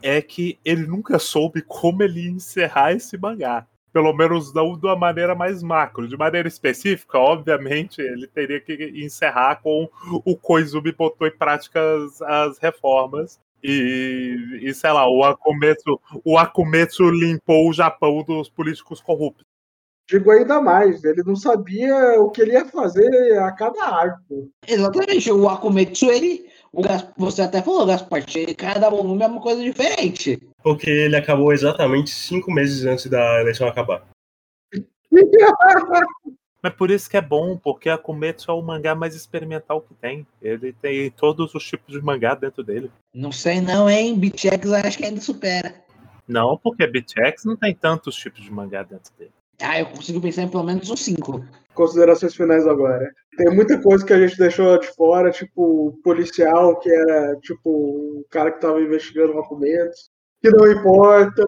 [0.01, 3.67] é que ele nunca soube como ele ia encerrar esse mangá.
[3.93, 6.07] Pelo menos não de uma maneira mais macro.
[6.07, 9.89] De maneira específica, obviamente, ele teria que encerrar com
[10.25, 13.39] o Koizumi botou em prática as, as reformas.
[13.63, 19.45] E, e, sei lá, o Akumetsu, o Akumetsu limpou o Japão dos políticos corruptos.
[20.11, 24.51] Digo ainda mais, ele não sabia o que ele ia fazer a cada arco.
[24.67, 26.51] Exatamente, o Akumetsu, ele.
[26.73, 30.37] O Gas, você até falou, Gasparte, ele, cada volume é uma coisa diferente.
[30.61, 34.05] Porque ele acabou exatamente cinco meses antes da eleição acabar.
[36.61, 39.93] Mas por isso que é bom, porque a Akumetsu é o mangá mais experimental que
[39.93, 40.27] tem.
[40.41, 42.91] Ele tem todos os tipos de mangá dentro dele.
[43.13, 44.19] Não sei não, hein?
[44.19, 45.73] BTX acho que ainda supera.
[46.27, 49.31] Não, porque BTX não tem tantos tipos de mangá dentro dele.
[49.61, 51.43] Ah, eu consigo pensar em pelo menos uns cinco.
[51.73, 53.09] Considerações finais agora.
[53.37, 57.69] Tem muita coisa que a gente deixou de fora, tipo o policial, que era tipo
[57.69, 60.09] o cara que tava investigando documentos,
[60.41, 61.45] que não importa.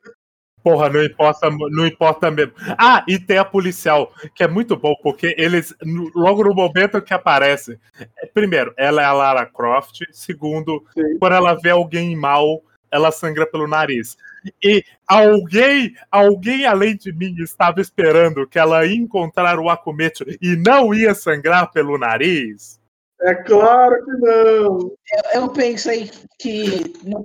[0.63, 2.53] Porra, não importa, não importa mesmo.
[2.77, 5.75] Ah, e tem a policial, que é muito bom, porque eles,
[6.15, 7.77] logo no momento que aparece,
[8.17, 11.17] é, primeiro, ela é a Lara Croft, segundo, Sim.
[11.19, 14.15] quando ela vê alguém mal, ela sangra pelo nariz.
[14.63, 20.55] E alguém, alguém além de mim estava esperando que ela ia encontrar o Akumetsu e
[20.55, 22.79] não ia sangrar pelo nariz?
[23.21, 24.91] É claro que não.
[25.33, 27.23] Eu, eu pensei que no,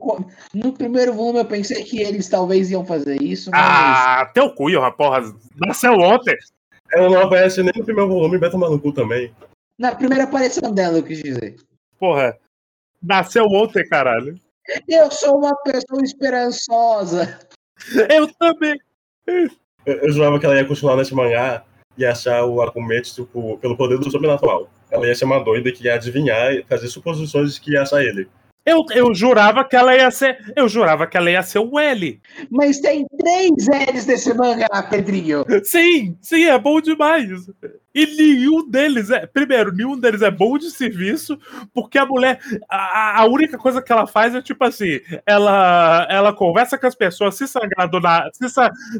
[0.54, 4.66] no primeiro volume eu pensei que eles talvez iam fazer isso, mas Ah, teu cu,
[4.96, 5.22] porra,
[5.56, 6.36] nasceu ontem.
[6.92, 9.32] Ela não aparece nem no primeiro volume, Beta Maluco também.
[9.78, 11.56] na primeira aparição dela eu quis dizer.
[11.98, 12.38] Porra,
[13.02, 14.38] nasceu ontem, caralho.
[14.86, 17.38] Eu sou uma pessoa esperançosa.
[18.10, 18.76] Eu também.
[19.26, 21.64] Eu, eu jurava que ela ia continuar nesse mangá
[21.96, 24.68] e achar o Akumetsu tipo, pelo poder do sobrenatural.
[24.90, 28.28] Ela ia ser uma doida que ia adivinhar e fazer suposições que ia achar ele.
[28.68, 30.52] Eu, eu jurava que ela ia ser.
[30.54, 32.20] Eu jurava que ela ia ser o L.
[32.50, 35.42] Mas tem três L's desse mangá, Pedrinho.
[35.64, 37.30] Sim, sim, é bom demais.
[37.94, 39.26] E nenhum deles é.
[39.26, 41.38] Primeiro, nenhum deles é bom de serviço,
[41.72, 42.38] porque a mulher.
[42.68, 46.94] A, a única coisa que ela faz é tipo assim: ela, ela conversa com as
[46.94, 48.50] pessoas, se sangrar do na, se,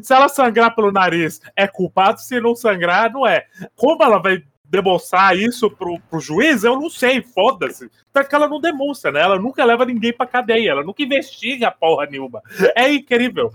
[0.01, 3.45] se ela sangrar pelo nariz, é culpado, se não sangrar, não é.
[3.75, 7.89] Como ela vai demonstrar isso pro, pro juiz, eu não sei, foda-se.
[8.13, 9.21] Tanto que ela não demonstra, né?
[9.21, 12.41] Ela nunca leva ninguém pra cadeia, ela nunca investiga porra nenhuma.
[12.75, 13.51] É incrível.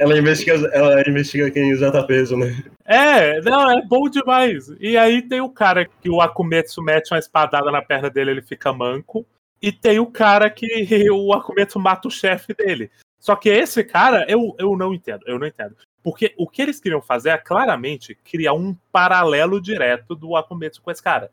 [0.00, 2.62] Ela investiga, ela investiga quem já tá preso, né?
[2.84, 4.72] É, não, é bom demais.
[4.80, 8.42] E aí tem o cara que o Akumetsu mete uma espadada na perna dele, ele
[8.42, 9.26] fica manco.
[9.62, 10.66] E tem o cara que
[11.10, 12.90] o Akumetsu mata o chefe dele.
[13.18, 15.76] Só que esse cara, eu, eu não entendo, eu não entendo.
[16.02, 20.90] Porque o que eles queriam fazer é claramente criar um paralelo direto do Akumetsu com
[20.90, 21.30] esse cara.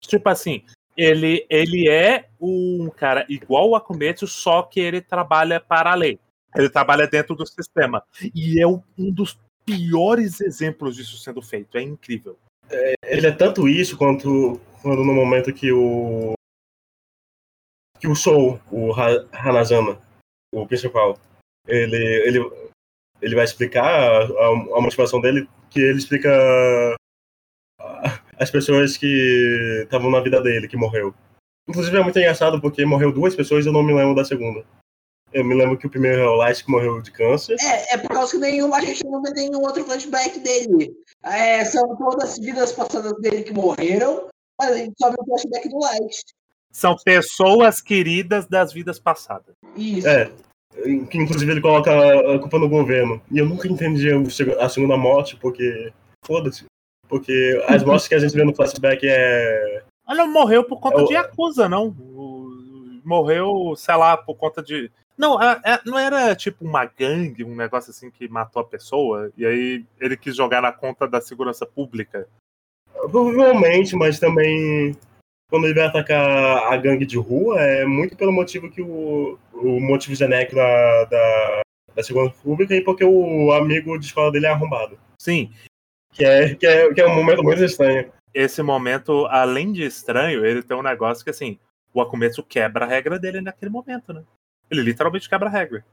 [0.00, 0.64] Tipo assim,
[0.96, 6.18] ele, ele é um cara igual o Akumetsu, só que ele trabalha para a lei.
[6.56, 8.02] Ele trabalha dentro do sistema.
[8.34, 11.76] E é um dos piores exemplos disso sendo feito.
[11.76, 12.36] É incrível.
[13.02, 16.34] Ele é tanto isso quanto quando no momento que o.
[17.98, 20.00] que o Soul, o Ha- Hanazama,
[20.52, 21.18] o principal,
[21.66, 22.67] ele, ele,
[23.22, 24.48] ele vai explicar a, a,
[24.78, 26.30] a motivação dele, que ele explica
[27.80, 31.14] a- as pessoas que estavam na vida dele, que morreu.
[31.68, 34.64] Inclusive é muito engraçado porque morreu duas pessoas e eu não me lembro da segunda.
[35.32, 37.56] Eu me lembro que o primeiro é o Light que morreu de câncer.
[37.60, 40.90] É, é por causa que nenhum, a gente não vê nenhum outro flashback dele.
[41.22, 44.26] É, são todas as vidas passadas dele que morreram,
[44.58, 46.16] mas a gente só vê o flashback do Light.
[46.72, 49.54] São pessoas queridas das vidas passadas.
[49.76, 50.08] Isso.
[50.08, 50.30] É.
[51.10, 53.20] Que inclusive ele coloca a culpa no governo.
[53.30, 54.08] E eu nunca entendi
[54.58, 55.92] a segunda morte, porque.
[56.24, 56.64] Foda-se.
[57.08, 59.82] Porque as mortes que a gente vê no flashback é.
[60.06, 61.94] Ela não morreu por conta É o- de acusa, não.
[63.04, 64.90] Morreu, sei lá, por conta de.
[65.16, 69.32] Não, é- é- não era tipo uma gangue, um negócio assim que matou a pessoa,
[69.36, 72.28] e aí ele quis jogar na conta da segurança pública.
[73.10, 74.96] Provavelmente, mas também.
[75.50, 79.38] Quando ele vai atacar a gangue de rua, é muito pelo motivo que o.
[79.54, 81.62] O motivo genérico da, da,
[81.96, 84.96] da segurança pública e porque o amigo de escola dele é arrombado.
[85.20, 85.50] Sim,
[86.12, 88.12] Que é, que é, que é um momento muito estranho.
[88.32, 91.58] esse momento, além de estranho, ele tem um negócio que assim,
[91.92, 94.22] o Akumetsu quebra a regra dele naquele momento, né?
[94.70, 95.84] Ele literalmente quebra a regra.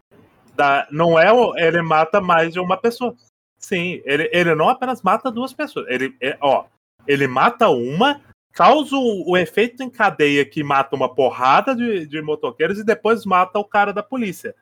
[0.54, 3.16] Da, não é o, ele mata mais de uma pessoa.
[3.58, 5.88] Sim, ele, ele não apenas mata duas pessoas.
[5.90, 6.66] Ele, é- ó,
[7.08, 8.22] ele mata uma,
[8.56, 13.26] causa o, o efeito em cadeia que mata uma porrada de, de motoqueiros e depois
[13.26, 14.56] mata o cara da polícia.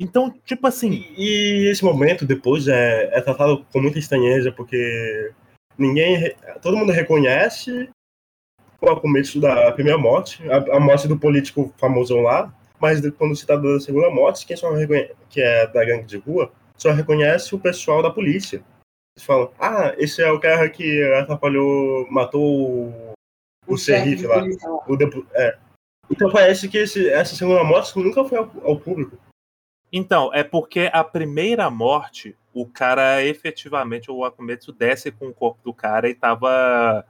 [0.00, 5.32] Então, tipo assim, E esse momento depois é, é tratado com muita estranheza, porque
[5.76, 6.34] ninguém.
[6.62, 7.90] Todo mundo reconhece
[8.80, 13.44] o começo da primeira morte, a, a morte do político famosão lá, mas quando se
[13.44, 17.54] trata da segunda morte, quem só reconhece, que é da gangue de rua, só reconhece
[17.54, 18.62] o pessoal da polícia.
[19.16, 23.07] Eles falam, ah, esse é o cara que atrapalhou, matou
[23.68, 23.76] o,
[24.24, 24.82] o lá.
[24.86, 25.58] O depo- é.
[26.10, 29.16] Então parece que esse- essa segunda morte nunca foi ao, ao público.
[29.92, 35.60] Então, é porque a primeira morte, o cara efetivamente, o Akumetsu desce com o corpo
[35.62, 37.04] do cara e tava.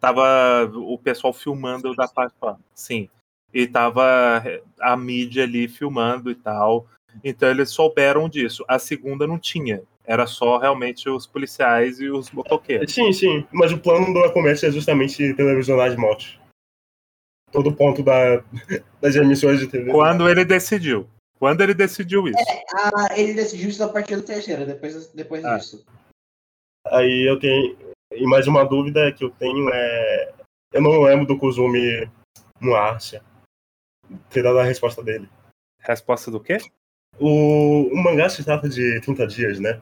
[0.00, 2.34] Tava o pessoal filmando da parte.
[2.74, 3.08] Sim.
[3.52, 4.42] E tava
[4.80, 6.86] a mídia ali filmando e tal.
[7.22, 8.64] Então eles souberam disso.
[8.68, 9.82] A segunda não tinha.
[10.04, 12.92] Era só realmente os policiais e os motoqueiros.
[12.92, 13.46] Sim, sim.
[13.52, 16.38] Mas o plano do comércio é justamente televisionar as mortes.
[17.50, 18.42] Todo ponto da,
[19.00, 19.90] das emissões de TV.
[19.90, 21.08] Quando ele decidiu.
[21.38, 22.38] Quando ele decidiu isso.
[22.74, 25.56] Ah, ele decidiu isso a partir da terceira, depois, depois Ah.
[25.56, 25.84] disso.
[26.86, 27.76] Aí eu tenho.
[28.12, 30.34] E mais uma dúvida que eu tenho é.
[30.72, 32.10] Eu não lembro do Kuzumi
[32.60, 33.22] no Arcia.
[34.28, 35.28] Ter dado a resposta dele.
[35.80, 36.58] Resposta do quê?
[37.18, 39.80] O, o mangá se trata de 30 dias, né?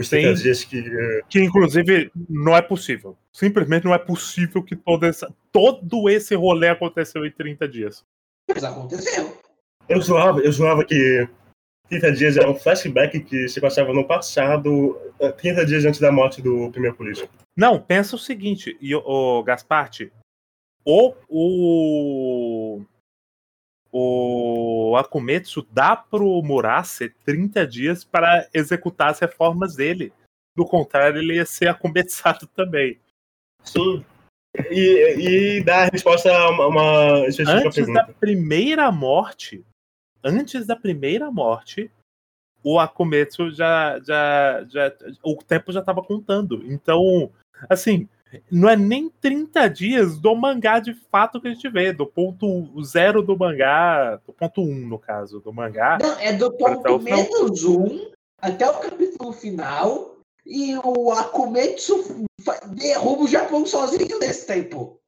[0.00, 0.42] Os 30 Sim.
[0.42, 0.78] dias que.
[0.78, 3.16] eh, Que inclusive não é possível.
[3.32, 8.04] Simplesmente não é possível que todo esse, todo esse rolê aconteceu em 30 dias.
[8.48, 9.38] Mas aconteceu.
[9.88, 11.28] Eu zoava, eu zoava que
[11.88, 16.12] 30 dias era um flashback que se passava no passado, eh, 30 dias antes da
[16.12, 17.28] morte do primeiro político.
[17.56, 20.12] Não, pensa o seguinte, e, o Gasparte,
[20.84, 22.82] o, o,
[23.92, 30.12] o Akumetsu dá pro Murase 30 dias para executar as reformas dele.
[30.56, 32.98] Do contrário, ele ia ser acometiçado também.
[33.64, 34.04] Sim.
[34.70, 39.64] E, e dá a resposta a uma, uma Antes da primeira morte,
[40.24, 41.90] antes da primeira morte,
[42.62, 46.64] o Akumetsu já, já, já o tempo já estava contando.
[46.66, 47.30] Então,
[47.68, 48.08] assim,
[48.50, 52.82] não é nem 30 dias do mangá de fato que a gente vê, do ponto
[52.82, 55.98] zero do mangá, do ponto um, no caso, do mangá.
[56.00, 58.10] Não, é do ponto menos um
[58.40, 60.16] até o capítulo final.
[60.46, 62.24] E o Akumetsu
[62.74, 64.98] derruba o Japão sozinho nesse tempo.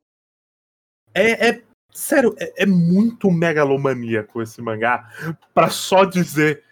[1.14, 5.10] É, é- sério, é, é muito megalomaníaco esse mangá
[5.54, 6.64] pra só dizer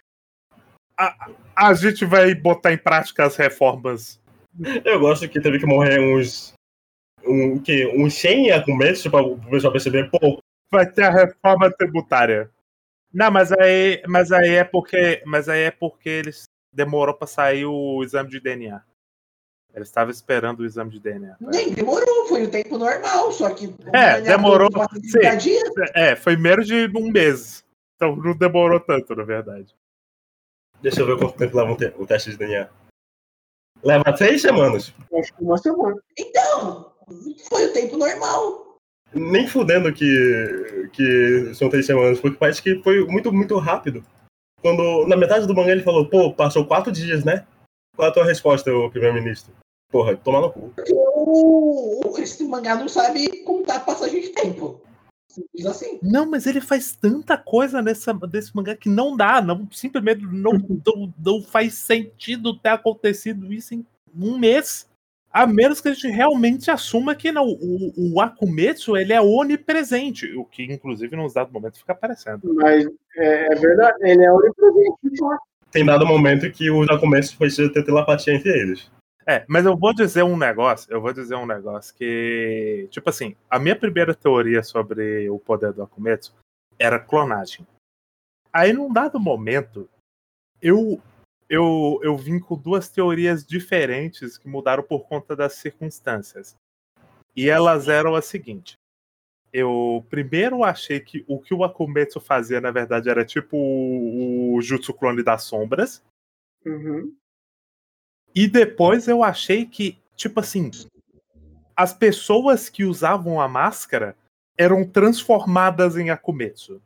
[0.97, 4.20] a, a gente vai botar em prática as reformas
[4.83, 6.53] Eu gosto que teve que morrer uns.
[7.23, 11.71] Um, que, uns 100 a começo para o pessoal perceber, pô, vai ter a reforma
[11.71, 12.49] tributária.
[13.13, 17.65] Não, mas aí, mas aí é porque, mas aí é porque eles demorou pra sair
[17.65, 18.81] o exame de DNA.
[19.73, 21.37] Eles estavam esperando o exame de DNA.
[21.39, 23.73] Nem demorou, foi o tempo normal, só que.
[23.93, 24.69] É, demorou,
[25.03, 25.37] Sim.
[25.37, 25.63] Dias.
[25.93, 27.63] É, foi menos de um mês.
[27.95, 29.73] Então não demorou tanto, na verdade.
[30.81, 32.69] deixa eu ver quanto tempo leva o teste de DNA.
[33.83, 34.93] Leva três semanas.
[35.13, 35.95] Acho que uma semana.
[36.17, 36.91] Então,
[37.49, 38.77] foi o tempo normal.
[39.13, 44.03] Nem fudendo que, que são três semanas, porque parece que foi muito, muito rápido.
[44.61, 47.45] quando na metade do mangá ele falou, pô, passou quatro dias, né?
[47.95, 49.53] Qual é a tua resposta, ô primeiro-ministro?
[49.91, 50.71] Porra, toma no cu.
[50.75, 54.79] Porque o, esse mangá não sabe contar a passagem de tempo.
[55.31, 55.99] Simples assim.
[56.01, 60.53] Não, mas ele faz tanta coisa nessa, nesse mangá que não dá, não, simplesmente não,
[60.53, 63.85] não, não faz sentido ter acontecido isso em
[64.15, 64.89] um mês.
[65.31, 70.29] A menos que a gente realmente assuma que não, o, o Akumetsu ele é onipresente,
[70.35, 72.53] o que inclusive nos dados momentos fica aparecendo.
[72.55, 72.85] Mas
[73.15, 75.17] é, é verdade, ele é onipresente.
[75.17, 75.37] só.
[75.71, 78.91] Tem dado momento que o Akumetsu foi ter telepatia entre eles.
[79.25, 83.35] É, mas eu vou dizer um negócio, eu vou dizer um negócio que, tipo assim,
[83.49, 86.33] a minha primeira teoria sobre o poder do Akumetsu
[86.79, 87.65] era clonagem.
[88.51, 89.87] Aí num dado momento,
[90.61, 91.01] eu
[91.51, 96.55] eu, eu vim com duas teorias diferentes que mudaram por conta das circunstâncias.
[97.35, 98.75] E elas eram as seguintes.
[99.51, 104.61] Eu primeiro achei que o que o Akumetsu fazia, na verdade, era tipo o, o
[104.61, 106.01] Jutsu Clone das Sombras.
[106.65, 107.13] Uhum.
[108.33, 110.71] E depois eu achei que, tipo assim,
[111.75, 114.15] as pessoas que usavam a máscara
[114.57, 116.81] eram transformadas em Akumetsu.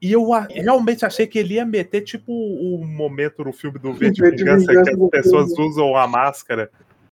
[0.00, 3.94] E eu a- realmente achei que ele ia meter, tipo, o momento no filme do
[3.94, 5.70] V de V de Vingança, que as pessoas filme.
[5.70, 6.70] usam a máscara.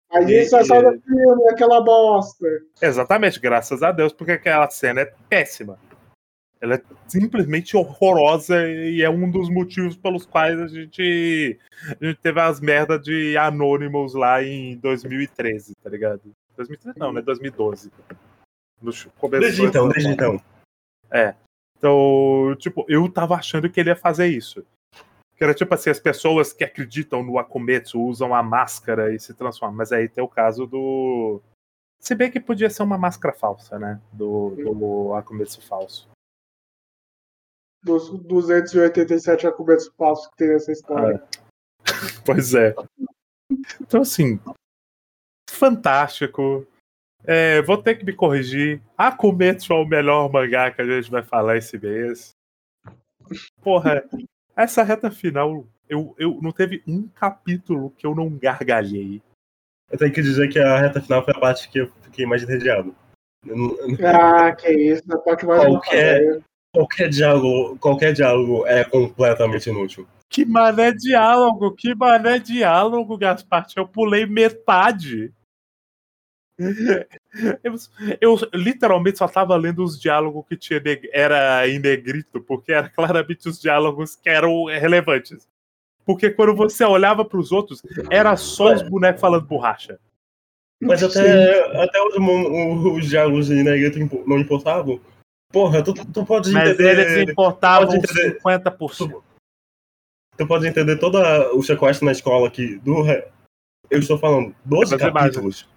[0.10, 2.48] Aí E- isso é só do filme, aquela bosta.
[2.82, 5.78] Exatamente, graças a Deus, porque aquela cena é péssima.
[6.60, 11.60] Ela é simplesmente horrorosa e é um dos motivos pelos quais a gente,
[12.02, 16.22] a gente teve as merdas de Anonymous lá em 2013, tá ligado?
[16.56, 17.22] 2013 não, né?
[17.22, 17.92] 2012.
[18.82, 20.42] No começo Desde então, desde então.
[21.78, 24.66] Então, tipo, eu tava achando que ele ia fazer isso.
[25.36, 29.36] Que era tipo assim, as pessoas que acreditam no Akumetsu usam a máscara e se
[29.36, 29.78] transformam.
[29.78, 31.40] Mas aí tem o caso do.
[32.00, 34.02] Se bem que podia ser uma máscara falsa, né?
[34.12, 36.10] Do, do Akumetsu falso.
[37.88, 41.24] Dos 287 argumentos falsos que tem essa história.
[42.26, 42.76] Pois é.
[43.82, 44.38] Então, assim.
[45.50, 46.68] Fantástico.
[47.24, 48.82] É, vou ter que me corrigir.
[48.98, 52.32] Akumetsu é o melhor mangá que a gente vai falar esse mês.
[53.62, 54.04] Porra,
[54.56, 59.22] essa reta final, eu, eu não teve um capítulo que eu não gargalhei.
[59.90, 62.44] Eu tenho que dizer que a reta final foi a parte que eu fiquei mais
[62.44, 62.94] entediado.
[63.46, 63.76] Não-
[64.06, 66.42] Ah, que isso, na parte mais Qualquer-
[66.74, 70.08] Qualquer diálogo, qualquer diálogo é completamente inútil.
[70.30, 73.66] Que mané diálogo, que mané diálogo, Gaspar.
[73.76, 75.34] Eu pulei metade.
[77.64, 77.76] Eu,
[78.20, 82.90] eu literalmente só tava lendo os diálogos que tinha neg- era em negrito, porque era
[82.90, 85.48] claramente os diálogos que eram relevantes.
[86.04, 90.00] Porque quando você olhava pros outros, era só os bonecos falando borracha.
[90.82, 95.00] Mas até, até os, os diálogos em negrito não importavam.
[95.52, 97.00] Porra, tu, tu pode Mas entender.
[97.00, 98.40] eles importavam entender.
[98.40, 99.24] 50%.
[100.38, 101.18] Tu pode entender todo
[101.56, 103.06] o sequestro na escola aqui do.
[103.90, 105.70] Eu estou falando 12 Mas é capítulos.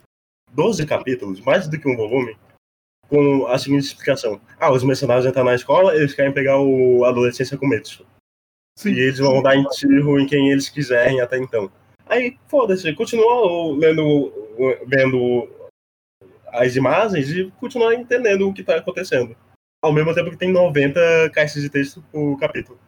[0.52, 2.36] 12 capítulos, mais do que um volume,
[3.08, 4.40] com a seguinte explicação.
[4.58, 8.02] Ah, os mercenários entram na escola, eles querem pegar o adolescência com medos.
[8.76, 8.92] Sim.
[8.92, 11.70] E eles vão dar em tiro em quem eles quiserem até então.
[12.06, 14.32] Aí, foda-se, continua lendo,
[14.86, 15.48] vendo
[16.48, 19.36] as imagens e continua entendendo o que tá acontecendo.
[19.82, 22.78] Ao mesmo tempo que tem 90 caixas de texto por capítulo.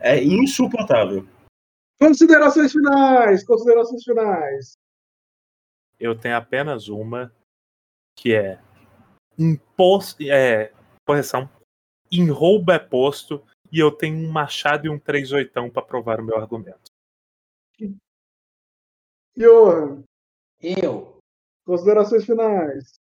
[0.00, 1.26] É insuportável.
[2.00, 4.72] Considerações finais, considerações finais.
[5.98, 7.32] Eu tenho apenas uma,
[8.16, 8.60] que é
[9.38, 10.72] imposto, é,
[11.06, 11.48] correção,
[12.10, 16.24] em roubo é posto e eu tenho um machado e um 38 para provar o
[16.24, 16.92] meu argumento.
[19.36, 20.04] Johan,
[20.60, 21.18] Eu
[21.64, 22.94] considerações finais.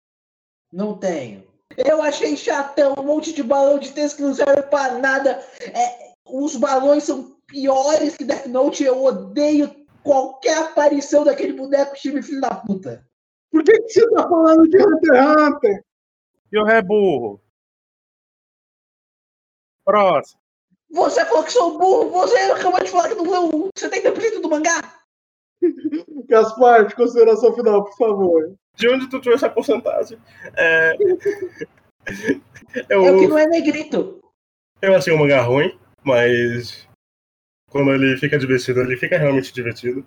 [0.71, 1.48] não tenho.
[1.77, 5.43] Eu achei chatão, um monte de balão de texto que não serve pra nada.
[5.61, 8.83] É, os balões são piores que Death Note.
[8.83, 9.73] Eu odeio
[10.03, 13.05] qualquer aparição daquele boneco time filho da puta.
[13.51, 15.85] Por que, que você tá falando de Hunter x Hunter?
[16.51, 17.41] E o reburro?
[19.85, 20.39] Próximo.
[20.91, 22.09] Você falou que sou burro.
[22.09, 24.98] Você acabou de falar que não leu 70% do mangá.
[26.27, 28.55] Gaspar, consideração final, por favor.
[28.75, 30.17] De onde tu tirou essa porcentagem?
[30.55, 30.93] É...
[32.87, 34.19] É o que eu, não é negrito.
[34.81, 36.87] eu achei o mangá ruim, mas
[37.69, 40.05] quando ele fica divertido, ele fica realmente divertido.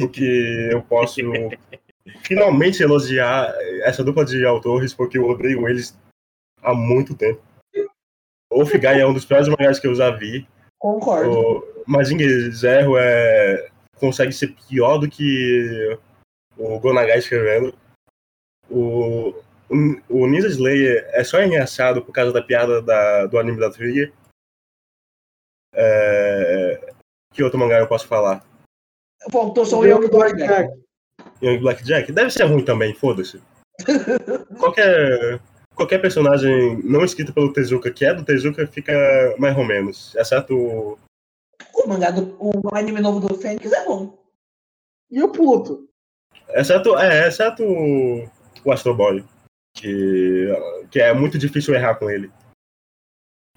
[0.00, 1.20] O que eu posso
[2.24, 5.96] finalmente elogiar essa dupla de autores, porque eu odeio eles
[6.62, 7.40] há muito tempo.
[8.50, 10.46] O Figai é um dos piores mangás que eu já vi.
[10.78, 11.30] Concordo.
[11.30, 12.18] O Majin
[12.52, 13.68] Zero é...
[13.98, 15.98] consegue ser pior do que
[16.56, 17.74] o Gonagai escrevendo.
[18.70, 19.34] O,
[19.68, 19.74] o,
[20.08, 24.12] o Ninja Slayer é só engraçado por causa da piada da, do anime da trilha.
[25.74, 26.94] É...
[27.32, 28.44] Que outro mangá eu posso falar?
[29.30, 30.70] Faltou só o Young Blackjack.
[31.42, 32.12] Young Blackjack?
[32.12, 33.42] Deve ser ruim também, foda-se.
[34.58, 35.40] qualquer,
[35.74, 38.92] qualquer personagem não escrito pelo Tezuka que é do Tezuka fica
[39.38, 40.14] mais ou menos.
[40.14, 40.98] Exceto.
[41.84, 44.18] O mangá do o anime novo do Fênix é bom.
[45.10, 45.88] E o Pluto?
[46.48, 49.24] Exceto, é, exceto o Astro Boy.
[49.76, 50.48] Que,
[50.90, 52.30] que é muito difícil errar com ele.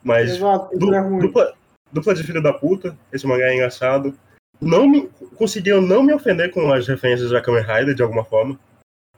[0.03, 0.31] Mas.
[0.31, 1.19] Exato, du- é ruim.
[1.19, 1.55] dupla,
[1.91, 4.17] dupla de filho da puta, esse mangá é engraçado.
[4.59, 5.07] Não me,
[5.37, 8.59] conseguiu não me ofender com as referências a Kamen Rider de alguma forma.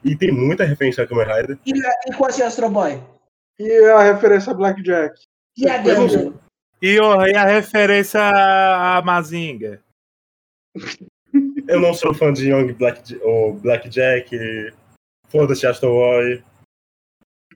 [0.03, 1.57] E tem muita referência a Kamen Rider.
[1.65, 3.01] E, e qual é o Astro Boy?
[3.57, 5.19] E a referência a Blackjack?
[5.57, 6.39] E a Gundam?
[6.81, 9.83] E, o- e a referência a Mazinga?
[11.67, 14.35] Eu não sou fã de Young Black, ou Blackjack.
[15.27, 16.43] Foda-se Astro Boy.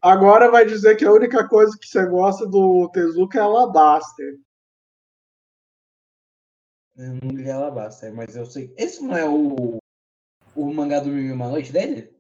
[0.02, 4.38] Agora vai dizer que a única coisa que você gosta do Tezuka é a Ladaster.
[6.96, 8.72] Eu não li Alabasta, mas eu sei.
[8.78, 9.78] Esse não é o,
[10.56, 12.14] o mangá do Mil e Uma Noite dele?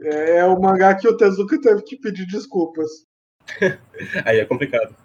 [0.00, 2.88] É, é o mangá que o Tezuka teve que pedir desculpas.
[4.24, 4.96] Aí é complicado.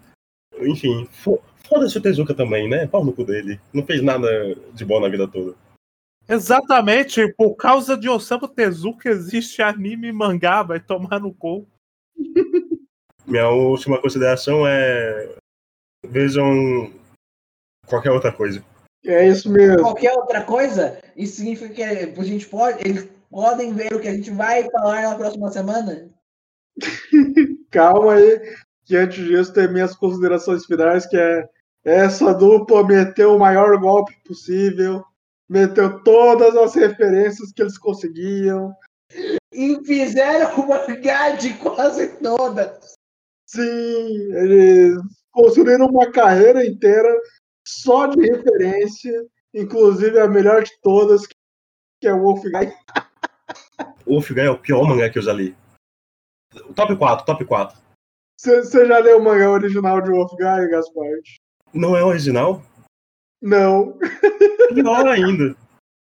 [0.60, 2.86] Enfim, fo- foda-se o Tezuka também, né?
[2.86, 3.60] Pau no cu dele.
[3.72, 4.28] Não fez nada
[4.72, 5.54] de bom na vida toda.
[6.28, 11.66] Exatamente, por causa de Osamu Tezuka existe anime e mangá, vai tomar no cu.
[13.26, 15.36] Minha última consideração é.
[16.06, 16.92] Vejam
[17.86, 18.62] qualquer outra coisa.
[19.04, 19.80] É isso mesmo.
[19.82, 22.86] Qualquer outra coisa, isso significa que a gente pode.
[22.86, 26.10] Eles podem ver o que a gente vai falar na próxima semana?
[27.70, 31.48] Calma aí, que antes disso tem minhas considerações finais, que é
[31.84, 35.04] essa dupla meteu o maior golpe possível,
[35.48, 38.74] meteu todas as referências que eles conseguiam.
[39.52, 42.94] E fizeram o mangá de quase todas.
[43.46, 44.96] Sim, eles
[45.30, 47.08] construíram uma carreira inteira
[47.66, 49.12] só de referência,
[49.52, 51.26] inclusive a melhor de todas,
[52.00, 52.72] que é o Wolfgang.
[54.06, 55.56] O Wolfgang é o pior mangá que eu já li.
[56.74, 57.83] Top 4, top 4.
[58.38, 61.04] Você já leu o mangá original de Wolfgang, Gaspar?
[61.72, 62.62] Não é original?
[63.40, 63.98] Não.
[64.74, 65.54] Pior ainda.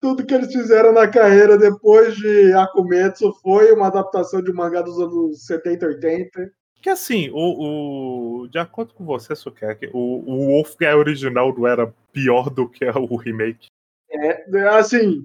[0.01, 4.83] Tudo que eles fizeram na carreira depois de Akumetsu foi uma adaptação de um mangá
[4.83, 6.53] dos anos 70, 80.
[6.83, 9.99] Que assim, o, o- de acordo com você, Sukek, o,
[10.31, 13.69] o Wolfgang original não era pior do que o remake.
[14.11, 15.23] É, assim,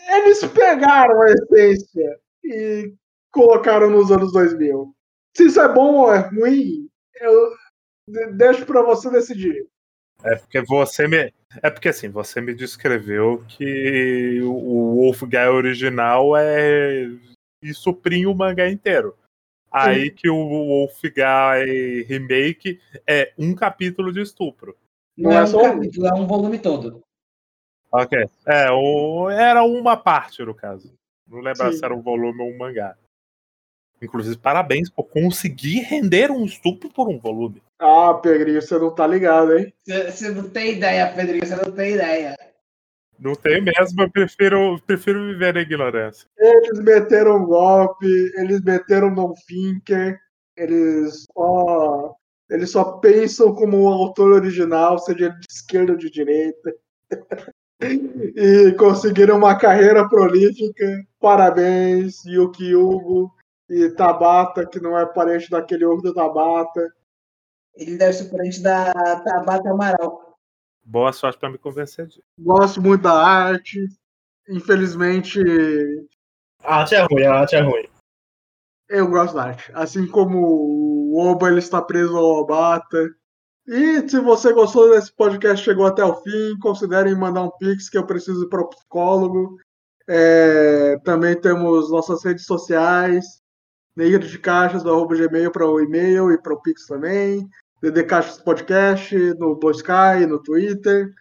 [0.00, 2.94] eles pegaram a essência e
[3.30, 4.94] colocaram nos anos 2000.
[5.36, 6.88] Se isso é bom ou é ruim,
[7.20, 7.50] eu
[8.08, 9.66] de- deixo pra você decidir.
[10.24, 11.32] É porque você me.
[11.62, 17.08] É porque assim, você me descreveu que o Wolfgang original é.
[17.62, 19.16] e suprinha o mangá inteiro.
[19.70, 24.76] Aí que o Wolfgang remake é um capítulo de estupro.
[25.16, 25.72] Não, Não, é é um só um.
[25.74, 27.02] capítulo, é um volume todo.
[27.90, 28.18] Ok.
[28.46, 29.28] É, o...
[29.30, 30.94] era uma parte, no caso.
[31.26, 31.78] Não lembro Sim.
[31.78, 32.96] se era um volume ou um mangá.
[34.02, 37.62] Inclusive, parabéns por conseguir render um estupro por um volume.
[37.78, 39.72] Ah, Pedrinho, você não tá ligado, hein?
[39.86, 42.34] Você não tem ideia, Pedrinho, você não tem ideia.
[43.16, 46.26] Não tem mesmo, eu prefiro, prefiro viver na ignorância.
[46.36, 50.18] Eles meteram um golpe, eles meteram no Finker,
[50.56, 52.16] eles só,
[52.50, 56.74] eles só pensam como o autor original, seja ele de esquerda ou de direita.
[57.80, 61.04] e conseguiram uma carreira prolífica.
[61.20, 63.32] Parabéns, Yuki Hugo
[63.72, 66.92] e Tabata, que não é parente daquele do Tabata.
[67.74, 68.92] Ele deve ser parente da
[69.24, 70.38] Tabata Amaral.
[70.84, 72.22] Boa sorte pra me convencer disso.
[72.38, 73.88] Gosto muito da arte.
[74.46, 75.40] Infelizmente,
[76.62, 77.88] A arte é ruim, a arte é ruim.
[78.90, 79.72] Eu gosto da arte.
[79.72, 83.08] Assim como o Oba ele está preso ao Obata.
[83.66, 87.96] E se você gostou desse podcast, chegou até o fim, considerem mandar um pix que
[87.96, 89.56] eu preciso ir para o psicólogo.
[90.06, 93.41] É, também temos nossas redes sociais,
[93.96, 97.48] Negro de Caixas, do arroba gmail para o e-mail e para o pix também.
[97.80, 101.12] DD Caixas Podcast, no Blue Sky, no Twitter.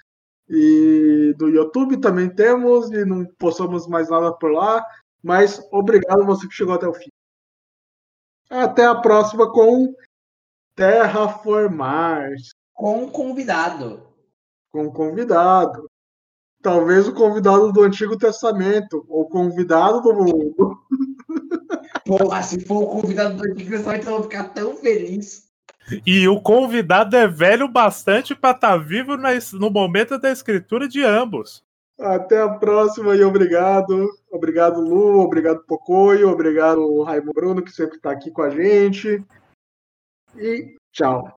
[0.48, 4.85] E no YouTube também temos, e não postamos mais nada por lá.
[5.24, 7.09] Mas obrigado você que chegou até o fim.
[8.50, 9.93] Até a próxima com
[10.75, 12.30] Terraformar,
[12.74, 14.08] Com convidado.
[14.72, 15.90] com convidado.
[16.61, 20.77] Talvez o convidado do Antigo Testamento, ou convidado do mundo.
[22.18, 25.50] Porra, se for o convidado do Antigo Testamento, eu vou ficar tão feliz.
[26.06, 30.90] E o convidado é velho bastante pra estar vivo na es- no momento da escritura
[30.90, 31.64] de ambos.
[31.98, 34.10] Até a próxima e obrigado.
[34.30, 35.20] Obrigado, Lu.
[35.20, 36.30] Obrigado, Pocoyo.
[36.30, 39.24] Obrigado, Raimundo Bruno, que sempre está aqui com a gente.
[40.38, 41.30] E tchau.